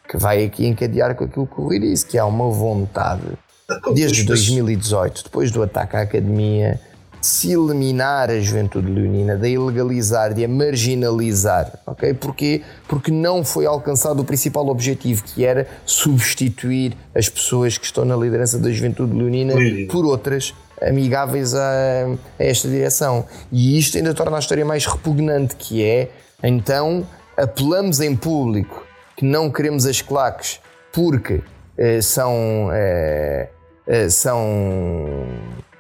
Que 0.08 0.16
vai 0.16 0.44
aqui 0.44 0.66
encadear 0.66 1.14
com 1.14 1.24
aquilo 1.24 1.46
que 1.46 1.60
o 1.60 1.64
Rui 1.64 1.78
disse, 1.78 2.04
que 2.04 2.18
há 2.18 2.26
uma 2.26 2.50
vontade, 2.50 3.22
Então, 3.70 3.94
desde 3.94 4.18
mas- 4.18 4.26
2018, 4.26 5.22
depois 5.24 5.52
do 5.52 5.62
ataque 5.62 5.94
à 5.96 6.00
Academia, 6.00 6.80
de 7.20 7.26
se 7.26 7.52
eliminar 7.52 8.30
a 8.30 8.40
Juventude 8.40 8.90
Leonina, 8.90 9.36
de 9.36 9.46
a 9.46 9.48
ilegalizar, 9.50 10.32
de 10.34 10.42
a 10.44 10.48
marginalizar, 10.48 11.70
ok? 11.86 12.14
Porquê? 12.14 12.62
Porque 12.88 13.10
não 13.12 13.44
foi 13.44 13.66
alcançado 13.66 14.20
o 14.20 14.24
principal 14.24 14.66
objetivo, 14.68 15.22
que 15.22 15.44
era 15.44 15.68
substituir 15.84 16.96
as 17.14 17.28
pessoas 17.28 17.76
que 17.78 17.84
estão 17.84 18.04
na 18.04 18.16
liderança 18.16 18.58
da 18.58 18.70
Juventude 18.70 19.12
Leonina. 19.14 19.54
por 19.90 20.04
outras 20.06 20.54
amigáveis 20.82 21.54
a, 21.54 22.06
a 22.38 22.44
esta 22.44 22.68
direção. 22.68 23.26
E 23.50 23.78
isto 23.78 23.96
ainda 23.96 24.14
torna 24.14 24.36
a 24.36 24.40
história 24.40 24.64
mais 24.64 24.86
repugnante, 24.86 25.56
que 25.56 25.84
é, 25.84 26.10
então, 26.42 27.06
apelamos 27.36 28.00
em 28.00 28.14
público 28.16 28.86
que 29.16 29.24
não 29.24 29.50
queremos 29.50 29.86
as 29.86 30.00
claques 30.00 30.60
porque 30.92 31.42
eh, 31.76 32.00
são, 32.00 32.70
eh, 32.72 33.48
eh, 33.86 34.08
são 34.08 35.26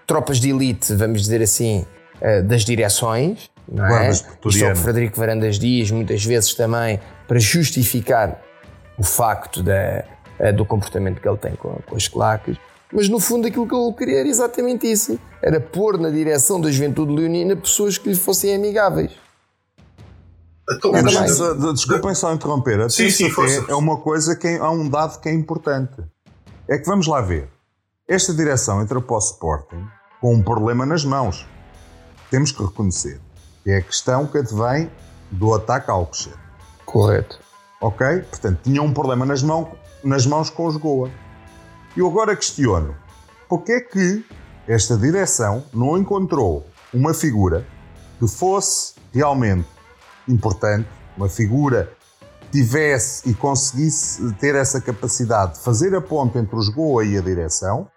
tropas 0.06 0.38
de 0.38 0.50
elite, 0.50 0.94
vamos 0.94 1.22
dizer 1.22 1.42
assim, 1.42 1.86
eh, 2.20 2.42
das 2.42 2.64
direções. 2.64 3.50
Não 3.70 3.86
é? 3.86 4.10
Isto 4.10 4.64
é 4.64 4.72
o 4.72 4.74
que. 4.74 4.78
Frederico 4.78 5.18
Varandas 5.18 5.58
diz 5.58 5.90
muitas 5.90 6.24
vezes 6.24 6.54
também 6.54 7.00
para 7.26 7.38
justificar 7.38 8.40
o 8.98 9.02
facto 9.02 9.62
da, 9.62 10.04
eh, 10.38 10.52
do 10.52 10.64
comportamento 10.64 11.20
que 11.20 11.28
ele 11.28 11.38
tem 11.38 11.52
com, 11.52 11.78
com 11.86 11.96
as 11.96 12.08
claques, 12.08 12.56
mas 12.92 13.08
no 13.08 13.18
fundo 13.20 13.46
aquilo 13.46 13.66
que 13.68 13.74
ele 13.74 13.92
queria 13.92 14.20
era 14.20 14.28
exatamente 14.28 14.90
isso: 14.90 15.18
era 15.42 15.60
pôr 15.60 15.98
na 15.98 16.10
direção 16.10 16.60
da 16.60 16.70
juventude 16.70 17.12
leonina 17.14 17.54
pessoas 17.56 17.96
que 17.98 18.08
lhe 18.08 18.16
fossem 18.16 18.54
amigáveis. 18.54 19.12
Então, 20.72 20.94
É, 20.94 21.02
mas- 21.02 21.38
desculpem 21.74 22.14
só 22.14 22.32
interromper. 22.32 22.80
A 22.80 22.88
Sim, 22.88 23.10
sim, 23.10 23.28
força. 23.30 23.64
é 23.68 23.74
uma 23.74 23.96
coisa 23.96 24.36
que 24.36 24.46
é, 24.46 24.58
há 24.58 24.70
um 24.70 24.88
dado 24.88 25.20
que 25.20 25.28
é 25.28 25.32
importante. 25.32 26.00
É 26.68 26.78
que 26.78 26.86
vamos 26.86 27.06
lá 27.08 27.20
ver. 27.20 27.48
Esta 28.06 28.32
direção 28.32 28.80
entra 28.80 29.00
para 29.00 29.14
o 29.16 29.18
Sporting 29.18 29.84
com 30.20 30.34
um 30.34 30.42
problema 30.42 30.86
nas 30.86 31.04
mãos. 31.04 31.44
Temos 32.30 32.52
que 32.52 32.62
reconhecer. 32.62 33.20
Que 33.64 33.70
é 33.70 33.76
a 33.78 33.82
questão 33.82 34.26
que 34.26 34.38
advém 34.38 34.88
do 35.30 35.52
ataque 35.54 35.90
ao 35.90 36.00
Alcochete. 36.00 36.38
Correto. 36.86 37.38
Ok? 37.80 38.06
Portanto, 38.30 38.60
tinha 38.62 38.80
um 38.82 38.92
problema 38.92 39.26
nas, 39.26 39.42
mão, 39.42 39.72
nas 40.04 40.24
mãos 40.26 40.50
com 40.50 40.66
os 40.66 40.76
Goa. 40.76 41.10
Eu 41.96 42.06
agora 42.06 42.36
questiono: 42.36 42.94
porque 43.48 43.72
é 43.72 43.80
que 43.80 44.24
esta 44.68 44.96
direção 44.96 45.64
não 45.74 45.98
encontrou 45.98 46.66
uma 46.94 47.12
figura 47.12 47.66
que 48.18 48.28
fosse 48.28 48.94
realmente 49.12 49.68
importante, 50.28 50.88
uma 51.16 51.28
figura 51.28 51.92
que 52.40 52.60
tivesse 52.60 53.28
e 53.28 53.34
conseguisse 53.34 54.32
ter 54.34 54.54
essa 54.54 54.80
capacidade 54.80 55.54
de 55.54 55.60
fazer 55.60 55.94
a 55.94 56.00
ponte 56.00 56.38
entre 56.38 56.54
os 56.54 56.68
Goa 56.68 57.04
e 57.04 57.16
a 57.16 57.20
direção 57.20 57.88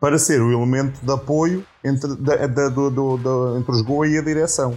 para 0.00 0.18
ser 0.18 0.42
o 0.42 0.52
elemento 0.52 1.00
de 1.02 1.12
apoio 1.12 1.64
entre, 1.82 2.10
entre 2.12 3.72
os 3.72 3.80
Goa 3.80 4.06
e 4.06 4.18
a 4.18 4.22
direção. 4.22 4.76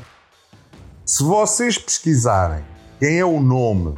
Se 1.06 1.24
vocês 1.24 1.78
pesquisarem 1.78 2.64
quem 3.00 3.20
é 3.20 3.26
o 3.26 3.42
nome 3.42 3.96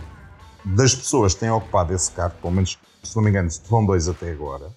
das 0.65 0.95
pessoas 0.95 1.33
que 1.33 1.41
têm 1.41 1.51
ocupado 1.51 1.93
esse 1.93 2.11
cargo, 2.11 2.35
pelo 2.41 2.53
menos, 2.53 2.79
se 3.03 3.15
não 3.15 3.23
me 3.23 3.29
engano, 3.29 3.49
vão 3.69 3.85
dois 3.85 4.07
até 4.07 4.31
agora, 4.31 4.69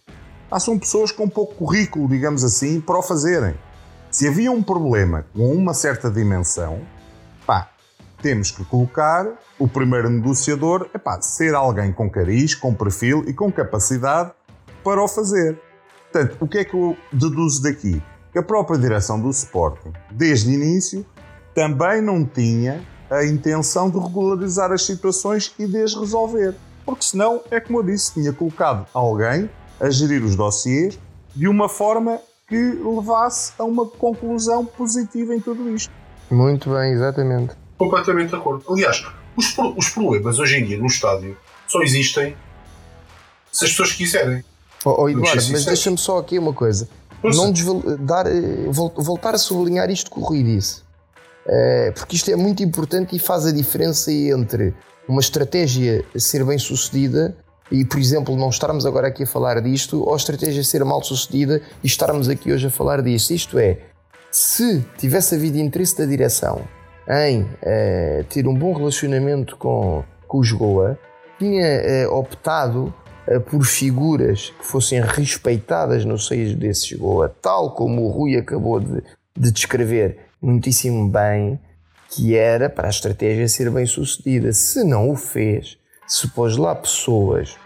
ah, 0.51 0.61
são 0.61 0.79
pessoas 0.79 1.11
com 1.11 1.29
pouco 1.29 1.55
currículo, 1.55 2.09
digamos 2.09 2.45
assim, 2.45 2.81
para 2.81 2.99
o 2.99 3.03
fazerem. 3.03 3.55
Se 4.11 4.29
havia 4.29 4.53
um 4.53 4.63
problema 4.63 5.25
com 5.35 5.55
uma 5.55 5.73
certa 5.73 6.11
dimensão, 6.11 6.83
pá, 7.47 7.71
temos 8.21 8.51
que 8.51 8.63
colocar 8.67 9.27
o 9.59 9.67
primeiro 9.67 10.11
negociador, 10.11 10.91
epá, 10.95 11.21
ser 11.23 11.55
alguém 11.55 11.93
com 11.93 12.11
cariz, 12.11 12.55
com 12.55 12.75
perfil 12.75 13.25
e 13.27 13.33
com 13.33 13.51
capacidade 13.51 14.33
para 14.85 15.03
o 15.03 15.09
fazer. 15.09 15.59
Portanto, 16.11 16.37
o 16.41 16.47
que 16.47 16.59
é 16.59 16.65
que 16.65 16.75
eu 16.75 16.97
deduzo 17.11 17.63
daqui? 17.63 18.03
Que 18.31 18.39
a 18.39 18.43
própria 18.43 18.79
direção 18.79 19.19
do 19.19 19.31
Sporting, 19.31 19.93
desde 20.11 20.51
o 20.51 20.53
início, 20.53 21.07
também 21.55 22.03
não 22.03 22.25
tinha 22.25 22.83
a 23.11 23.25
intenção 23.25 23.89
de 23.91 23.99
regularizar 23.99 24.71
as 24.73 24.85
situações 24.85 25.55
e 25.59 25.67
de 25.67 25.83
as 25.83 25.95
resolver. 25.95 26.55
Porque 26.85 27.05
senão, 27.05 27.43
é 27.51 27.61
como 27.61 27.79
eu 27.79 27.83
disse, 27.83 28.15
tinha 28.15 28.33
colocado 28.33 28.87
alguém 28.93 29.49
a 29.81 29.89
gerir 29.91 30.23
os 30.25 30.37
dossiês 30.37 30.99
de 31.35 31.49
uma 31.49 31.69
forma 31.69 32.19
que 32.49 32.57
levasse 32.57 33.53
a 33.59 33.65
uma 33.65 33.87
conclusão 33.87 34.65
positiva 34.65 35.35
em 35.35 35.41
tudo 35.41 35.69
isto. 35.75 35.93
Muito 36.31 36.71
bem, 36.71 36.93
exatamente. 36.93 37.55
Completamente 37.79 38.31
de 38.31 38.37
acordo. 38.37 38.65
Aliás, 38.71 39.05
os, 39.37 39.57
os 39.77 39.89
problemas 39.91 40.39
hoje 40.39 40.59
em 40.59 40.65
dia 40.67 40.79
no 40.79 40.87
estádio 40.87 41.37
só 41.67 41.81
existem 41.83 42.37
se 43.51 43.65
as 43.65 43.71
pessoas 43.71 43.93
quiserem. 43.93 44.45
Oh, 44.85 45.03
oh, 45.05 45.09
Eduardo, 45.09 45.43
mas 45.53 45.65
deixa-me 45.65 45.97
só 45.99 46.19
aqui 46.19 46.39
uma 46.39 46.53
coisa. 46.53 46.89
Não 47.23 47.53
dar, 48.01 48.27
eh, 48.27 48.67
vol- 48.69 48.93
voltar 48.97 49.35
a 49.35 49.39
sublinhar 49.39 49.89
isto 49.91 50.11
que 50.11 50.19
o 50.19 50.23
Rui 50.23 50.43
disse. 50.43 50.83
Eh, 51.47 51.93
porque 51.95 52.17
isto 52.17 52.31
é 52.31 52.37
muito 52.37 52.63
importante 52.63 53.15
e 53.15 53.19
faz 53.19 53.47
a 53.47 53.53
diferença 53.53 54.11
entre 54.13 54.75
uma 55.09 55.21
estratégia 55.21 56.05
ser 56.17 56.45
bem 56.45 56.59
sucedida 56.59 57.37
e, 57.71 57.85
por 57.85 57.99
exemplo, 57.99 58.37
não 58.37 58.51
estarmos 58.51 58.85
agora 58.85 59.09
aqui 59.09 59.23
a 59.23 59.27
falar 59.27 59.61
disto, 59.61 60.03
ou 60.03 60.13
a 60.13 60.17
estratégia 60.17 60.63
ser 60.63 60.85
mal 60.85 61.03
sucedida 61.03 61.63
e 61.83 61.87
estarmos 61.87 62.29
aqui 62.29 62.53
hoje 62.53 62.67
a 62.67 62.71
falar 62.71 63.03
disto. 63.03 63.33
Isto 63.33 63.59
é, 63.59 63.79
se 64.31 64.85
tivesse 64.99 65.35
havido 65.35 65.59
interesse 65.59 65.97
da 65.97 66.05
direção 66.05 66.63
em 67.09 67.47
eh, 67.63 68.25
ter 68.29 68.47
um 68.47 68.55
bom 68.55 68.73
relacionamento 68.73 69.57
com, 69.57 70.05
com 70.27 70.39
os 70.39 70.53
Goa, 70.53 70.99
tinha 71.39 71.67
eh, 71.67 72.09
optado 72.09 72.95
eh, 73.27 73.39
por 73.39 73.65
figuras 73.65 74.53
que 74.59 74.65
fossem 74.65 75.01
respeitadas 75.01 76.05
no 76.05 76.19
seio 76.19 76.57
desses 76.57 76.93
Goa, 76.93 77.35
tal 77.43 77.75
como 77.75 78.03
o 78.03 78.09
Rui 78.11 78.37
acabou 78.37 78.79
de, 78.79 79.03
de 79.37 79.51
descrever 79.51 80.19
muitíssimo 80.41 81.09
bem, 81.09 81.59
que 82.15 82.37
era 82.37 82.69
para 82.69 82.89
a 82.89 82.91
estratégia 82.91 83.49
ser 83.49 83.71
bem 83.71 83.87
sucedida. 83.87 84.53
Se 84.53 84.85
não 84.85 85.11
o 85.11 85.17
fez, 85.17 85.79
se 86.07 86.29
pôs 86.29 86.59
lá 86.59 86.75
pessoas, 86.75 87.57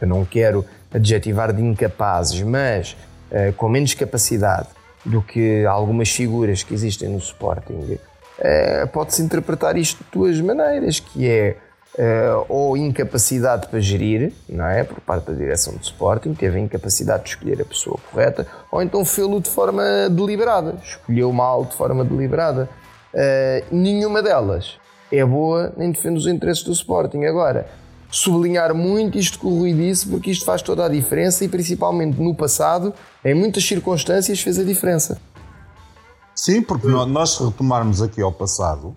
eu 0.00 0.08
não 0.08 0.24
quero 0.24 0.64
adjetivar 0.92 1.52
de 1.52 1.62
incapazes, 1.62 2.40
mas 2.40 2.96
eh, 3.30 3.52
com 3.52 3.68
menos 3.68 3.92
capacidade 3.92 4.68
do 5.04 5.20
que 5.20 5.66
algumas 5.66 6.08
figuras 6.10 6.62
que 6.62 6.72
existem 6.72 7.10
no 7.10 7.18
Sporting, 7.18 7.98
eh, 8.38 8.86
pode-se 8.86 9.20
interpretar 9.20 9.76
isto 9.76 10.02
de 10.02 10.10
duas 10.10 10.40
maneiras, 10.40 10.98
que 10.98 11.28
é 11.28 11.56
eh, 11.98 12.44
ou 12.48 12.78
incapacidade 12.78 13.68
para 13.68 13.78
gerir, 13.78 14.32
não 14.48 14.66
é? 14.66 14.84
Por 14.84 15.00
parte 15.00 15.26
da 15.26 15.34
direção 15.34 15.74
do 15.74 15.82
Sporting, 15.82 16.32
teve 16.32 16.56
a 16.56 16.60
incapacidade 16.60 17.24
de 17.24 17.28
escolher 17.28 17.60
a 17.60 17.64
pessoa 17.64 17.98
correta, 18.10 18.46
ou 18.72 18.82
então 18.82 19.04
fê-lo 19.04 19.38
de 19.38 19.50
forma 19.50 19.82
deliberada, 20.10 20.76
escolheu 20.82 21.30
mal 21.30 21.66
de 21.66 21.74
forma 21.74 22.02
deliberada. 22.06 22.70
Eh, 23.14 23.64
nenhuma 23.70 24.22
delas 24.22 24.74
é 25.10 25.24
boa 25.24 25.72
nem 25.76 25.90
defende 25.92 26.18
os 26.18 26.26
interesses 26.26 26.62
do 26.64 26.72
Sporting. 26.72 27.24
Agora, 27.24 27.68
sublinhar 28.10 28.74
muito 28.74 29.18
isto 29.18 29.38
que 29.38 29.46
o 29.46 29.58
Rui 29.60 29.72
disse, 29.72 30.06
porque 30.08 30.30
isto 30.30 30.44
faz 30.44 30.62
toda 30.62 30.84
a 30.84 30.88
diferença 30.88 31.44
e 31.44 31.48
principalmente 31.48 32.20
no 32.20 32.34
passado, 32.34 32.92
em 33.24 33.34
muitas 33.34 33.66
circunstâncias, 33.66 34.40
fez 34.40 34.58
a 34.58 34.64
diferença. 34.64 35.20
Sim, 36.34 36.62
porque 36.62 36.86
nó- 36.86 37.06
nós, 37.06 37.38
retomarmos 37.38 38.02
aqui 38.02 38.20
ao 38.20 38.32
passado, 38.32 38.94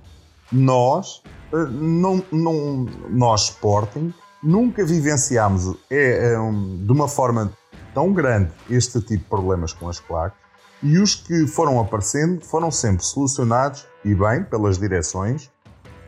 nós, 0.52 1.22
eh, 1.54 1.66
não, 1.72 2.24
não, 2.32 2.86
nós 3.10 3.44
Sporting, 3.46 4.14
nunca 4.44 4.86
vivenciámos 4.86 5.76
é, 5.90 6.34
é, 6.34 6.36
de 6.36 6.92
uma 6.92 7.08
forma 7.08 7.52
tão 7.94 8.12
grande 8.14 8.52
este 8.70 9.00
tipo 9.02 9.24
de 9.24 9.30
problemas 9.30 9.74
com 9.74 9.90
as 9.90 10.00
claques 10.00 10.38
e 10.82 10.98
os 10.98 11.16
que 11.16 11.46
foram 11.48 11.80
aparecendo 11.80 12.44
foram 12.46 12.72
sempre 12.72 13.04
solucionados 13.06 13.86
e 14.04 14.14
bem 14.16 14.44
pelas 14.44 14.78
direções 14.78 15.50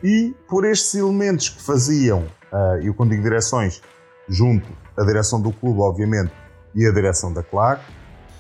e 0.04 0.34
por 0.48 0.66
estes 0.66 0.96
elementos 0.96 1.50
que 1.50 1.62
faziam, 1.62 2.26
ah, 2.52 2.80
e 2.82 2.88
eu 2.88 2.94
quando 2.94 3.12
digo 3.12 3.24
direções, 3.24 3.82
junto 4.28 4.68
à 4.98 5.04
direção 5.04 5.42
do 5.42 5.52
clube, 5.52 5.80
obviamente, 5.82 6.32
e 6.74 6.86
a 6.86 6.92
direção 6.92 7.32
da 7.34 7.44
claque, 7.44 7.84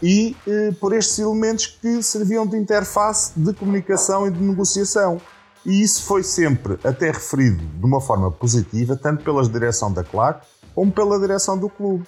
e 0.01 0.35
eh, 0.47 0.71
por 0.79 0.93
estes 0.93 1.19
elementos 1.19 1.67
que 1.67 2.01
serviam 2.01 2.47
de 2.47 2.57
interface 2.57 3.33
de 3.39 3.53
comunicação 3.53 4.27
e 4.27 4.31
de 4.31 4.41
negociação. 4.41 5.21
E 5.63 5.81
isso 5.81 6.03
foi 6.03 6.23
sempre 6.23 6.79
até 6.83 7.11
referido 7.11 7.63
de 7.63 7.85
uma 7.85 8.01
forma 8.01 8.31
positiva, 8.31 8.95
tanto 8.95 9.23
pela 9.23 9.47
direção 9.47 9.93
da 9.93 10.03
CLAC 10.03 10.43
como 10.73 10.91
pela 10.91 11.19
direção 11.19 11.57
do 11.57 11.69
clube. 11.69 12.07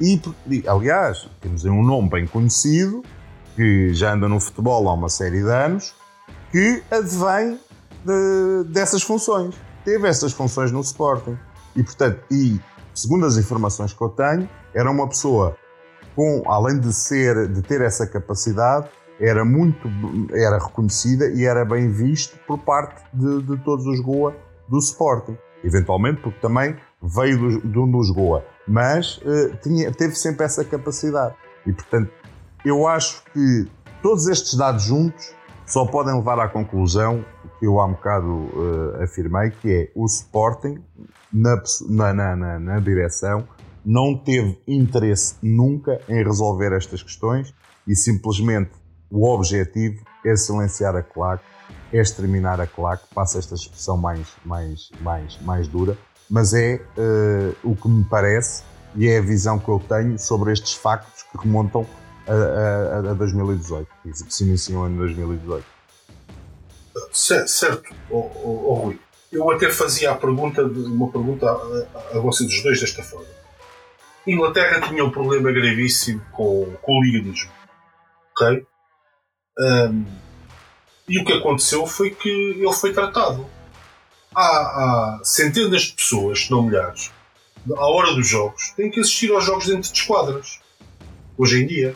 E, 0.00 0.18
aliás, 0.66 1.28
temos 1.40 1.64
um 1.64 1.82
nome 1.82 2.08
bem 2.08 2.26
conhecido, 2.26 3.02
que 3.54 3.92
já 3.92 4.14
anda 4.14 4.28
no 4.28 4.40
futebol 4.40 4.88
há 4.88 4.94
uma 4.94 5.08
série 5.08 5.42
de 5.42 5.50
anos, 5.50 5.94
que 6.50 6.82
advém 6.90 7.58
de- 8.04 8.64
dessas 8.68 9.02
funções. 9.02 9.54
Teve 9.84 10.08
essas 10.08 10.32
funções 10.32 10.72
no 10.72 10.80
Sporting. 10.80 11.36
E, 11.74 11.82
portanto, 11.82 12.20
e 12.30 12.60
segundo 12.94 13.26
as 13.26 13.36
informações 13.36 13.92
que 13.92 14.02
eu 14.02 14.08
tenho, 14.08 14.48
era 14.74 14.90
uma 14.90 15.08
pessoa 15.08 15.56
com, 16.14 16.42
além 16.46 16.80
de 16.80 16.92
ser, 16.92 17.48
de 17.48 17.60
ter 17.62 17.80
essa 17.82 18.06
capacidade, 18.06 18.88
era 19.20 19.44
muito, 19.44 19.88
era 20.32 20.58
reconhecida 20.58 21.26
e 21.30 21.44
era 21.44 21.64
bem 21.64 21.90
visto 21.90 22.38
por 22.46 22.58
parte 22.58 23.02
de, 23.12 23.42
de 23.42 23.56
todos 23.64 23.86
os 23.86 24.00
Goa 24.00 24.34
do 24.68 24.78
Sporting. 24.78 25.36
Eventualmente, 25.64 26.20
porque 26.20 26.38
também 26.40 26.76
veio 27.02 27.38
do, 27.38 27.60
do, 27.60 27.86
dos 27.86 28.10
Goa, 28.10 28.44
mas 28.66 29.20
eh, 29.24 29.56
tinha, 29.62 29.90
teve 29.92 30.14
sempre 30.14 30.44
essa 30.44 30.64
capacidade. 30.64 31.34
E, 31.66 31.72
portanto, 31.72 32.10
eu 32.64 32.86
acho 32.86 33.22
que 33.32 33.66
todos 34.02 34.26
estes 34.28 34.54
dados 34.54 34.82
juntos 34.82 35.34
só 35.66 35.84
podem 35.84 36.14
levar 36.14 36.38
à 36.38 36.48
conclusão 36.48 37.24
que 37.58 37.66
eu 37.66 37.80
há 37.80 37.86
um 37.86 37.92
bocado 37.92 38.48
eh, 38.98 39.04
afirmei, 39.04 39.50
que 39.50 39.72
é 39.72 39.90
o 39.94 40.06
Sporting, 40.06 40.78
na, 41.32 41.60
na, 41.88 42.36
na, 42.36 42.58
na, 42.58 42.80
direção, 42.80 43.46
não 43.84 44.16
teve 44.16 44.58
interesse 44.66 45.34
nunca 45.42 46.00
em 46.08 46.22
resolver 46.22 46.72
estas 46.72 47.02
questões 47.02 47.52
e 47.86 47.96
simplesmente 47.96 48.70
o 49.10 49.28
objetivo 49.28 50.04
é 50.24 50.36
silenciar 50.36 50.94
a 50.94 51.02
claque, 51.02 51.44
é 51.92 51.98
exterminar 52.00 52.60
a 52.60 52.66
claque, 52.66 53.04
passa 53.14 53.38
esta 53.38 53.54
expressão 53.54 53.96
mais, 53.96 54.28
mais, 54.44 54.90
mais, 55.00 55.38
mais 55.42 55.68
dura, 55.68 55.96
mas 56.30 56.54
é 56.54 56.80
eh, 56.96 57.52
o 57.64 57.74
que 57.74 57.88
me 57.88 58.04
parece 58.04 58.62
e 58.94 59.08
é 59.08 59.18
a 59.18 59.22
visão 59.22 59.58
que 59.58 59.68
eu 59.68 59.80
tenho 59.80 60.18
sobre 60.18 60.52
estes 60.52 60.74
factos 60.74 61.22
que 61.24 61.38
remontam 61.38 61.86
a, 62.26 63.08
a, 63.08 63.10
a 63.10 63.14
2018, 63.14 63.88
que 64.02 64.12
se 64.32 64.44
iniciam 64.44 64.88
em 64.88 64.96
2018. 64.96 65.64
Ce- 67.12 67.46
Certo, 67.46 67.94
ó 68.10 68.16
ó- 68.18 68.72
ó 68.72 68.74
Rui. 68.84 68.98
eu 69.32 69.50
até 69.50 69.70
fazia 69.70 70.10
a 70.12 70.14
pergunta, 70.14 70.62
uma 70.62 71.10
pergunta 71.10 71.46
a, 71.50 72.16
a 72.16 72.20
vocês 72.20 72.50
os 72.52 72.62
dois 72.62 72.80
desta 72.80 73.02
forma. 73.02 73.26
Inglaterra 74.26 74.88
tinha 74.88 75.04
um 75.04 75.10
problema 75.10 75.52
gravíssimo 75.52 76.20
com, 76.32 76.74
com 76.82 76.92
o 76.98 77.02
liganismo. 77.04 77.50
Ok? 78.32 78.66
Um, 79.58 80.04
e 81.08 81.20
o 81.20 81.24
que 81.24 81.32
aconteceu 81.32 81.86
foi 81.86 82.10
que 82.10 82.28
ele 82.28 82.72
foi 82.72 82.92
tratado. 82.92 83.46
Há, 84.34 84.42
há 84.42 85.20
centenas 85.22 85.82
de 85.82 85.92
pessoas, 85.92 86.50
não 86.50 86.62
milhares, 86.64 87.10
à 87.76 87.86
hora 87.86 88.12
dos 88.14 88.26
jogos, 88.28 88.70
têm 88.76 88.90
que 88.90 89.00
assistir 89.00 89.32
aos 89.32 89.44
jogos 89.44 89.66
dentro 89.66 89.90
de 89.92 89.98
esquadras. 89.98 90.60
Hoje 91.38 91.62
em 91.62 91.66
dia. 91.66 91.94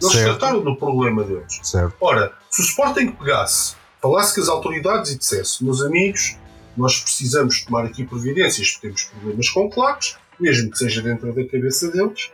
Eles 0.00 0.12
certo. 0.12 0.38
trataram 0.38 0.62
do 0.62 0.76
problema 0.76 1.22
deles. 1.24 1.60
Certo. 1.62 1.94
Ora, 2.00 2.32
se 2.48 2.62
o 2.62 2.64
Sporting 2.64 3.12
pegasse, 3.12 3.74
falasse 4.00 4.34
com 4.34 4.40
as 4.40 4.48
autoridades 4.48 5.12
e 5.12 5.18
dissesse, 5.18 5.62
meus 5.62 5.82
amigos, 5.82 6.36
nós 6.76 6.98
precisamos 6.98 7.62
tomar 7.64 7.84
aqui 7.84 8.04
providências, 8.04 8.72
porque 8.72 8.86
temos 8.88 9.04
problemas 9.04 9.48
com 9.50 9.70
claques, 9.70 10.16
mesmo 10.38 10.70
que 10.70 10.78
seja 10.78 11.02
dentro 11.02 11.32
da 11.32 11.44
cabeça 11.44 11.90
deles, 11.90 12.30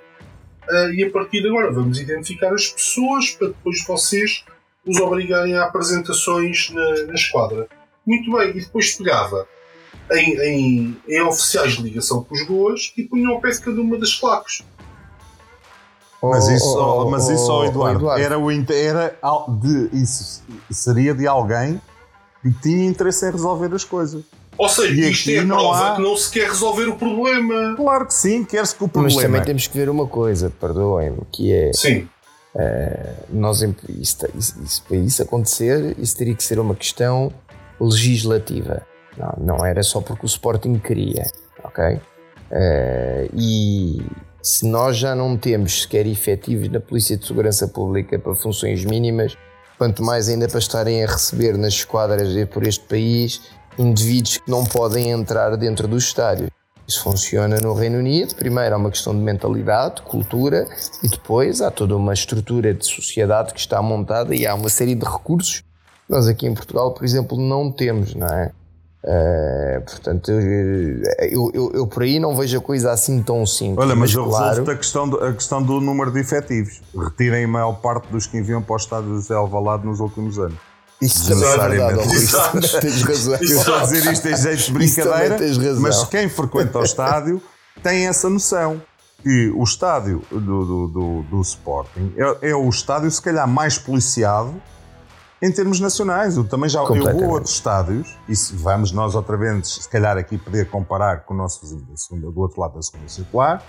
uh, 0.68 0.92
e 0.94 1.04
a 1.04 1.10
partir 1.10 1.42
de 1.42 1.48
agora 1.48 1.72
vamos 1.72 1.98
identificar 1.98 2.52
as 2.54 2.68
pessoas 2.68 3.30
para 3.30 3.48
depois 3.48 3.84
vocês 3.84 4.44
os 4.86 5.00
obrigarem 5.00 5.56
a 5.56 5.64
apresentações 5.64 6.70
na, 6.70 7.06
na 7.06 7.14
esquadra. 7.14 7.68
Muito 8.06 8.30
bem, 8.30 8.50
e 8.50 8.60
depois 8.60 8.94
pegava 8.94 9.48
em, 10.12 10.38
em, 10.38 10.96
em 11.08 11.22
oficiais 11.22 11.72
de 11.72 11.82
ligação 11.82 12.22
com 12.22 12.34
os 12.34 12.42
goas 12.46 12.92
e 12.96 13.02
punham 13.02 13.32
ao 13.32 13.40
pé 13.40 13.50
de 13.50 13.60
cada 13.60 13.80
uma 13.80 13.98
das 13.98 14.14
claques. 14.14 14.62
Mas 16.22 16.48
isso, 16.48 16.78
oh, 16.78 17.02
oh, 17.02 17.10
mas 17.10 17.28
isso 17.28 17.52
oh, 17.52 17.64
Eduardo, 17.64 17.98
Eduardo, 17.98 18.22
era, 18.22 18.38
o, 18.38 18.50
era 18.50 19.16
de, 19.48 19.90
isso 19.92 20.42
seria 20.70 21.14
de 21.14 21.26
alguém 21.26 21.80
que 22.42 22.50
tinha 22.60 22.86
interesse 22.86 23.28
em 23.28 23.32
resolver 23.32 23.72
as 23.74 23.84
coisas. 23.84 24.24
Ou 24.58 24.68
seja, 24.68 24.94
e 24.94 25.10
isto 25.10 25.30
é 25.30 25.44
não 25.44 25.56
prova 25.56 25.92
há... 25.92 25.96
que 25.96 26.02
não 26.02 26.16
se 26.16 26.30
quer 26.30 26.48
resolver 26.48 26.88
o 26.88 26.96
problema. 26.96 27.76
Claro 27.76 28.06
que 28.06 28.14
sim, 28.14 28.44
quer-se 28.44 28.74
que 28.74 28.84
o 28.84 28.88
problema. 28.88 29.14
Mas 29.14 29.22
também 29.22 29.42
temos 29.42 29.66
que 29.66 29.76
ver 29.76 29.88
uma 29.90 30.06
coisa, 30.06 30.50
perdoem-me, 30.50 31.20
que 31.30 31.52
é. 31.52 31.72
Sim. 31.72 32.08
Uh, 32.54 33.26
nós, 33.28 33.60
isso, 33.60 34.16
isso, 34.34 34.62
isso, 34.62 34.82
para 34.88 34.96
isso 34.96 35.22
acontecer, 35.22 35.94
isso 35.98 36.16
teria 36.16 36.34
que 36.34 36.42
ser 36.42 36.58
uma 36.58 36.74
questão 36.74 37.30
legislativa. 37.78 38.82
Não, 39.18 39.56
não 39.56 39.66
era 39.66 39.82
só 39.82 40.00
porque 40.00 40.24
o 40.24 40.26
Sporting 40.26 40.78
queria, 40.78 41.30
ok? 41.62 42.00
Uh, 42.50 43.28
e 43.34 44.02
se 44.46 44.64
nós 44.64 44.96
já 44.96 45.12
não 45.12 45.36
temos 45.36 45.82
sequer 45.82 46.06
efetivos 46.06 46.68
na 46.68 46.78
Polícia 46.78 47.16
de 47.16 47.26
Segurança 47.26 47.66
Pública 47.66 48.16
para 48.16 48.32
funções 48.32 48.84
mínimas, 48.84 49.36
quanto 49.76 50.04
mais 50.04 50.28
ainda 50.28 50.46
para 50.46 50.60
estarem 50.60 51.02
a 51.02 51.08
receber 51.08 51.58
nas 51.58 51.74
esquadras 51.74 52.28
por 52.50 52.64
este 52.64 52.84
país 52.84 53.40
indivíduos 53.76 54.36
que 54.36 54.48
não 54.48 54.64
podem 54.64 55.10
entrar 55.10 55.56
dentro 55.56 55.88
do 55.88 55.98
estádio. 55.98 56.48
Isso 56.86 57.02
funciona 57.02 57.58
no 57.58 57.74
Reino 57.74 57.98
Unido. 57.98 58.36
Primeiro 58.36 58.76
há 58.76 58.78
uma 58.78 58.92
questão 58.92 59.12
de 59.12 59.20
mentalidade, 59.20 59.96
de 59.96 60.02
cultura, 60.02 60.68
e 61.02 61.08
depois 61.08 61.60
há 61.60 61.68
toda 61.68 61.96
uma 61.96 62.14
estrutura 62.14 62.72
de 62.72 62.86
sociedade 62.86 63.52
que 63.52 63.58
está 63.58 63.82
montada 63.82 64.32
e 64.32 64.46
há 64.46 64.54
uma 64.54 64.68
série 64.68 64.94
de 64.94 65.04
recursos 65.04 65.64
nós 66.08 66.28
aqui 66.28 66.46
em 66.46 66.54
Portugal, 66.54 66.94
por 66.94 67.04
exemplo, 67.04 67.36
não 67.36 67.72
temos, 67.72 68.14
não 68.14 68.28
é? 68.28 68.52
Uh, 69.06 69.80
portanto, 69.82 70.32
eu, 70.32 70.40
eu, 71.30 71.50
eu, 71.54 71.72
eu, 71.74 71.86
por 71.86 72.02
aí 72.02 72.18
não 72.18 72.34
vejo 72.34 72.58
a 72.58 72.60
coisa 72.60 72.90
assim 72.90 73.22
tão 73.22 73.46
simples. 73.46 73.78
Olha, 73.78 73.94
mas, 73.94 74.12
mas 74.12 74.14
eu 74.14 74.24
claro... 74.24 74.48
resolvo 74.48 74.70
a 74.72 74.76
questão, 74.76 75.08
do, 75.08 75.24
a 75.24 75.32
questão 75.32 75.62
do 75.62 75.80
número 75.80 76.10
de 76.10 76.18
efetivos. 76.18 76.82
Retirem 76.92 77.44
a 77.44 77.48
maior 77.48 77.74
parte 77.74 78.08
dos 78.08 78.26
que 78.26 78.36
enviam 78.36 78.60
para 78.60 78.72
o 78.72 78.76
estado 78.76 79.06
de 79.06 79.14
José 79.14 79.34
Alvalade 79.34 79.86
nos 79.86 80.00
últimos 80.00 80.40
anos. 80.40 80.58
Isso 81.00 81.28
também 81.28 81.48
é 81.48 81.68
verdade, 81.68 82.08
tens 82.80 83.02
razão. 83.02 83.34
Eu 83.34 83.42
estou 83.42 83.74
a 83.76 83.82
dizer 83.82 84.12
isto 84.12 84.28
em 84.28 84.36
jeito 84.36 84.62
de 84.64 84.72
brincadeira, 84.72 85.38
mas 85.78 86.04
quem 86.04 86.28
frequenta 86.28 86.78
o 86.78 86.82
estádio 86.82 87.40
tem 87.82 88.08
essa 88.08 88.28
noção 88.28 88.82
que 89.22 89.52
o 89.54 89.62
estádio 89.62 90.22
do, 90.30 90.38
do, 90.40 90.86
do, 90.88 91.22
do 91.22 91.40
Sporting 91.42 92.12
é, 92.16 92.50
é, 92.50 92.54
o 92.54 92.68
estádio 92.68 93.10
se 93.10 93.20
calhar 93.20 93.46
mais 93.46 93.78
policiado 93.78 94.54
em 95.40 95.52
termos 95.52 95.80
nacionais. 95.80 96.36
Eu 96.36 96.44
também 96.44 96.68
já 96.68 96.80
eu 96.80 96.86
vou 96.86 97.24
a 97.24 97.28
outros 97.28 97.54
estádios 97.54 98.16
e 98.28 98.34
se 98.34 98.54
vamos 98.54 98.92
nós 98.92 99.14
outra 99.14 99.36
vez, 99.36 99.68
se 99.68 99.88
calhar 99.88 100.16
aqui 100.16 100.38
poder 100.38 100.68
comparar 100.68 101.24
com 101.24 101.34
o 101.34 101.36
nosso 101.36 101.60
vizinho 101.60 101.82
da 101.82 101.96
segunda, 101.96 102.30
do 102.30 102.40
outro 102.40 102.60
lado 102.60 102.74
da 102.74 102.82
segunda 102.82 103.08
circular, 103.08 103.62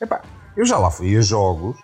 epá, 0.00 0.22
eu 0.56 0.64
já 0.64 0.78
lá 0.78 0.90
fui 0.90 1.16
a 1.16 1.20
jogos, 1.20 1.76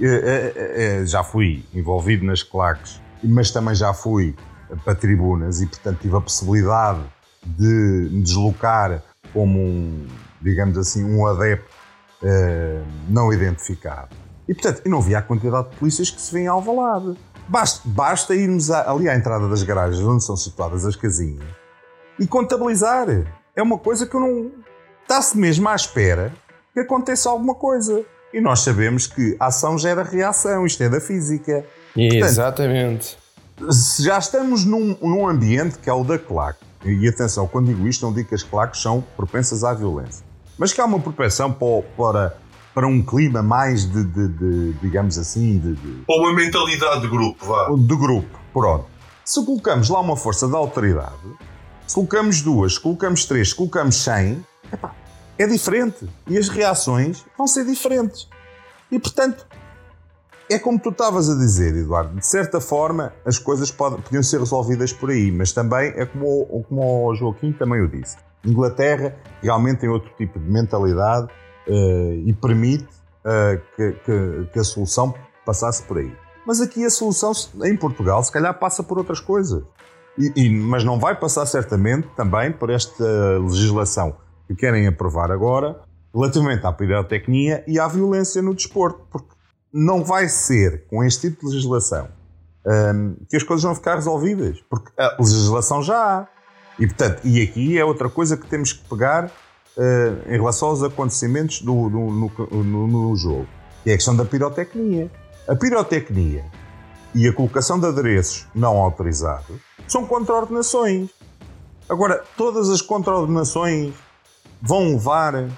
eh, 0.00 0.06
eh, 0.06 0.52
eh, 0.56 1.06
já 1.06 1.22
fui 1.22 1.64
envolvido 1.74 2.24
nas 2.24 2.42
claques, 2.42 3.00
mas 3.22 3.50
também 3.50 3.74
já 3.74 3.92
fui 3.92 4.34
para 4.84 4.94
tribunas 4.94 5.60
e 5.60 5.66
portanto 5.66 5.98
tive 6.00 6.16
a 6.16 6.20
possibilidade 6.20 7.00
de 7.44 8.08
me 8.10 8.22
deslocar 8.22 9.02
como 9.32 9.58
um, 9.58 10.06
digamos 10.40 10.76
assim, 10.76 11.04
um 11.04 11.26
adepto 11.26 11.76
não 13.08 13.32
identificado. 13.32 14.08
E 14.48 14.54
portanto, 14.54 14.82
eu 14.84 14.90
não 14.90 15.00
vi 15.00 15.14
a 15.14 15.22
quantidade 15.22 15.68
de 15.68 15.76
polícias 15.76 16.10
que 16.10 16.20
se 16.20 16.32
vê 16.32 16.40
em 16.40 16.46
Alvalade. 16.46 17.16
Basta, 17.48 17.80
basta 17.84 18.34
irmos 18.34 18.70
ali 18.70 19.08
à 19.08 19.16
entrada 19.16 19.48
das 19.48 19.62
garagens, 19.62 20.04
onde 20.04 20.22
são 20.22 20.36
situadas 20.36 20.84
as 20.84 20.94
casinhas, 20.94 21.46
e 22.18 22.26
contabilizar. 22.26 23.06
É 23.56 23.62
uma 23.62 23.78
coisa 23.78 24.06
que 24.06 24.14
eu 24.14 24.20
não. 24.20 24.52
Está-se 25.02 25.36
mesmo 25.36 25.68
à 25.68 25.74
espera 25.74 26.32
que 26.74 26.80
aconteça 26.80 27.30
alguma 27.30 27.54
coisa. 27.54 28.04
E 28.32 28.40
nós 28.40 28.60
sabemos 28.60 29.06
que 29.06 29.36
ação 29.40 29.78
gera 29.78 30.02
reação, 30.02 30.66
isto 30.66 30.82
é 30.82 30.88
da 30.88 31.00
física. 31.00 31.64
Portanto, 31.94 32.24
Exatamente. 32.24 33.18
Se 33.70 34.02
já 34.02 34.18
estamos 34.18 34.64
num, 34.64 34.96
num 35.00 35.26
ambiente 35.26 35.78
que 35.78 35.88
é 35.88 35.92
o 35.92 36.04
da 36.04 36.18
claque, 36.18 36.60
e 36.84 37.08
atenção, 37.08 37.48
quando 37.48 37.66
digo 37.66 37.88
isto, 37.88 38.04
não 38.04 38.12
digo 38.12 38.28
que 38.28 38.34
as 38.34 38.42
claques 38.42 38.80
são 38.80 39.02
propensas 39.16 39.64
à 39.64 39.72
violência, 39.72 40.24
mas 40.56 40.72
que 40.72 40.80
há 40.80 40.84
uma 40.84 41.00
propensão 41.00 41.52
para, 41.52 41.82
para 41.96 42.36
para 42.78 42.86
um 42.86 43.02
clima 43.02 43.42
mais 43.42 43.90
de, 43.90 44.04
de, 44.04 44.28
de 44.28 44.72
digamos 44.74 45.18
assim, 45.18 45.58
de, 45.58 45.74
de, 45.74 46.04
Ou 46.06 46.20
uma 46.20 46.32
mentalidade 46.32 47.00
de 47.00 47.08
grupo, 47.08 47.44
vá. 47.44 47.70
De 47.76 47.96
grupo, 47.96 48.38
pronto. 48.52 48.86
Se 49.24 49.44
colocamos 49.44 49.88
lá 49.88 49.98
uma 49.98 50.16
força 50.16 50.46
de 50.46 50.54
autoridade, 50.54 51.16
se 51.84 51.92
colocamos 51.96 52.40
duas, 52.40 52.74
se 52.74 52.80
colocamos 52.80 53.24
três, 53.24 53.48
se 53.48 53.56
colocamos 53.56 53.96
cem, 53.96 54.46
epá, 54.72 54.94
é 55.36 55.44
diferente. 55.48 56.08
E 56.28 56.38
as 56.38 56.48
reações 56.48 57.24
vão 57.36 57.48
ser 57.48 57.66
diferentes. 57.66 58.28
E 58.92 58.98
portanto, 59.00 59.44
é 60.48 60.56
como 60.56 60.78
tu 60.78 60.90
estavas 60.90 61.28
a 61.28 61.34
dizer, 61.34 61.74
Eduardo, 61.74 62.14
de 62.14 62.24
certa 62.24 62.60
forma 62.60 63.12
as 63.26 63.40
coisas 63.40 63.72
podem, 63.72 64.00
podiam 64.00 64.22
ser 64.22 64.38
resolvidas 64.38 64.92
por 64.92 65.10
aí, 65.10 65.32
mas 65.32 65.50
também 65.50 65.94
é 65.96 66.06
como, 66.06 66.62
como 66.68 67.08
o 67.08 67.14
Joaquim 67.16 67.50
também 67.50 67.80
o 67.80 67.88
disse. 67.88 68.16
Inglaterra 68.44 69.16
realmente 69.42 69.80
tem 69.80 69.88
outro 69.88 70.12
tipo 70.16 70.38
de 70.38 70.48
mentalidade 70.48 71.26
e 71.68 72.32
permite 72.32 72.84
uh, 72.84 73.60
que, 73.76 73.92
que, 74.04 74.50
que, 74.52 74.58
a 74.58 74.64
solução 74.64 75.14
passasse 75.44 75.82
por 75.82 75.98
aí. 75.98 76.12
Mas 76.46 76.60
aqui 76.60 76.84
a 76.84 76.90
solução 76.90 77.32
em 77.64 77.76
Portugal 77.76 78.22
se 78.22 78.32
calhar 78.32 78.58
passa 78.58 78.82
por 78.82 78.98
outras 78.98 79.20
coisas. 79.20 79.62
E, 80.16 80.32
e, 80.34 80.50
mas 80.50 80.82
não 80.82 80.98
vai 80.98 81.14
passar 81.14 81.46
certamente 81.46 82.08
também 82.16 82.50
por 82.50 82.70
esta 82.70 83.38
legislação 83.38 84.16
que 84.46 84.54
querem 84.54 84.86
aprovar 84.86 85.30
agora 85.30 85.80
relativamente 86.12 86.66
à 86.66 86.72
pirotecnia 86.72 87.62
e 87.66 87.78
à 87.78 87.86
violência 87.86 88.42
no 88.42 88.54
desporto, 88.54 89.06
porque 89.10 89.28
não 89.72 90.02
vai 90.02 90.28
ser 90.28 90.86
com 90.88 91.04
este 91.04 91.28
tipo 91.28 91.42
de 91.42 91.54
legislação 91.54 92.08
ehm, 92.66 93.14
que 93.28 93.36
as 93.36 93.42
coisas 93.42 93.62
vão 93.62 93.74
ficar 93.74 93.96
resolvidas, 93.96 94.58
porque 94.68 94.90
a 94.98 95.16
legislação 95.18 95.82
já 95.82 95.96
há. 95.96 96.26
E, 96.78 96.86
portanto, 96.86 97.20
e 97.24 97.42
aqui 97.42 97.78
é 97.78 97.84
outra 97.84 98.08
coisa 98.08 98.36
que 98.36 98.46
temos 98.46 98.72
que 98.72 98.88
pegar 98.88 99.30
em 100.26 100.32
relação 100.32 100.68
aos 100.68 100.82
acontecimentos 100.82 101.62
do, 101.62 101.88
do 101.88 101.98
no, 101.98 102.64
no, 102.64 102.86
no, 102.86 103.16
jogo, 103.16 103.46
que 103.84 103.90
é 103.90 103.94
a 103.94 103.96
questão 103.96 104.16
da 104.16 104.24
pirotecnia. 104.24 105.10
A 105.46 105.54
pirotecnia 105.54 106.44
e 107.14 107.26
a 107.28 107.32
colocação 107.32 107.78
de 107.78 107.86
adereços 107.86 108.46
não 108.54 108.76
autorizados 108.78 109.56
são 109.86 110.04
contraordenações. 110.04 111.10
Agora, 111.88 112.22
todas 112.36 112.68
as 112.68 112.82
contraordenações 112.82 113.94
vão 114.60 114.88
levar 114.88 115.48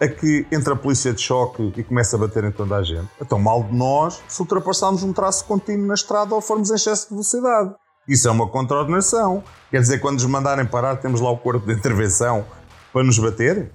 a 0.00 0.08
que 0.08 0.44
entre 0.50 0.72
a 0.72 0.76
polícia 0.76 1.12
de 1.12 1.22
choque 1.22 1.72
e 1.76 1.82
comece 1.84 2.14
a 2.14 2.18
bater 2.18 2.44
em 2.44 2.50
toda 2.50 2.76
a 2.76 2.82
gente. 2.82 3.08
Então, 3.20 3.38
mal 3.38 3.62
de 3.62 3.74
nós 3.74 4.20
se 4.26 4.40
ultrapassarmos 4.42 5.02
um 5.04 5.12
traço 5.12 5.44
contínuo 5.44 5.86
na 5.86 5.94
estrada 5.94 6.34
ou 6.34 6.40
formos 6.40 6.70
em 6.70 6.74
excesso 6.74 7.04
de 7.04 7.10
velocidade. 7.10 7.74
Isso 8.06 8.26
é 8.26 8.30
uma 8.32 8.48
contraordenação. 8.48 9.44
Quer 9.70 9.80
dizer, 9.80 10.00
quando 10.00 10.14
nos 10.14 10.26
mandarem 10.26 10.66
parar, 10.66 10.96
temos 10.96 11.20
lá 11.20 11.30
o 11.30 11.38
corpo 11.38 11.64
de 11.64 11.72
intervenção 11.72 12.44
para 12.92 13.02
nos 13.04 13.18
bater. 13.18 13.70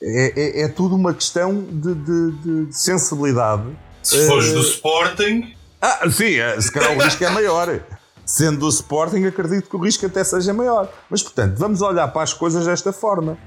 É, 0.00 0.60
é, 0.60 0.62
é 0.62 0.68
tudo 0.68 0.94
uma 0.94 1.12
questão 1.12 1.62
de, 1.62 1.94
de, 1.94 2.66
de 2.66 2.72
sensibilidade. 2.72 3.64
Se 4.02 4.26
fores 4.26 4.48
uh... 4.48 4.54
do 4.54 4.60
Sporting. 4.60 5.54
Ah, 5.80 6.08
sim, 6.10 6.38
é, 6.38 6.60
se 6.60 6.72
calhar 6.72 6.96
o 6.96 7.02
risco 7.02 7.22
é 7.24 7.30
maior. 7.30 7.80
Sendo 8.24 8.60
do 8.60 8.68
Sporting, 8.68 9.24
acredito 9.24 9.68
que 9.68 9.76
o 9.76 9.80
risco 9.80 10.06
até 10.06 10.22
seja 10.22 10.52
maior. 10.52 10.92
Mas, 11.08 11.22
portanto, 11.22 11.56
vamos 11.56 11.82
olhar 11.82 12.08
para 12.08 12.22
as 12.22 12.32
coisas 12.32 12.66
desta 12.66 12.92
forma. 12.92 13.38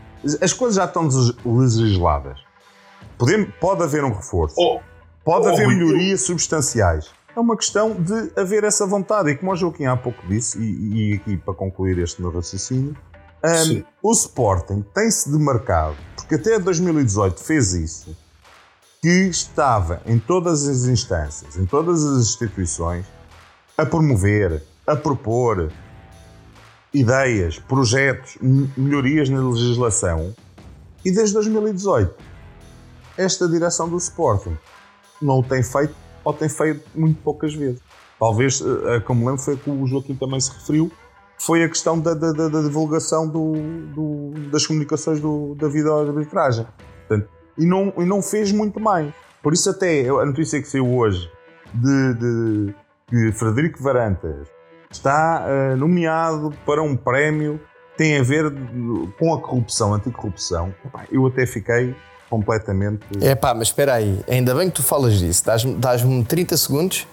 As 0.42 0.54
coisas 0.54 0.76
já 0.76 0.86
estão 0.86 1.08
legisladas. 1.46 2.40
Pode, 3.18 3.46
pode 3.60 3.84
haver 3.84 4.04
um 4.04 4.14
reforço. 4.14 4.56
Oh. 4.58 4.80
Pode 5.24 5.48
oh, 5.48 5.50
haver 5.50 5.68
melhorias 5.68 6.22
substanciais. 6.22 7.12
é 7.36 7.40
uma 7.40 7.56
questão 7.56 7.94
de 7.94 8.32
haver 8.36 8.64
essa 8.64 8.86
vontade. 8.86 9.30
E 9.30 9.36
como 9.36 9.52
o 9.52 9.56
Joaquim 9.56 9.86
há 9.86 9.96
pouco 9.96 10.20
disse, 10.28 10.60
e, 10.60 11.12
e 11.12 11.14
aqui 11.14 11.38
para 11.38 11.54
concluir 11.54 11.98
este 12.00 12.22
meu 12.22 12.32
raciocínio, 12.32 12.96
um, 13.44 13.84
o 14.04 14.12
Sporting 14.12 14.86
tem-se 14.94 15.32
demarcado, 15.32 15.98
porque 16.16 16.36
até 16.36 16.60
2018 16.60 17.40
fez 17.40 17.74
isso, 17.74 18.16
que 19.02 19.28
estava 19.30 20.02
em 20.06 20.20
todas 20.20 20.68
as 20.68 20.86
instâncias, 20.86 21.58
em 21.58 21.66
todas 21.66 22.06
as 22.06 22.22
instituições, 22.22 23.06
a 23.78 23.86
promover, 23.86 24.64
a 24.86 24.96
propor 24.96 25.72
ideias, 26.94 27.58
projetos, 27.58 28.38
melhorias 28.78 29.30
na 29.30 29.42
legislação. 29.42 30.36
E 31.04 31.12
desde 31.12 31.34
2018, 31.34 32.14
esta 33.18 33.48
direção 33.48 33.90
do 33.90 33.98
Sporting 33.98 34.56
não 35.22 35.40
o 35.40 35.44
tem 35.44 35.64
feito 35.64 35.96
ou 36.24 36.34
tem 36.34 36.50
feito 36.50 36.88
muito 36.94 37.20
poucas 37.22 37.54
vezes. 37.56 37.82
Talvez, 38.20 38.62
eh, 38.62 39.00
como 39.00 39.26
lembro, 39.26 39.42
foi 39.42 39.58
que 39.58 39.70
o 39.70 39.88
Joaquim 39.88 40.14
também 40.14 40.40
se 40.40 40.52
referiu, 40.52 40.92
foi 41.46 41.64
a 41.64 41.70
questão 41.70 42.00
da, 42.00 42.14
da, 42.14 42.32
da 42.32 42.62
divulgação 42.62 43.28
do, 43.28 43.54
do, 43.96 44.32
das 44.52 44.66
comunicações 44.66 45.20
do, 45.20 45.56
da 45.56 45.68
vida 45.68 45.92
arbitragem. 45.92 46.68
Portanto, 47.08 47.30
e, 47.58 47.66
não, 47.66 47.92
e 47.98 48.06
não 48.06 48.22
fez 48.22 48.52
muito 48.52 48.80
mais. 48.80 49.12
Por 49.42 49.54
isso 49.54 49.70
até 49.70 50.08
a 50.08 50.26
notícia 50.26 50.62
que 50.62 50.68
saiu 50.68 50.88
hoje 50.88 51.32
de, 51.74 52.14
de 52.14 52.76
que 53.08 53.32
Frederico 53.32 53.82
Varantas 53.82 54.48
está 54.92 55.46
uh, 55.46 55.76
nomeado 55.76 56.54
para 56.64 56.84
um 56.84 56.96
prémio 56.96 57.60
que 57.92 57.98
tem 57.98 58.20
a 58.20 58.24
ver 58.24 58.54
com 59.18 59.34
a 59.34 59.42
corrupção, 59.42 59.94
anticorrupção, 59.94 60.74
eu 61.12 61.26
até 61.26 61.46
fiquei 61.48 61.96
completamente. 62.30 63.06
É 63.20 63.34
pá, 63.34 63.54
mas 63.54 63.70
espera 63.70 63.96
aí, 63.96 64.24
ainda 64.30 64.54
bem 64.54 64.70
que 64.70 64.76
tu 64.76 64.84
falas 64.84 65.20
disso. 65.20 65.44
Dás-me 65.46 65.74
dás 65.76 66.04
30 66.28 66.56
segundos. 66.56 67.08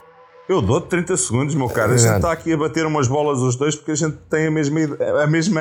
Eu 0.48 0.62
dou-te 0.62 0.88
30 0.88 1.14
segundos, 1.18 1.54
meu 1.54 1.68
caro. 1.68 1.92
A 1.92 1.96
gente 1.98 2.16
está 2.16 2.32
aqui 2.32 2.54
a 2.54 2.56
bater 2.56 2.86
umas 2.86 3.06
bolas 3.06 3.40
os 3.40 3.54
dois 3.54 3.76
porque 3.76 3.90
a 3.90 3.94
gente 3.94 4.16
tem 4.30 4.46
a 4.46 4.50
mesma, 4.50 4.80
a 5.22 5.26
mesma, 5.26 5.60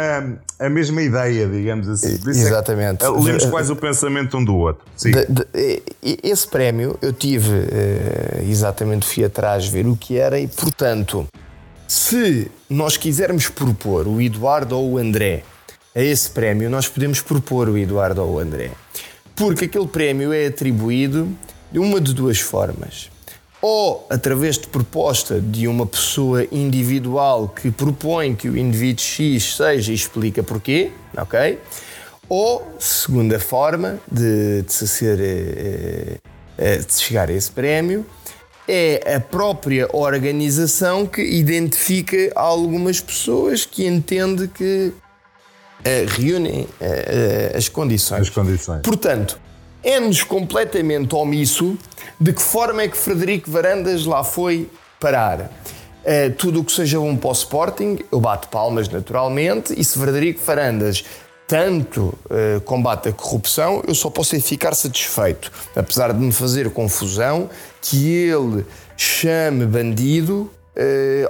a 0.57 0.69
mesma 0.69 1.01
ideia, 1.01 1.45
digamos 1.45 1.89
assim. 1.89 2.17
É 2.25 2.29
Exatamente. 2.29 3.03
É, 3.03 3.09
lemos 3.09 3.45
quase 3.47 3.69
o 3.69 3.75
pensamento 3.75 4.37
um 4.37 4.45
do 4.45 4.55
outro. 4.55 4.85
Sim. 4.95 5.11
De, 5.11 5.25
de, 5.25 5.81
esse 6.23 6.47
prémio 6.47 6.97
eu 7.01 7.11
tive 7.11 7.51
uh, 7.51 8.49
exatamente, 8.49 9.05
fui 9.05 9.25
atrás 9.25 9.67
ver 9.67 9.85
o 9.85 9.97
que 9.97 10.17
era 10.17 10.39
e, 10.39 10.47
portanto, 10.47 11.27
se 11.85 12.49
nós 12.69 12.95
quisermos 12.95 13.49
propor 13.49 14.07
o 14.07 14.21
Eduardo 14.21 14.77
ou 14.77 14.93
o 14.93 14.97
André 14.97 15.43
a 15.93 16.01
esse 16.01 16.29
prémio, 16.29 16.69
nós 16.69 16.87
podemos 16.87 17.19
propor 17.19 17.67
o 17.67 17.77
Eduardo 17.77 18.23
ou 18.23 18.35
o 18.35 18.39
André. 18.39 18.71
Porque 19.35 19.65
aquele 19.65 19.87
prémio 19.87 20.31
é 20.31 20.47
atribuído 20.47 21.27
de 21.73 21.77
uma 21.77 21.99
de 21.99 22.13
duas 22.13 22.39
formas. 22.39 23.09
Ou 23.61 24.05
através 24.09 24.57
de 24.57 24.67
proposta 24.67 25.41
de 25.41 25.67
uma 25.67 25.85
pessoa 25.85 26.45
individual 26.51 27.49
que 27.49 27.71
propõe 27.71 28.35
que 28.35 28.47
o 28.47 28.57
indivíduo 28.57 29.03
X 29.03 29.55
seja 29.55 29.91
e 29.91 29.95
explica 29.95 30.43
porquê, 30.43 30.91
ok? 31.17 31.59
Ou, 32.29 32.75
segunda 32.77 33.39
forma 33.39 33.99
de, 34.11 34.61
de 34.61 34.73
se 34.73 34.87
ser, 34.87 35.19
eh, 35.19 36.17
eh, 36.57 36.77
de 36.77 36.93
chegar 36.93 37.29
a 37.29 37.33
esse 37.33 37.49
prémio, 37.49 38.05
é 38.67 39.15
a 39.15 39.19
própria 39.19 39.87
organização 39.93 41.07
que 41.07 41.21
identifica 41.21 42.31
algumas 42.35 42.99
pessoas 42.99 43.65
que 43.65 43.87
entende 43.87 44.49
que 44.49 44.91
reúnem 46.17 46.67
as 47.55 47.69
condições. 47.69 48.23
As 48.23 48.29
condições. 48.29 48.81
Portanto, 48.81 49.39
é-nos 49.87 50.21
completamente 50.21 51.15
omisso 51.15 51.77
de 52.19 52.33
que 52.33 52.41
forma 52.41 52.81
é 52.81 52.89
que 52.89 52.97
Frederico 52.97 53.49
Varandas 53.49 54.05
lá 54.05 54.21
foi 54.21 54.69
parar. 54.99 55.49
Uh, 56.03 56.33
tudo 56.37 56.59
o 56.59 56.63
que 56.63 56.73
seja 56.73 56.99
bom 56.99 57.15
para 57.15 57.29
o 57.29 57.31
Sporting, 57.31 57.99
eu 58.11 58.19
bato 58.19 58.49
palmas 58.49 58.89
naturalmente, 58.89 59.73
e 59.77 59.83
se 59.83 59.97
Frederico 59.97 60.41
Varandas 60.43 61.05
tanto 61.47 62.13
uh, 62.25 62.59
combate 62.65 63.07
a 63.07 63.13
corrupção, 63.13 63.81
eu 63.87 63.95
só 63.95 64.09
posso 64.09 64.39
ficar 64.41 64.75
satisfeito, 64.75 65.49
apesar 65.73 66.11
de 66.11 66.19
me 66.19 66.33
fazer 66.33 66.69
confusão 66.71 67.49
que 67.81 68.13
ele 68.13 68.65
chame 68.97 69.65
bandido 69.65 70.51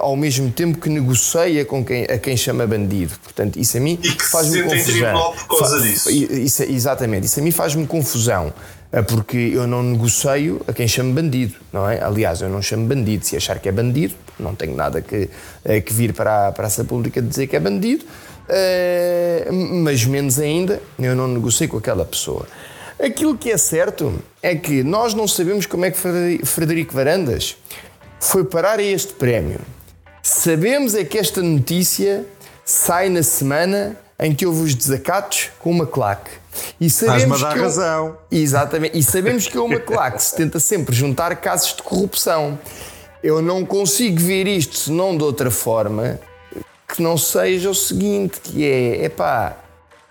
ao 0.00 0.16
mesmo 0.16 0.50
tempo 0.50 0.78
que 0.78 0.88
negocia 0.88 1.64
com 1.64 1.84
quem, 1.84 2.04
a 2.04 2.18
quem 2.18 2.36
chama 2.36 2.66
bandido. 2.66 3.14
Portanto, 3.22 3.58
isso 3.58 3.76
a 3.76 3.80
mim 3.80 3.98
faz-me 4.30 4.62
confusão. 4.62 5.34
por 5.48 5.58
causa 5.58 5.80
disso. 5.80 6.10
Isso, 6.10 6.62
exatamente, 6.64 7.26
isso 7.26 7.40
a 7.40 7.42
mim 7.42 7.50
faz-me 7.50 7.86
confusão. 7.86 8.52
Eh, 8.90 9.02
porque 9.02 9.36
eu 9.36 9.66
não 9.66 9.82
negocio 9.82 10.60
a 10.66 10.72
quem 10.72 10.88
chame 10.88 11.12
bandido, 11.12 11.54
não 11.72 11.88
é? 11.88 12.02
Aliás, 12.02 12.40
eu 12.40 12.48
não 12.48 12.62
chamo 12.62 12.86
bandido. 12.86 13.24
Se 13.24 13.36
achar 13.36 13.58
que 13.58 13.68
é 13.68 13.72
bandido, 13.72 14.14
não 14.38 14.54
tenho 14.54 14.74
nada 14.74 15.02
que, 15.02 15.28
eh, 15.64 15.80
que 15.80 15.92
vir 15.92 16.14
para 16.14 16.48
a 16.48 16.52
praça 16.52 16.84
pública 16.84 17.20
dizer 17.20 17.46
que 17.46 17.56
é 17.56 17.60
bandido, 17.60 18.04
mas 19.82 20.06
menos 20.06 20.38
ainda, 20.38 20.80
eu 20.98 21.14
não 21.14 21.28
negocio 21.28 21.68
com 21.68 21.76
aquela 21.76 22.04
pessoa. 22.04 22.46
Aquilo 22.98 23.36
que 23.36 23.50
é 23.50 23.58
certo 23.58 24.14
é 24.42 24.54
que 24.56 24.82
nós 24.82 25.12
não 25.12 25.28
sabemos 25.28 25.66
como 25.66 25.84
é 25.84 25.90
que 25.90 25.98
Frederico 26.44 26.94
Varandas 26.94 27.56
foi 28.20 28.44
parar 28.44 28.78
a 28.78 28.82
este 28.82 29.12
prémio. 29.14 29.60
Sabemos 30.22 30.94
é 30.94 31.04
que 31.04 31.18
esta 31.18 31.42
notícia 31.42 32.26
sai 32.64 33.08
na 33.08 33.22
semana 33.22 33.96
em 34.18 34.34
que 34.34 34.44
houve 34.44 34.62
os 34.62 34.74
desacatos 34.74 35.50
com 35.58 35.70
uma 35.70 35.86
claque. 35.86 36.30
E 36.80 36.90
sabemos 36.90 37.38
que 37.38 37.58
razão. 37.58 38.18
Exatamente. 38.30 38.98
E 38.98 39.02
sabemos 39.02 39.46
que 39.46 39.56
uma 39.58 39.78
claque 39.78 40.22
se 40.22 40.34
tenta 40.34 40.58
sempre 40.58 40.94
juntar 40.94 41.34
casos 41.36 41.74
de 41.74 41.82
corrupção. 41.82 42.58
Eu 43.22 43.40
não 43.40 43.64
consigo 43.64 44.18
ver 44.20 44.46
isto 44.46 44.76
senão 44.76 45.16
de 45.16 45.22
outra 45.22 45.50
forma 45.50 46.20
que 46.88 47.02
não 47.02 47.16
seja 47.16 47.70
o 47.70 47.74
seguinte, 47.74 48.40
que 48.42 48.64
é, 48.64 49.04
epá, 49.04 49.56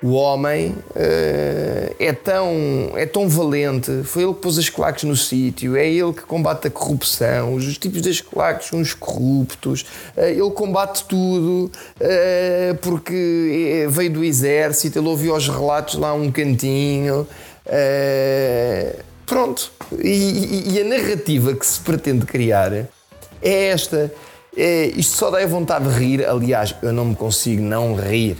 o 0.02 0.12
homem 0.12 0.70
uh, 0.70 1.96
é, 2.00 2.14
tão, 2.14 2.92
é 2.96 3.06
tão 3.06 3.28
valente, 3.28 4.04
foi 4.04 4.24
ele 4.24 4.34
que 4.34 4.42
pôs 4.42 4.60
as 4.60 4.70
claques 4.70 5.04
no 5.04 5.16
sítio, 5.16 5.76
é 5.76 5.88
ele 5.88 6.14
que 6.14 6.22
combate 6.22 6.68
a 6.68 6.70
corrupção, 6.72 7.56
os 7.56 7.78
tipos 7.80 8.02
das 8.02 8.22
claques 8.22 8.68
são 8.68 8.80
os 8.80 8.94
corruptos, 8.94 9.86
uh, 10.16 10.22
ele 10.22 10.52
combate 10.52 11.04
tudo 11.06 11.72
uh, 12.00 12.76
porque 12.80 13.88
veio 13.90 14.12
do 14.14 14.24
exército, 14.24 15.00
ele 15.00 15.08
ouviu 15.08 15.36
os 15.36 15.50
relatos 15.50 15.96
lá 15.96 16.14
um 16.14 16.32
cantinho. 16.32 17.28
pronto. 19.26 19.72
E, 20.00 20.74
e, 20.74 20.82
a 20.82 20.84
narrativa 20.84 21.56
que 21.56 21.66
se 21.66 21.80
pretende 21.80 22.26
criar 22.26 22.72
é 22.74 22.88
esta. 23.42 24.14
É, 24.56 24.88
isto 24.96 25.16
só 25.18 25.30
dá 25.30 25.46
vontade 25.46 25.88
de 25.90 26.00
rir. 26.00 26.26
Aliás, 26.26 26.76
eu 26.82 26.92
não 26.92 27.06
me 27.06 27.16
consigo 27.16 27.62
não 27.62 27.96
rir 27.96 28.38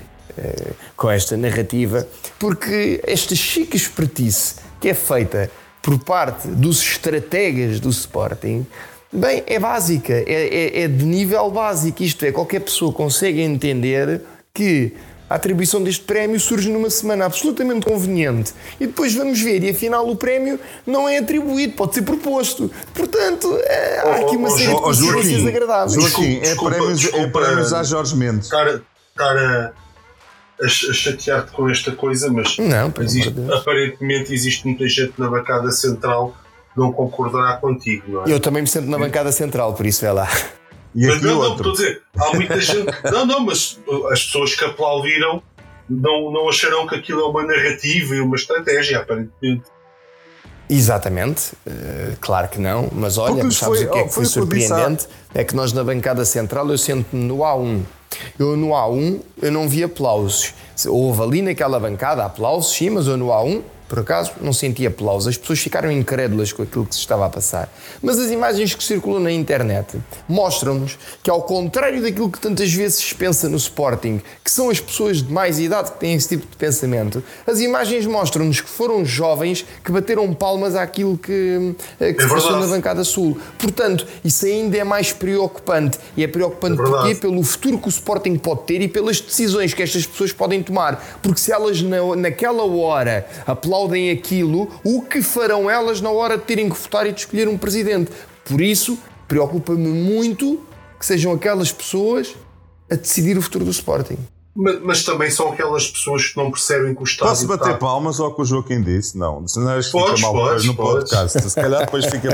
com 0.96 1.10
esta 1.10 1.38
narrativa, 1.38 2.08
porque 2.40 3.02
esta 3.06 3.36
chique 3.36 3.76
expertise 3.76 4.56
que 4.80 4.90
é 4.90 4.94
feita 4.94 5.50
por 5.82 5.98
parte 6.00 6.48
dos 6.50 6.82
estrategas 6.82 7.80
do 7.80 7.90
Sporting, 7.90 8.66
bem, 9.12 9.44
é 9.48 9.58
básica, 9.58 10.14
é, 10.14 10.26
é, 10.28 10.82
é 10.82 10.88
de 10.88 11.06
nível 11.06 11.50
básico. 11.50 12.04
Isto 12.04 12.26
é, 12.26 12.32
qualquer 12.32 12.60
pessoa 12.60 12.92
consegue 12.92 13.42
entender 13.42 14.22
que 14.54 14.94
a 15.30 15.36
atribuição 15.36 15.84
deste 15.84 16.04
prémio 16.04 16.40
surge 16.40 16.70
numa 16.70 16.90
semana 16.90 17.26
absolutamente 17.26 17.86
conveniente 17.86 18.54
e 18.80 18.88
depois 18.88 19.14
vamos 19.14 19.42
ver 19.42 19.64
e 19.64 19.70
afinal 19.70 20.10
o 20.10 20.16
prémio 20.16 20.60
não 20.86 21.08
é 21.08 21.18
atribuído, 21.18 21.74
pode 21.74 21.96
ser 21.96 22.02
proposto. 22.02 22.72
Portanto, 22.94 23.58
é, 23.64 24.00
há 24.00 24.16
aqui 24.16 24.38
uma 24.38 24.50
série 24.50 24.74
de 24.74 24.82
consequências 24.82 25.46
agradáveis. 25.46 25.94
Joaquim, 25.94 26.40
é, 26.42 26.56
prémios, 26.56 27.14
é 27.14 27.28
prémios 27.28 27.74
a 27.74 27.84
Jorge 27.84 28.16
Mendes. 28.16 28.46
Estar, 28.46 28.68
estar 28.68 29.74
a 30.62 30.66
a, 30.66 30.70
chatear-te 30.70 31.52
com 31.52 31.70
esta 31.70 31.92
coisa, 31.92 32.32
mas 32.32 32.58
não, 32.58 32.92
existe, 33.00 33.34
aparentemente 33.54 34.34
existe 34.34 34.66
muita 34.66 34.88
gente 34.88 35.14
na 35.18 35.30
bancada 35.30 35.72
central 35.72 36.36
que 36.74 36.80
não 36.80 36.92
concordará 36.92 37.58
contigo, 37.58 38.12
não 38.12 38.26
é? 38.26 38.32
Eu 38.32 38.40
também 38.40 38.62
me 38.62 38.68
sinto 38.68 38.88
na 38.88 38.98
bancada 38.98 39.32
central, 39.32 39.74
por 39.74 39.86
isso 39.86 40.06
é 40.06 40.12
lá. 40.12 40.28
E 40.96 41.06
mas 41.06 41.22
não, 41.22 41.40
não, 41.40 41.56
estou 41.56 41.72
a 41.72 41.74
dizer, 41.74 42.02
há 42.18 42.34
muita 42.34 42.60
gente. 42.60 42.92
não, 43.12 43.26
não, 43.26 43.40
mas 43.42 43.80
as 44.12 44.26
pessoas 44.26 44.56
que 44.56 44.66
aplaudiram 44.66 45.44
não, 45.88 46.32
não 46.32 46.50
acharão 46.50 46.88
que 46.88 46.96
aquilo 46.96 47.22
é 47.22 47.26
uma 47.26 47.44
narrativa 47.44 48.16
e 48.16 48.20
uma 48.20 48.36
estratégia, 48.36 49.00
aparentemente. 49.00 49.64
Exatamente, 50.70 51.54
uh, 51.66 52.18
claro 52.20 52.50
que 52.50 52.60
não, 52.60 52.90
mas 52.92 53.18
olha, 53.18 53.42
mas 53.42 53.56
sabes 53.56 53.80
foi, 53.80 53.88
o 53.88 53.92
que 53.92 53.98
é 54.00 54.04
que 54.04 54.14
foi, 54.14 54.26
foi 54.26 54.26
surpreendente? 54.26 55.08
É 55.34 55.44
que 55.44 55.56
nós 55.56 55.72
na 55.72 55.82
bancada 55.82 56.26
central 56.26 56.70
eu 56.70 56.78
sento-me 56.78 57.24
no 57.24 57.38
A1 57.38 57.84
eu 58.40 58.56
no 58.56 58.70
A1 58.70 59.20
eu 59.42 59.52
não 59.52 59.68
vi 59.68 59.84
aplausos. 59.84 60.54
Houve 60.88 61.22
ali 61.22 61.42
naquela 61.42 61.80
bancada 61.80 62.26
aplausos, 62.26 62.74
sim, 62.76 62.90
mas 62.90 63.08
eu 63.08 63.18
no 63.18 63.28
A1 63.28 63.62
por 63.88 64.00
acaso, 64.00 64.34
não 64.42 64.52
senti 64.52 64.86
aplausos. 64.86 65.30
As 65.30 65.38
pessoas 65.38 65.60
ficaram 65.60 65.92
incrédulas 65.92 66.52
com 66.52 66.64
aquilo 66.64 66.86
que 66.86 66.94
se 66.94 67.02
estava 67.02 67.26
a 67.26 67.30
passar. 67.30 67.74
Mas 68.02 68.20
as 68.20 68.30
imagens 68.30 68.76
que 68.76 68.84
circulam 68.84 69.22
na 69.22 69.32
internet 69.32 69.98
mostram-nos 70.28 70.98
que, 71.24 71.30
ao 71.30 71.42
contrário 71.42 72.02
daquilo 72.02 72.30
que 72.30 72.40
tantas 72.40 72.74
vezes 72.74 73.00
se 73.00 73.16
pensa 73.16 73.48
no 73.48 73.58
Sporting, 73.58 74.22
que 74.44 74.52
são 74.52 74.70
as 74.70 74.80
pessoas 74.80 75.24
de 75.24 75.32
mais 75.32 75.58
idade 75.58 75.92
que 75.92 76.00
têm 76.00 76.14
esse 76.14 76.28
tipo 76.28 76.46
de 76.46 76.58
pensamento, 76.58 77.24
as 77.46 77.60
imagens 77.60 78.06
mostram-nos 78.06 78.60
que 78.60 78.70
foram 78.70 79.06
jovens 79.06 79.66
que 79.84 79.92
bateram 79.92 80.34
palmas 80.34 80.76
àquilo 80.76 81.18
que, 81.18 81.76
eh, 82.00 82.14
que 82.14 82.22
é 82.22 82.28
se 82.28 82.30
passou 82.30 82.60
na 82.60 82.68
bancada 82.68 83.04
sul. 83.04 83.40
Portanto, 83.58 84.06
isso 84.24 84.46
ainda 84.46 84.78
é 84.78 84.84
mais 84.84 85.14
preocupante. 85.14 85.98
E 86.16 86.24
é 86.24 86.28
preocupante 86.28 86.82
é 86.82 86.84
porquê? 86.84 87.16
Pelo 87.16 87.42
futuro 87.44 87.78
que 87.78 87.88
o 87.88 87.90
Sporting 87.90 88.36
pode 88.38 88.64
ter 88.64 88.82
e 88.82 88.88
pelas 88.88 89.22
decisões 89.22 89.74
que 89.74 89.82
estas 89.82 90.06
pessoas 90.06 90.34
podem 90.34 90.62
tomar. 90.62 91.20
Porque 91.22 91.40
se 91.40 91.52
elas 91.52 91.82
na, 91.82 92.16
naquela 92.16 92.66
hora 92.66 93.26
aplaudem 93.46 93.77
aquilo, 93.86 94.70
o 94.84 95.02
que 95.02 95.22
farão 95.22 95.70
elas 95.70 96.02
na 96.02 96.10
hora 96.10 96.38
de 96.38 96.44
terem 96.44 96.70
que 96.70 96.78
votar 96.78 97.06
e 97.06 97.12
de 97.12 97.20
escolher 97.20 97.48
um 97.48 97.58
presidente? 97.58 98.12
Por 98.46 98.62
isso, 98.62 98.98
preocupa-me 99.28 99.90
muito 99.90 100.60
que 101.00 101.06
sejam 101.06 101.34
aquelas 101.34 101.72
pessoas 101.72 102.36
a 102.90 102.96
decidir 102.96 103.38
o 103.38 103.42
futuro 103.42 103.66
do 103.66 103.72
Sporting. 103.72 104.18
Mas, 104.60 104.82
mas, 104.82 105.04
também 105.04 105.30
são 105.30 105.54
aquelas 105.54 105.88
pessoas 105.88 106.30
que 106.30 106.38
não 106.38 106.50
percebem 106.50 106.96
que 106.96 107.02
o 107.02 107.04
Estado. 107.04 107.30
Posso 107.30 107.46
bater 107.46 107.74
está... 107.74 107.78
palmas 107.78 108.20
ao 108.20 108.34
que 108.34 108.42
o 108.42 108.46
Joaquim 108.46 108.82
disse? 108.82 109.16
Não, 109.16 109.48
se 109.48 109.60
não 109.60 109.84
fica 109.84 110.18
mal 110.20 110.34
podes, 110.34 110.66
no 110.66 110.76
podes. 110.76 111.12
podcast. 111.12 111.50
Se 111.50 111.56
calhar 111.56 111.86
depois 111.86 112.06
fica, 112.06 112.30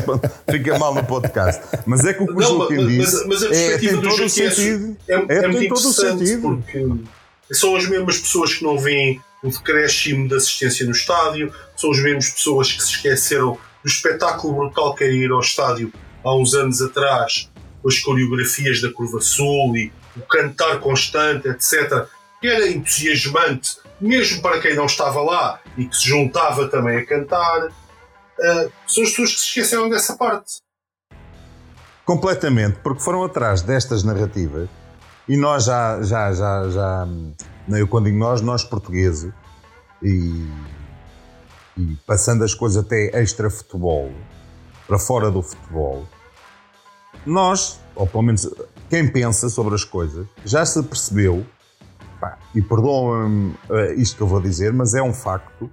fica 0.49 0.79
mal 0.79 0.95
no 0.95 1.03
podcast. 1.03 1.61
Mas 1.85 2.05
é 2.05 2.13
que 2.13 2.23
o 2.23 2.27
que 2.27 2.33
o 2.33 2.41
Joaquim 2.41 2.75
mas, 2.77 2.87
disse. 2.87 3.27
Mas, 3.27 3.27
mas 3.27 3.43
a 3.43 3.49
perspectiva 3.49 3.97
é, 3.97 4.01
do 4.01 4.09
Joaquim 4.09 4.23
é, 4.23 4.29
sentido, 4.29 4.97
é, 5.05 5.13
é, 5.13 5.37
é 5.43 5.47
muito 5.49 5.65
interessante 5.65 6.37
porque 6.37 6.87
são 7.51 7.75
as 7.75 7.85
mesmas 7.89 8.17
pessoas 8.19 8.53
que 8.53 8.63
não 8.63 8.77
veem 8.77 9.19
o 9.43 9.49
decréscimo 9.49 10.27
da 10.29 10.37
assistência 10.37 10.85
no 10.85 10.93
estádio, 10.93 11.53
são 11.75 11.91
as 11.91 11.99
mesmas 11.99 12.29
pessoas 12.29 12.71
que 12.71 12.81
se 12.81 12.91
esqueceram 12.91 13.57
do 13.83 13.89
espetáculo 13.89 14.55
brutal 14.55 14.95
que 14.95 15.03
era 15.03 15.13
ir 15.13 15.29
ao 15.29 15.41
estádio 15.41 15.91
há 16.23 16.33
uns 16.35 16.53
anos 16.53 16.81
atrás, 16.81 17.51
com 17.81 17.89
as 17.89 17.99
coreografias 17.99 18.81
da 18.81 18.91
Curva 18.91 19.19
Sul 19.19 19.75
e 19.75 19.91
o 20.15 20.21
cantar 20.21 20.79
constante, 20.79 21.49
etc., 21.49 22.07
que 22.39 22.47
era 22.47 22.69
entusiasmante, 22.69 23.77
mesmo 23.99 24.41
para 24.41 24.61
quem 24.61 24.75
não 24.75 24.85
estava 24.85 25.21
lá 25.21 25.59
e 25.77 25.85
que 25.85 25.95
se 25.95 26.07
juntava 26.07 26.67
também 26.69 26.97
a 26.97 27.05
cantar. 27.05 27.67
Uh, 27.67 28.71
são 28.87 29.03
as 29.03 29.09
pessoas 29.09 29.31
que 29.33 29.39
se 29.39 29.45
esqueceram 29.47 29.89
dessa 29.89 30.15
parte. 30.15 30.57
Completamente, 32.05 32.79
porque 32.83 33.01
foram 33.01 33.23
atrás 33.23 33.61
destas 33.61 34.03
narrativas 34.03 34.69
e 35.27 35.37
nós 35.37 35.65
já, 35.65 36.01
já, 36.01 36.33
já, 36.33 36.69
já 36.69 37.07
eu 37.69 37.87
quando 37.87 38.05
digo 38.05 38.17
nós, 38.17 38.41
nós 38.41 38.63
portugueses 38.63 39.31
e, 40.01 40.47
e 41.77 41.97
passando 42.05 42.43
as 42.43 42.53
coisas 42.53 42.83
até 42.83 43.21
extra 43.21 43.49
futebol, 43.49 44.11
para 44.87 44.99
fora 44.99 45.31
do 45.31 45.41
futebol, 45.41 46.05
nós, 47.25 47.79
ou 47.95 48.05
pelo 48.05 48.23
menos 48.23 48.49
quem 48.89 49.09
pensa 49.09 49.47
sobre 49.49 49.75
as 49.75 49.85
coisas, 49.85 50.27
já 50.43 50.65
se 50.65 50.83
percebeu, 50.83 51.45
pá, 52.19 52.37
e 52.53 52.61
perdoam-me 52.61 53.55
uh, 53.69 53.93
isto 53.95 54.17
que 54.17 54.23
eu 54.23 54.27
vou 54.27 54.41
dizer, 54.41 54.73
mas 54.73 54.93
é 54.93 55.01
um 55.01 55.13
facto, 55.13 55.69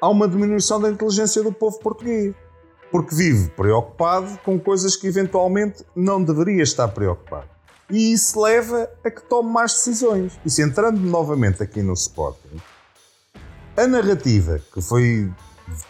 há 0.00 0.08
uma 0.08 0.26
diminuição 0.26 0.80
da 0.80 0.90
inteligência 0.90 1.42
do 1.42 1.52
povo 1.52 1.78
português. 1.78 2.34
Porque 2.90 3.14
vive 3.14 3.50
preocupado 3.50 4.38
com 4.44 4.58
coisas 4.58 4.94
que 4.94 5.06
eventualmente 5.06 5.84
não 5.96 6.22
deveria 6.22 6.62
estar 6.62 6.86
preocupado. 6.88 7.53
E 7.90 8.12
isso 8.12 8.40
leva 8.40 8.88
a 9.04 9.10
que 9.10 9.22
tome 9.22 9.50
mais 9.50 9.72
decisões. 9.72 10.32
E 10.44 10.50
se 10.50 10.62
entrando 10.62 10.98
novamente 11.00 11.62
aqui 11.62 11.82
no 11.82 11.92
Sporting, 11.92 12.60
a 13.76 13.86
narrativa 13.86 14.60
que 14.72 14.80
foi, 14.80 15.30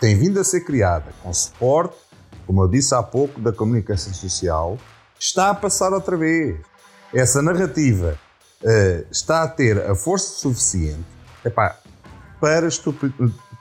tem 0.00 0.16
vindo 0.16 0.40
a 0.40 0.44
ser 0.44 0.60
criada 0.60 1.12
com 1.22 1.32
suporte, 1.32 1.96
como 2.46 2.62
eu 2.62 2.68
disse 2.68 2.94
há 2.94 3.02
pouco, 3.02 3.40
da 3.40 3.52
comunicação 3.52 4.12
social, 4.12 4.78
está 5.18 5.50
a 5.50 5.54
passar 5.54 5.92
outra 5.92 6.16
vez. 6.16 6.58
Essa 7.12 7.40
narrativa 7.40 8.18
uh, 8.62 9.06
está 9.10 9.42
a 9.42 9.48
ter 9.48 9.80
a 9.80 9.94
força 9.94 10.38
suficiente 10.40 11.04
epá, 11.44 11.78
para, 12.40 12.68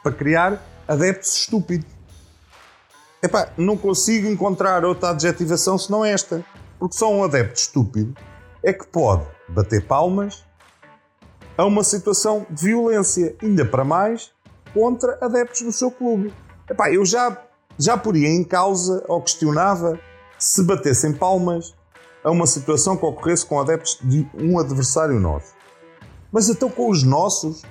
para 0.01 0.11
criar 0.11 0.61
adeptos 0.87 1.33
estúpidos. 1.35 1.87
Epá, 3.21 3.49
não 3.57 3.77
consigo 3.77 4.27
encontrar 4.27 4.83
outra 4.83 5.11
adjetivação 5.11 5.77
senão 5.77 6.03
esta. 6.03 6.43
Porque 6.83 6.97
só 6.97 7.09
um 7.09 7.23
adepto 7.23 7.57
estúpido 7.57 8.13
é 8.61 8.73
que 8.73 8.85
pode 8.85 9.25
bater 9.47 9.87
palmas 9.87 10.43
a 11.57 11.63
uma 11.63 11.81
situação 11.81 12.45
de 12.49 12.65
violência, 12.65 13.37
ainda 13.41 13.63
para 13.63 13.85
mais 13.85 14.33
contra 14.73 15.17
adeptos 15.21 15.61
do 15.61 15.71
seu 15.71 15.89
clube. 15.89 16.33
Epá, 16.69 16.91
eu 16.91 17.05
já, 17.05 17.41
já 17.79 17.97
poria 17.97 18.27
em 18.27 18.43
causa 18.43 19.01
ou 19.07 19.21
questionava 19.21 19.97
se 20.37 20.61
batessem 20.61 21.13
palmas 21.13 21.73
a 22.21 22.29
uma 22.29 22.45
situação 22.45 22.97
que 22.97 23.05
ocorresse 23.05 23.45
com 23.45 23.61
adeptos 23.61 23.97
de 24.03 24.27
um 24.37 24.59
adversário 24.59 25.17
nosso. 25.21 25.53
Mas 26.33 26.49
então 26.49 26.69
com 26.69 26.89
os 26.89 27.01
nossos, 27.01 27.61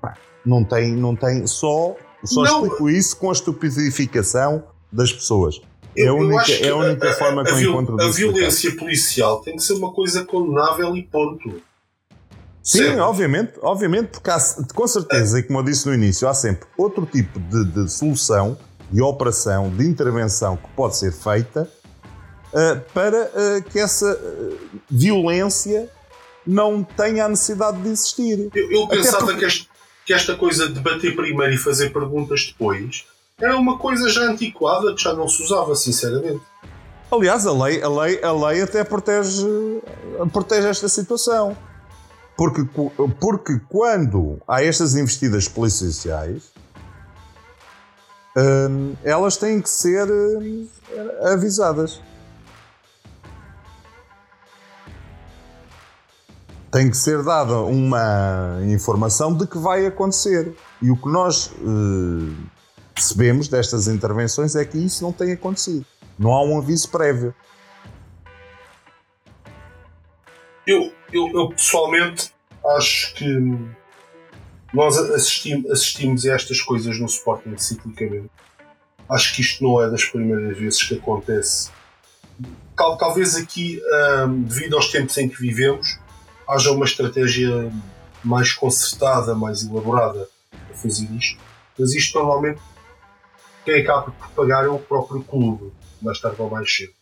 pá, 0.00 0.14
não 0.46 0.62
tem, 0.62 0.94
não 0.94 1.16
tem, 1.16 1.44
só, 1.44 1.96
só 2.22 2.44
não. 2.44 2.62
explico 2.62 2.88
isso 2.88 3.16
com 3.16 3.30
a 3.30 3.32
estupidificação 3.32 4.62
das 4.92 5.12
pessoas. 5.12 5.60
É 5.96 6.08
a 6.08 6.14
única, 6.14 6.52
é 6.52 6.68
a 6.68 6.76
única 6.76 7.10
a, 7.10 7.14
forma 7.14 7.44
que 7.44 7.50
eu 7.50 7.60
encontro 7.60 8.00
A 8.00 8.10
violência 8.10 8.68
explicar. 8.68 8.78
policial 8.78 9.40
tem 9.40 9.56
que 9.56 9.62
ser 9.62 9.74
uma 9.74 9.92
coisa 9.92 10.24
condenável 10.24 10.96
e 10.96 11.02
ponto. 11.02 11.62
Sim, 12.62 12.78
sempre. 12.78 13.00
obviamente, 13.00 13.52
obviamente, 13.60 14.08
porque 14.08 14.30
há, 14.30 14.38
com 14.74 14.86
certeza, 14.88 15.38
e 15.38 15.42
como 15.42 15.58
eu 15.58 15.62
disse 15.62 15.86
no 15.86 15.94
início, 15.94 16.26
há 16.26 16.32
sempre 16.32 16.66
outro 16.78 17.04
tipo 17.04 17.38
de, 17.38 17.64
de 17.64 17.90
solução, 17.90 18.56
de 18.90 19.02
operação, 19.02 19.70
de 19.70 19.84
intervenção 19.86 20.56
que 20.56 20.68
pode 20.74 20.96
ser 20.96 21.12
feita 21.12 21.68
uh, 22.52 22.80
para 22.92 23.24
uh, 23.24 23.62
que 23.70 23.78
essa 23.78 24.14
uh, 24.14 24.58
violência 24.90 25.90
não 26.46 26.82
tenha 26.82 27.26
a 27.26 27.28
necessidade 27.28 27.82
de 27.82 27.88
existir. 27.90 28.50
Eu, 28.54 28.70
eu 28.70 28.88
pensava 28.88 29.26
porque... 29.26 29.40
que, 29.40 29.44
este, 29.44 29.68
que, 30.06 30.14
esta 30.14 30.34
coisa 30.34 30.68
de 30.68 30.80
bater 30.80 31.14
primeiro 31.14 31.52
e 31.52 31.58
fazer 31.58 31.92
perguntas 31.92 32.46
depois 32.46 33.04
era 33.44 33.58
uma 33.58 33.78
coisa 33.78 34.08
já 34.08 34.22
antiquada 34.22 34.94
que 34.94 35.02
já 35.02 35.12
não 35.12 35.28
se 35.28 35.42
usava, 35.42 35.74
sinceramente. 35.76 36.40
Aliás, 37.10 37.46
a 37.46 37.52
lei, 37.52 37.82
a 37.82 37.88
lei, 37.88 38.22
a 38.22 38.32
lei 38.32 38.62
até 38.62 38.82
protege, 38.82 39.46
protege 40.32 40.68
esta 40.68 40.88
situação. 40.88 41.56
Porque, 42.36 42.66
porque 43.20 43.60
quando 43.68 44.40
há 44.48 44.64
estas 44.64 44.96
investidas 44.96 45.46
policiais, 45.46 46.42
hum, 48.36 48.94
elas 49.04 49.36
têm 49.36 49.60
que 49.60 49.68
ser 49.68 50.10
hum, 50.10 50.66
avisadas. 51.22 52.00
tem 56.72 56.90
que 56.90 56.96
ser 56.96 57.22
dada 57.22 57.58
uma 57.60 58.58
informação 58.64 59.32
de 59.32 59.46
que 59.46 59.56
vai 59.56 59.86
acontecer. 59.86 60.56
E 60.82 60.90
o 60.90 60.96
que 60.96 61.08
nós 61.08 61.52
eh, 61.60 62.53
percebemos 62.94 63.48
destas 63.48 63.88
intervenções 63.88 64.54
é 64.54 64.64
que 64.64 64.78
isso 64.78 65.02
não 65.02 65.12
tem 65.12 65.32
acontecido. 65.32 65.84
Não 66.18 66.32
há 66.32 66.42
um 66.44 66.58
aviso 66.58 66.88
prévio. 66.88 67.34
Eu, 70.66 70.92
eu, 71.12 71.28
eu 71.34 71.48
pessoalmente 71.50 72.32
acho 72.76 73.14
que 73.14 73.26
nós 74.72 74.96
assistimos, 74.96 75.70
assistimos 75.70 76.26
a 76.26 76.34
estas 76.34 76.60
coisas 76.60 76.98
no 76.98 77.06
Sporting 77.06 77.56
ciclicamente. 77.58 78.30
Acho 79.08 79.34
que 79.34 79.42
isto 79.42 79.62
não 79.62 79.82
é 79.82 79.90
das 79.90 80.04
primeiras 80.04 80.56
vezes 80.56 80.82
que 80.82 80.94
acontece. 80.94 81.70
Tal, 82.76 82.96
talvez 82.96 83.36
aqui, 83.36 83.80
um, 84.26 84.42
devido 84.42 84.76
aos 84.76 84.90
tempos 84.90 85.16
em 85.18 85.28
que 85.28 85.38
vivemos, 85.40 85.98
haja 86.48 86.72
uma 86.72 86.84
estratégia 86.84 87.70
mais 88.24 88.52
concertada, 88.52 89.34
mais 89.34 89.62
elaborada 89.62 90.28
para 90.50 90.76
fazer 90.76 91.08
isto. 91.12 91.38
Mas 91.78 91.92
isto 91.92 92.18
normalmente 92.18 92.60
quem 93.64 93.82
acaba 93.82 94.10
por 94.10 94.28
pagar 94.30 94.64
é 94.64 94.68
o 94.68 94.78
próprio 94.78 95.22
clube, 95.22 95.72
mais 96.02 96.20
tarde 96.20 96.40
ou 96.40 96.50
mais 96.50 96.72
cedo. 96.74 96.92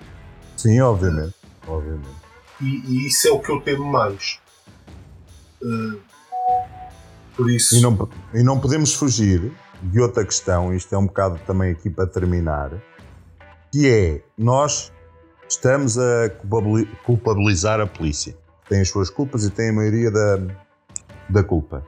Sim, 0.56 0.80
obviamente. 0.80 1.34
obviamente. 1.66 2.22
E, 2.60 2.64
e 2.64 3.06
isso 3.08 3.28
é 3.28 3.30
o 3.32 3.40
que 3.40 3.50
eu 3.50 3.60
temo 3.60 3.84
mais. 3.84 4.40
Uh, 5.62 5.98
por 7.36 7.50
isso. 7.50 7.76
E 7.76 7.80
não, 7.80 8.08
e 8.34 8.42
não 8.42 8.60
podemos 8.60 8.94
fugir 8.94 9.52
de 9.82 10.00
outra 10.00 10.24
questão, 10.24 10.72
isto 10.74 10.94
é 10.94 10.98
um 10.98 11.06
bocado 11.06 11.40
também 11.46 11.72
aqui 11.72 11.90
para 11.90 12.06
terminar, 12.06 12.70
que 13.72 13.88
é 13.88 14.22
nós 14.38 14.92
estamos 15.48 15.98
a 15.98 16.30
culpabilizar 17.04 17.80
a 17.80 17.86
polícia 17.86 18.36
tem 18.72 18.80
as 18.80 18.88
suas 18.88 19.10
culpas 19.10 19.44
e 19.44 19.50
tem 19.50 19.68
a 19.68 19.72
maioria 19.72 20.10
da, 20.10 20.40
da 21.28 21.44
culpa. 21.44 21.86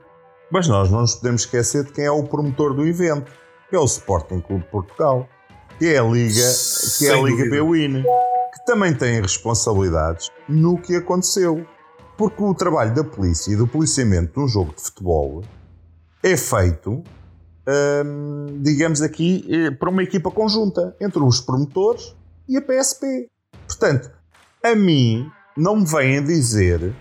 Mas 0.50 0.68
nós 0.68 0.90
não 0.90 1.00
nos 1.00 1.14
podemos 1.14 1.40
esquecer 1.40 1.84
de 1.84 1.92
quem 1.92 2.04
é 2.04 2.10
o 2.10 2.22
promotor 2.24 2.74
do 2.74 2.86
evento, 2.86 3.32
que 3.74 3.76
é 3.76 3.80
o 3.80 3.86
Sporting 3.86 4.40
Clube 4.40 4.62
de 4.62 4.70
Portugal, 4.70 5.28
que 5.80 5.86
é 5.86 5.98
a 5.98 6.04
Liga, 6.04 6.48
que 6.96 7.08
é 7.08 7.12
a 7.12 7.20
Liga 7.20 7.64
Bwin, 7.64 8.04
que 8.04 8.64
também 8.64 8.94
tem 8.94 9.20
responsabilidades 9.20 10.30
no 10.48 10.80
que 10.80 10.94
aconteceu. 10.94 11.66
Porque 12.16 12.40
o 12.40 12.54
trabalho 12.54 12.94
da 12.94 13.02
polícia 13.02 13.52
e 13.52 13.56
do 13.56 13.66
policiamento 13.66 14.34
de 14.34 14.38
um 14.38 14.46
jogo 14.46 14.72
de 14.76 14.80
futebol 14.80 15.42
é 16.22 16.36
feito 16.36 17.02
hum, 18.06 18.60
digamos 18.62 19.02
aqui, 19.02 19.44
eh, 19.50 19.72
para 19.72 19.90
uma 19.90 20.04
equipa 20.04 20.30
conjunta 20.30 20.94
entre 21.00 21.18
os 21.18 21.40
promotores 21.40 22.14
e 22.48 22.56
a 22.56 22.62
PSP. 22.62 23.28
Portanto, 23.66 24.08
a 24.62 24.76
mim 24.76 25.28
não 25.56 25.78
me 25.78 25.84
vêm 25.84 26.22
dizer 26.22 26.94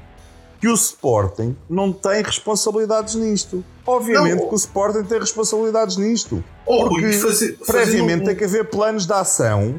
que 0.64 0.68
o 0.70 0.76
Sporting 0.76 1.58
não 1.70 1.92
tem 1.92 2.24
responsabilidades 2.24 3.16
nisto. 3.16 3.62
Obviamente 3.86 4.40
Não. 4.40 4.48
que 4.48 4.54
o 4.54 4.56
Sporting 4.56 5.04
tem 5.04 5.20
responsabilidades 5.20 5.98
nisto. 5.98 6.42
Oh, 6.66 6.88
Porque 6.88 7.12
fazer, 7.12 7.58
previamente 7.68 8.20
fazer 8.20 8.26
tem 8.28 8.36
que 8.38 8.46
haver 8.46 8.70
planos 8.70 9.06
de 9.06 9.12
ação 9.12 9.78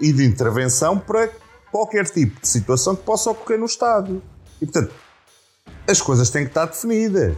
e 0.00 0.10
de 0.10 0.24
intervenção 0.24 0.98
para 0.98 1.28
qualquer 1.70 2.06
tipo 2.06 2.40
de 2.40 2.48
situação 2.48 2.96
que 2.96 3.02
possa 3.02 3.30
ocorrer 3.30 3.58
no 3.58 3.66
estádio. 3.66 4.22
E 4.58 4.64
portanto, 4.64 4.94
as 5.86 6.00
coisas 6.00 6.30
têm 6.30 6.44
que 6.44 6.50
estar 6.50 6.64
definidas. 6.64 7.36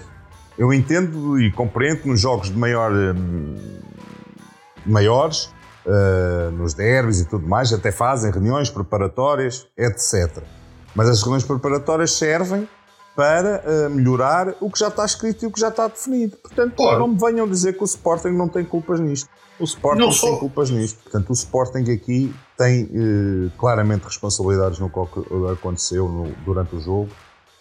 Eu 0.57 0.73
entendo 0.73 1.41
e 1.41 1.51
compreendo 1.51 2.03
que 2.03 2.09
nos 2.09 2.21
jogos 2.21 2.49
de 2.49 2.57
maior, 2.57 2.93
hum, 2.93 3.57
maiores, 4.87 5.47
uh, 5.85 6.53
nos 6.53 6.75
derbys 6.75 7.19
e 7.19 7.25
tudo 7.25 7.45
mais, 7.45 7.73
até 7.73 7.91
fazem 7.91 8.31
reuniões 8.31 8.71
preparatórias, 8.71 9.67
etc. 9.77 10.45
Mas 10.95 11.09
as 11.09 11.21
reuniões 11.23 11.43
preparatórias 11.43 12.13
servem 12.13 12.69
para 13.17 13.63
uh, 13.65 13.91
melhorar 13.91 14.55
o 14.61 14.71
que 14.71 14.79
já 14.79 14.89
está 14.89 15.05
escrito 15.05 15.45
e 15.45 15.47
o 15.47 15.51
que 15.53 15.61
já 15.61 15.69
está 15.69 15.87
definido. 15.89 16.37
Portanto, 16.37 16.75
Claro. 16.77 16.99
não 16.99 17.09
me 17.09 17.19
venham 17.19 17.49
dizer 17.49 17.75
que 17.75 17.83
o 17.83 17.85
Sporting 17.85 18.31
não 18.31 18.49
tem 18.49 18.65
culpas 18.65 18.99
nisto. 18.99 19.29
O 19.61 19.65
Sporting 19.65 20.01
Não 20.01 20.11
tem 20.11 20.39
culpas 20.39 20.71
nisto. 20.71 21.01
Portanto, 21.03 21.31
o 21.31 21.33
Sporting 21.33 21.91
aqui 21.93 22.35
tem 22.59 22.91
eh, 22.93 23.51
claramente 23.57 24.03
responsabilidades 24.05 24.81
no 24.81 24.91
que 24.91 24.99
aconteceu 25.53 26.09
no- 26.09 26.33
durante 26.45 26.75
o 26.75 26.81
jogo, 26.81 27.09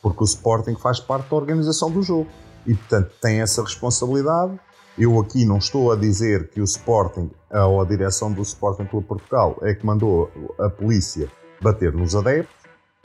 porque 0.01 0.24
o 0.24 0.26
Sporting 0.26 0.76
faz 0.76 0.99
parte 0.99 1.30
da 1.30 1.36
organização 1.36 1.91
do 1.91 2.01
jogo. 2.01 2.28
E, 2.66 2.74
portanto, 2.74 3.12
tem 3.22 3.41
essa 3.41 3.62
responsabilidade. 3.62 4.60
Eu 4.97 5.20
aqui 5.20 5.45
não 5.45 5.58
estou 5.60 5.91
a 5.91 5.95
dizer 5.95 6.49
que 6.49 6.62
o 6.62 6.64
Sporting, 6.64 7.30
ou 7.51 7.82
a 7.82 7.86
direção 7.86 8.32
do 8.32 8.41
Sporting 8.41 8.86
Clube 8.86 9.06
Portugal, 9.08 9.58
é 9.62 9.74
que 9.76 9.86
mandou 9.86 10.32
a 10.60 10.70
polícia 10.70 11.28
bater 11.62 11.93
nos 11.93 12.16
adeptos. 12.16 12.56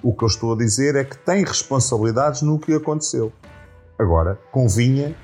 O 0.03 0.15
que 0.15 0.23
eu 0.23 0.29
estou 0.29 0.53
a 0.53 0.57
dizer 0.57 0.95
é 0.95 1.03
que 1.05 1.17
tem 1.19 1.45
responsabilidades 1.45 2.43
no 2.43 2.59
que 2.59 2.73
aconteceu. 2.73 3.33
Agora, 3.99 4.39
convinha 4.53 5.17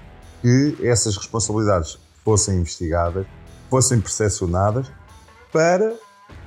que 0.43 0.77
essas 0.83 1.17
responsabilidades 1.17 1.97
fossem 2.25 2.57
investigadas, 2.59 3.25
fossem 3.71 4.01
percepcionadas, 4.01 4.91
para 5.53 5.95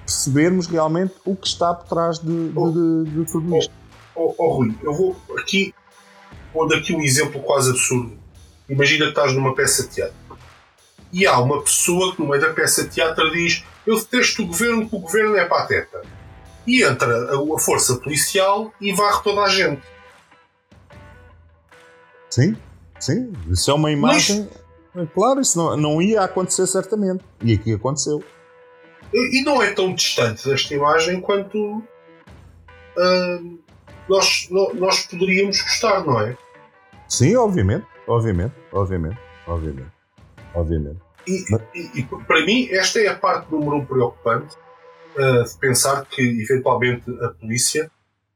percebermos 0.06 0.68
realmente 0.68 1.14
o 1.26 1.36
que 1.38 1.48
está 1.48 1.74
por 1.74 1.88
trás 1.88 2.20
de, 2.20 2.50
de- 2.50 3.06
de- 3.06 3.12
de 3.26 3.32
tudo 3.32 3.58
isto. 3.58 3.72
Oh, 4.14 4.34
oh, 4.38 4.54
Rui, 4.58 4.76
eu 4.84 4.94
vou 4.94 5.16
aqui 5.40 5.74
pôr 6.52 6.74
aqui 6.76 6.94
um 6.94 7.02
exemplo 7.02 7.42
quase 7.44 7.70
absurdo. 7.70 8.12
Imagina 8.68 9.06
que 9.06 9.12
estás 9.12 9.34
numa 9.34 9.56
peça 9.56 9.84
de 9.84 9.90
teatro 9.90 10.16
e 11.14 11.26
há 11.26 11.40
uma 11.40 11.62
pessoa 11.62 12.14
que 12.14 12.22
no 12.22 12.28
meio 12.28 12.42
da 12.42 12.50
peça 12.54 12.84
de 12.84 12.90
teatro 12.90 13.32
diz 13.32 13.64
eu 13.86 13.96
detesto 13.98 14.44
o 14.44 14.48
governo 14.48 14.82
porque 14.90 14.96
o 14.98 15.00
governo 15.00 15.38
é 15.38 15.46
pateta. 15.46 16.02
E 16.68 16.84
entra 16.84 17.34
a, 17.34 17.60
força 17.60 17.96
policial 17.96 18.74
e 18.82 18.94
varre 18.94 19.24
toda 19.24 19.42
a 19.42 19.50
gente. 19.50 19.82
Sim, 22.30 22.56
sim, 23.00 23.32
isso 23.50 23.72
é 23.72 23.74
uma 23.74 23.92
imagem. 23.92 24.48
É 24.96 25.06
Claro, 25.06 25.40
isso 25.40 25.58
não, 25.58 25.78
não 25.78 26.02
ia 26.02 26.22
acontecer 26.24 26.68
certamente. 26.68 27.24
E 27.42 27.54
aqui 27.54 27.74
aconteceu. 27.74 28.22
E, 29.14 29.40
e 29.40 29.44
não 29.44 29.62
é 29.62 29.72
tão 29.72 29.94
distante 29.94 30.48
desta 30.48 30.74
imagem 30.74 31.22
quanto 31.22 31.82
ah, 32.98 33.40
nós, 34.10 34.48
no- 34.50 34.74
nós 34.74 35.06
poderíamos 35.06 35.62
gostar, 35.62 36.04
não 36.06 36.20
é? 36.20 36.38
Sim, 37.08 37.36
obviamente, 37.38 37.86
obviamente, 38.08 38.54
obviamente, 38.74 39.18
obviamente, 39.48 39.92
obviamente. 40.54 41.00
E, 41.28 41.46
e- 41.76 42.00
e 42.00 42.04
para 42.04 42.46
mim, 42.46 42.68
esta 42.72 43.00
é 43.00 43.08
a 43.08 43.16
parte 43.16 43.50
número 43.52 43.78
um 43.78 43.86
preocupante 43.86 44.56
de 45.44 45.58
pensar 45.60 46.06
que, 46.06 46.22
eventualmente, 46.22 47.04
a 47.24 47.30
polícia, 47.30 47.90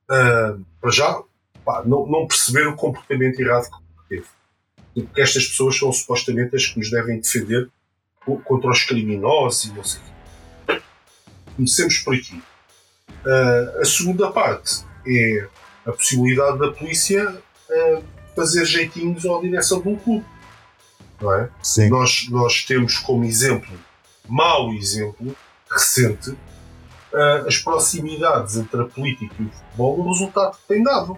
ah, 0.09 0.55
para 0.79 0.91
já, 0.91 1.21
pá, 1.63 1.83
não, 1.85 2.05
não 2.07 2.27
perceber 2.27 2.67
o 2.67 2.75
comportamento 2.75 3.39
errado 3.39 3.69
que 3.69 4.09
teve. 4.15 4.27
Porque 4.93 5.21
estas 5.21 5.47
pessoas 5.47 5.77
são 5.77 5.91
supostamente 5.93 6.55
as 6.55 6.65
que 6.67 6.77
nos 6.79 6.89
devem 6.91 7.19
defender 7.19 7.69
co- 8.25 8.37
contra 8.39 8.69
os 8.69 8.83
criminosos 8.83 9.65
e 9.65 9.73
não 9.73 9.83
sei 9.83 10.01
o 10.01 10.03
quê. 10.03 10.81
Comecemos 11.55 11.97
por 11.99 12.15
aqui. 12.15 12.41
Ah, 13.25 13.79
a 13.81 13.85
segunda 13.85 14.31
parte 14.31 14.83
é 15.07 15.47
a 15.85 15.91
possibilidade 15.91 16.59
da 16.59 16.71
polícia 16.71 17.41
ah, 17.69 18.01
fazer 18.35 18.65
jeitinhos 18.65 19.25
à 19.25 19.39
direção 19.41 19.81
de 19.81 19.87
um 19.89 19.95
clube. 19.95 20.25
Não 21.21 21.33
é? 21.33 21.49
Sim, 21.61 21.89
nós, 21.89 22.27
nós 22.29 22.63
temos 22.65 22.97
como 22.97 23.23
exemplo, 23.23 23.77
mau 24.27 24.73
exemplo, 24.73 25.35
recente, 25.71 26.35
ah, 27.13 27.43
as 27.47 27.57
proximidades 27.57 28.57
entre 28.57 28.81
a 28.81 28.85
política 28.85 29.35
e 29.39 29.45
o 29.45 29.49
futebol, 29.49 29.99
o 29.99 30.11
resultado 30.11 30.57
que 30.57 30.67
tem 30.67 30.83
dado. 30.83 31.17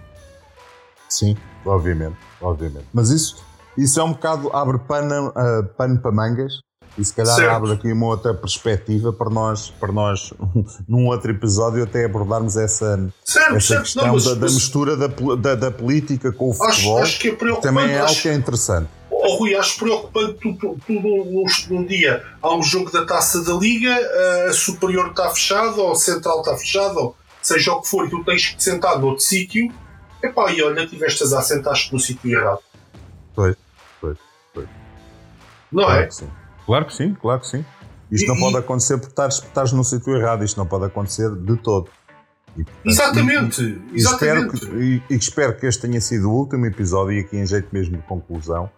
sim, 1.09 1.37
obviamente, 1.65 2.17
obviamente. 2.41 2.87
Mas 2.93 3.09
isso, 3.09 3.43
isso 3.77 3.99
é 3.99 4.03
um 4.03 4.11
bocado, 4.13 4.49
abre 4.55 4.79
pano, 4.79 5.31
ah, 5.35 5.63
pano 5.77 5.99
para 5.99 6.11
mangas 6.11 6.53
e 6.97 7.03
se 7.03 7.13
calhar 7.13 7.35
Certo. 7.35 7.51
abre 7.55 7.71
aqui 7.71 7.91
uma 7.91 8.05
outra 8.07 8.33
perspectiva 8.33 9.11
para 9.11 9.29
nós, 9.29 9.71
para 9.79 9.91
nós 9.91 10.31
num 10.87 11.07
outro 11.07 11.31
episódio, 11.31 11.83
até 11.83 12.05
abordarmos 12.05 12.55
essa, 12.55 13.09
Certo, 13.25 13.55
essa 13.55 13.67
certo, 13.67 13.81
questão 13.83 14.05
não, 14.07 14.13
mas, 14.13 14.25
da, 14.25 14.33
da 14.35 14.45
mistura 14.45 14.95
da, 14.95 15.07
da, 15.07 15.55
da 15.55 15.71
política 15.71 16.31
com 16.31 16.49
o 16.49 16.51
acho, 16.51 16.75
futebol. 16.75 16.97
acho 16.99 17.19
que 17.19 17.29
é. 17.29 17.55
Também 17.61 17.91
é 17.91 17.99
algo 17.99 18.11
acho, 18.11 18.21
que 18.21 18.29
é 18.29 18.33
interessante. 18.35 18.89
Oh, 19.25 19.35
Rui, 19.37 19.55
acho 19.55 19.77
preocupante 19.79 20.33
tu, 20.39 20.53
tu, 20.55 20.77
tu 20.85 20.93
num, 20.93 21.45
num- 21.69 21.85
dia 21.85 22.23
há 22.41 22.53
um 22.55 22.61
jogo 22.63 22.91
da 22.91 23.05
taça 23.05 23.43
da 23.43 23.53
Liga, 23.53 23.95
a 24.49 24.53
superior 24.53 25.07
está 25.09 25.29
fechada, 25.29 25.75
ou 25.81 25.91
a 25.93 25.95
central 25.95 26.41
está 26.41 26.55
fechada, 26.57 26.99
ou 26.99 27.15
seja 27.41 27.71
o 27.73 27.81
que 27.81 27.87
for, 27.89 28.05
e 28.07 28.09
tu 28.09 28.23
tens 28.23 28.47
que 28.47 28.57
te 28.57 28.63
sentar 28.63 28.99
noutro 28.99 29.23
sítio. 29.23 29.71
Epá, 30.21 30.51
e 30.53 30.61
olha, 30.63 30.87
tiveste 30.87 31.23
a 31.23 31.41
sentaste 31.41 31.91
no 31.93 31.99
sítio 31.99 32.31
errado. 32.31 32.59
Pois, 33.35 33.55
pois, 33.99 34.17
pois. 34.53 34.67
Não 35.71 35.83
Claro 35.83 36.01
é? 36.03 36.07
que 36.07 36.15
sim. 36.15 36.29
Claro 36.65 36.85
que 36.85 36.93
sim, 36.93 37.13
claro 37.15 37.41
que 37.41 37.47
sim. 37.47 37.65
Isto 38.11 38.25
E- 38.25 38.27
não 38.27 38.35
e- 38.35 38.39
pode 38.39 38.57
acontecer 38.57 38.97
porque 38.97 39.11
estás, 39.11 39.35
estás 39.35 39.71
no 39.73 39.83
sítio 39.83 40.15
errado, 40.15 40.43
isto 40.45 40.57
não 40.57 40.65
pode 40.65 40.85
acontecer 40.85 41.29
de 41.35 41.57
todo. 41.57 41.89
E, 42.55 42.63
portanto, 42.63 42.85
Exatamente, 42.87 43.61
e- 43.63 43.81
e 43.93 43.97
espero, 43.97 44.39
exatamente. 44.43 44.59
que, 44.67 44.75
e, 44.75 45.03
e 45.09 45.15
espero 45.15 45.57
que 45.57 45.65
este 45.65 45.81
tenha 45.81 45.99
sido 45.99 46.29
o 46.29 46.33
último 46.33 46.65
episódio, 46.67 47.17
e 47.17 47.19
aqui 47.21 47.35
em 47.35 47.45
jeito 47.45 47.67
mesmo 47.73 47.97
de 47.97 48.03
conclusão. 48.03 48.69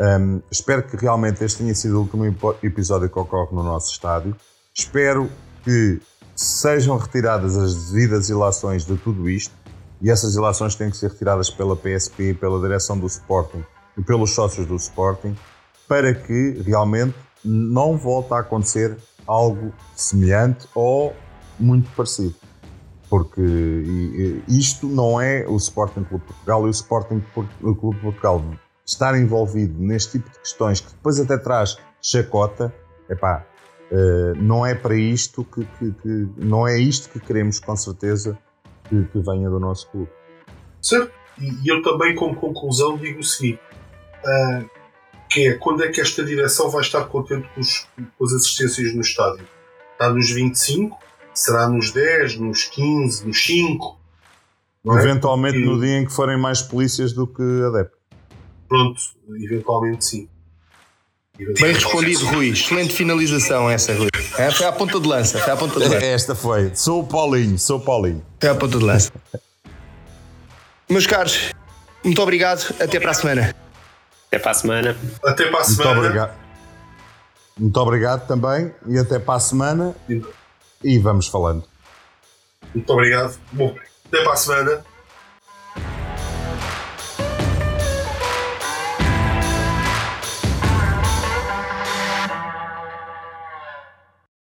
Hum, 0.00 0.40
espero 0.50 0.82
que 0.82 0.96
realmente 0.96 1.44
este 1.44 1.58
tenha 1.58 1.74
sido 1.74 1.98
o 1.98 2.00
último 2.00 2.24
episódio 2.62 3.10
que 3.10 3.18
ocorre 3.18 3.54
no 3.54 3.62
nosso 3.62 3.92
estádio. 3.92 4.34
Espero 4.74 5.30
que 5.62 6.00
sejam 6.34 6.96
retiradas 6.96 7.54
as 7.58 7.90
devidas 7.90 8.30
ilações 8.30 8.86
de 8.86 8.96
tudo 8.96 9.28
isto, 9.28 9.54
e 10.00 10.10
essas 10.10 10.34
ilações 10.34 10.74
têm 10.74 10.90
que 10.90 10.96
ser 10.96 11.10
retiradas 11.10 11.50
pela 11.50 11.76
PSP, 11.76 12.32
pela 12.32 12.58
direção 12.58 12.98
do 12.98 13.06
Sporting 13.06 13.62
e 13.98 14.02
pelos 14.02 14.30
sócios 14.30 14.66
do 14.66 14.74
Sporting, 14.76 15.36
para 15.86 16.14
que 16.14 16.62
realmente 16.64 17.14
não 17.44 17.98
volte 17.98 18.32
a 18.32 18.38
acontecer 18.38 18.96
algo 19.26 19.70
semelhante 19.94 20.66
ou 20.74 21.14
muito 21.58 21.90
parecido. 21.94 22.34
Porque 23.10 23.42
isto 24.48 24.86
não 24.86 25.20
é 25.20 25.44
o 25.46 25.56
Sporting 25.56 26.04
Clube 26.04 26.24
de 26.24 26.32
Portugal 26.32 26.64
e 26.64 26.68
o 26.68 26.70
Sporting 26.70 27.22
Clube 27.34 27.96
de 27.96 28.00
Portugal 28.00 28.42
estar 28.92 29.16
envolvido 29.18 29.80
neste 29.80 30.12
tipo 30.18 30.30
de 30.30 30.38
questões 30.38 30.80
que 30.80 30.90
depois 30.90 31.18
até 31.20 31.36
traz 31.38 31.76
chacota, 32.02 32.74
epá, 33.08 33.46
eh, 33.90 34.32
não 34.36 34.64
é 34.64 34.74
para 34.74 34.96
isto 34.96 35.44
que, 35.44 35.64
que- 35.78 35.92
que- 35.92 36.28
não 36.36 36.66
é 36.66 36.78
isto 36.78 37.08
que 37.10 37.20
queremos 37.20 37.58
com 37.60 37.76
certeza 37.76 38.38
que, 38.88 39.04
que 39.04 39.18
venha 39.20 39.48
do 39.50 39.60
nosso 39.60 39.88
clube. 39.90 40.10
Certo? 40.82 41.12
E, 41.38 41.46
e 41.64 41.68
eu 41.72 41.82
também, 41.82 42.14
como 42.14 42.34
conclusão, 42.34 42.96
digo 42.96 43.20
o 43.20 43.24
seguinte: 43.24 43.60
ah, 44.24 44.64
que 45.28 45.48
é 45.48 45.54
quando 45.54 45.84
é 45.84 45.88
que 45.88 46.00
esta 46.00 46.24
direção 46.24 46.68
vai 46.70 46.80
estar 46.80 47.04
contente 47.04 47.48
com, 47.54 47.60
os- 47.60 47.86
com 48.18 48.24
as 48.24 48.32
assistências 48.32 48.94
no 48.94 49.00
estádio? 49.02 49.46
Está 49.92 50.08
nos 50.12 50.30
25? 50.30 50.98
Será 51.34 51.68
nos 51.68 51.92
10, 51.92 52.36
nos 52.38 52.64
15, 52.64 53.26
nos 53.26 53.44
5? 53.46 53.98
Não 54.84 54.98
é? 54.98 55.02
Eventualmente 55.02 55.58
Porque- 55.58 55.68
no 55.70 55.80
dia 55.80 55.98
em 55.98 56.04
que 56.06 56.12
forem 56.12 56.38
mais 56.38 56.60
polícias 56.62 57.12
do 57.12 57.26
que 57.26 57.42
adeptos. 57.68 57.99
Pronto, 58.70 59.00
eventualmente 59.34 60.04
sim. 60.04 60.28
Bem 61.60 61.72
respondido, 61.72 62.24
Rui. 62.26 62.50
Excelente 62.50 62.94
finalização 62.94 63.68
essa, 63.68 63.92
Rui. 63.94 64.08
É, 64.38 64.48
foi 64.52 64.66
à 64.66 64.70
ponta 64.72 65.00
de 65.00 65.08
lança. 65.08 65.40
Foi 65.40 65.52
à 65.52 65.56
ponta 65.56 65.80
de 65.80 65.88
lança. 65.88 66.06
Esta 66.06 66.34
foi. 66.36 66.70
Sou 66.76 67.00
o 67.00 67.06
Paulinho, 67.06 67.58
sou 67.58 67.78
o 67.78 67.80
Paulinho. 67.80 68.24
Foi 68.38 68.48
à 68.48 68.54
ponta 68.54 68.78
de 68.78 68.84
lança. 68.84 69.10
Meus 70.88 71.04
caros, 71.04 71.50
muito 72.04 72.22
obrigado. 72.22 72.72
Até 72.78 73.00
para 73.00 73.10
a 73.10 73.14
semana. 73.14 73.56
Até 74.28 74.38
para 74.38 74.50
a 74.52 74.54
semana. 74.54 74.96
Até 75.24 75.46
para 75.46 75.60
a 75.60 75.64
Muito 75.64 75.72
semana. 75.76 76.00
obrigado. 76.00 76.40
Muito 77.58 77.76
obrigado 77.80 78.26
também 78.28 78.72
e 78.86 78.98
até 78.98 79.18
para 79.18 79.34
a 79.34 79.40
semana 79.40 79.96
e 80.84 80.98
vamos 80.98 81.26
falando. 81.26 81.64
Muito 82.72 82.92
obrigado. 82.92 83.36
Bom, 83.50 83.74
até 84.06 84.22
para 84.22 84.32
a 84.32 84.36
semana. 84.36 84.84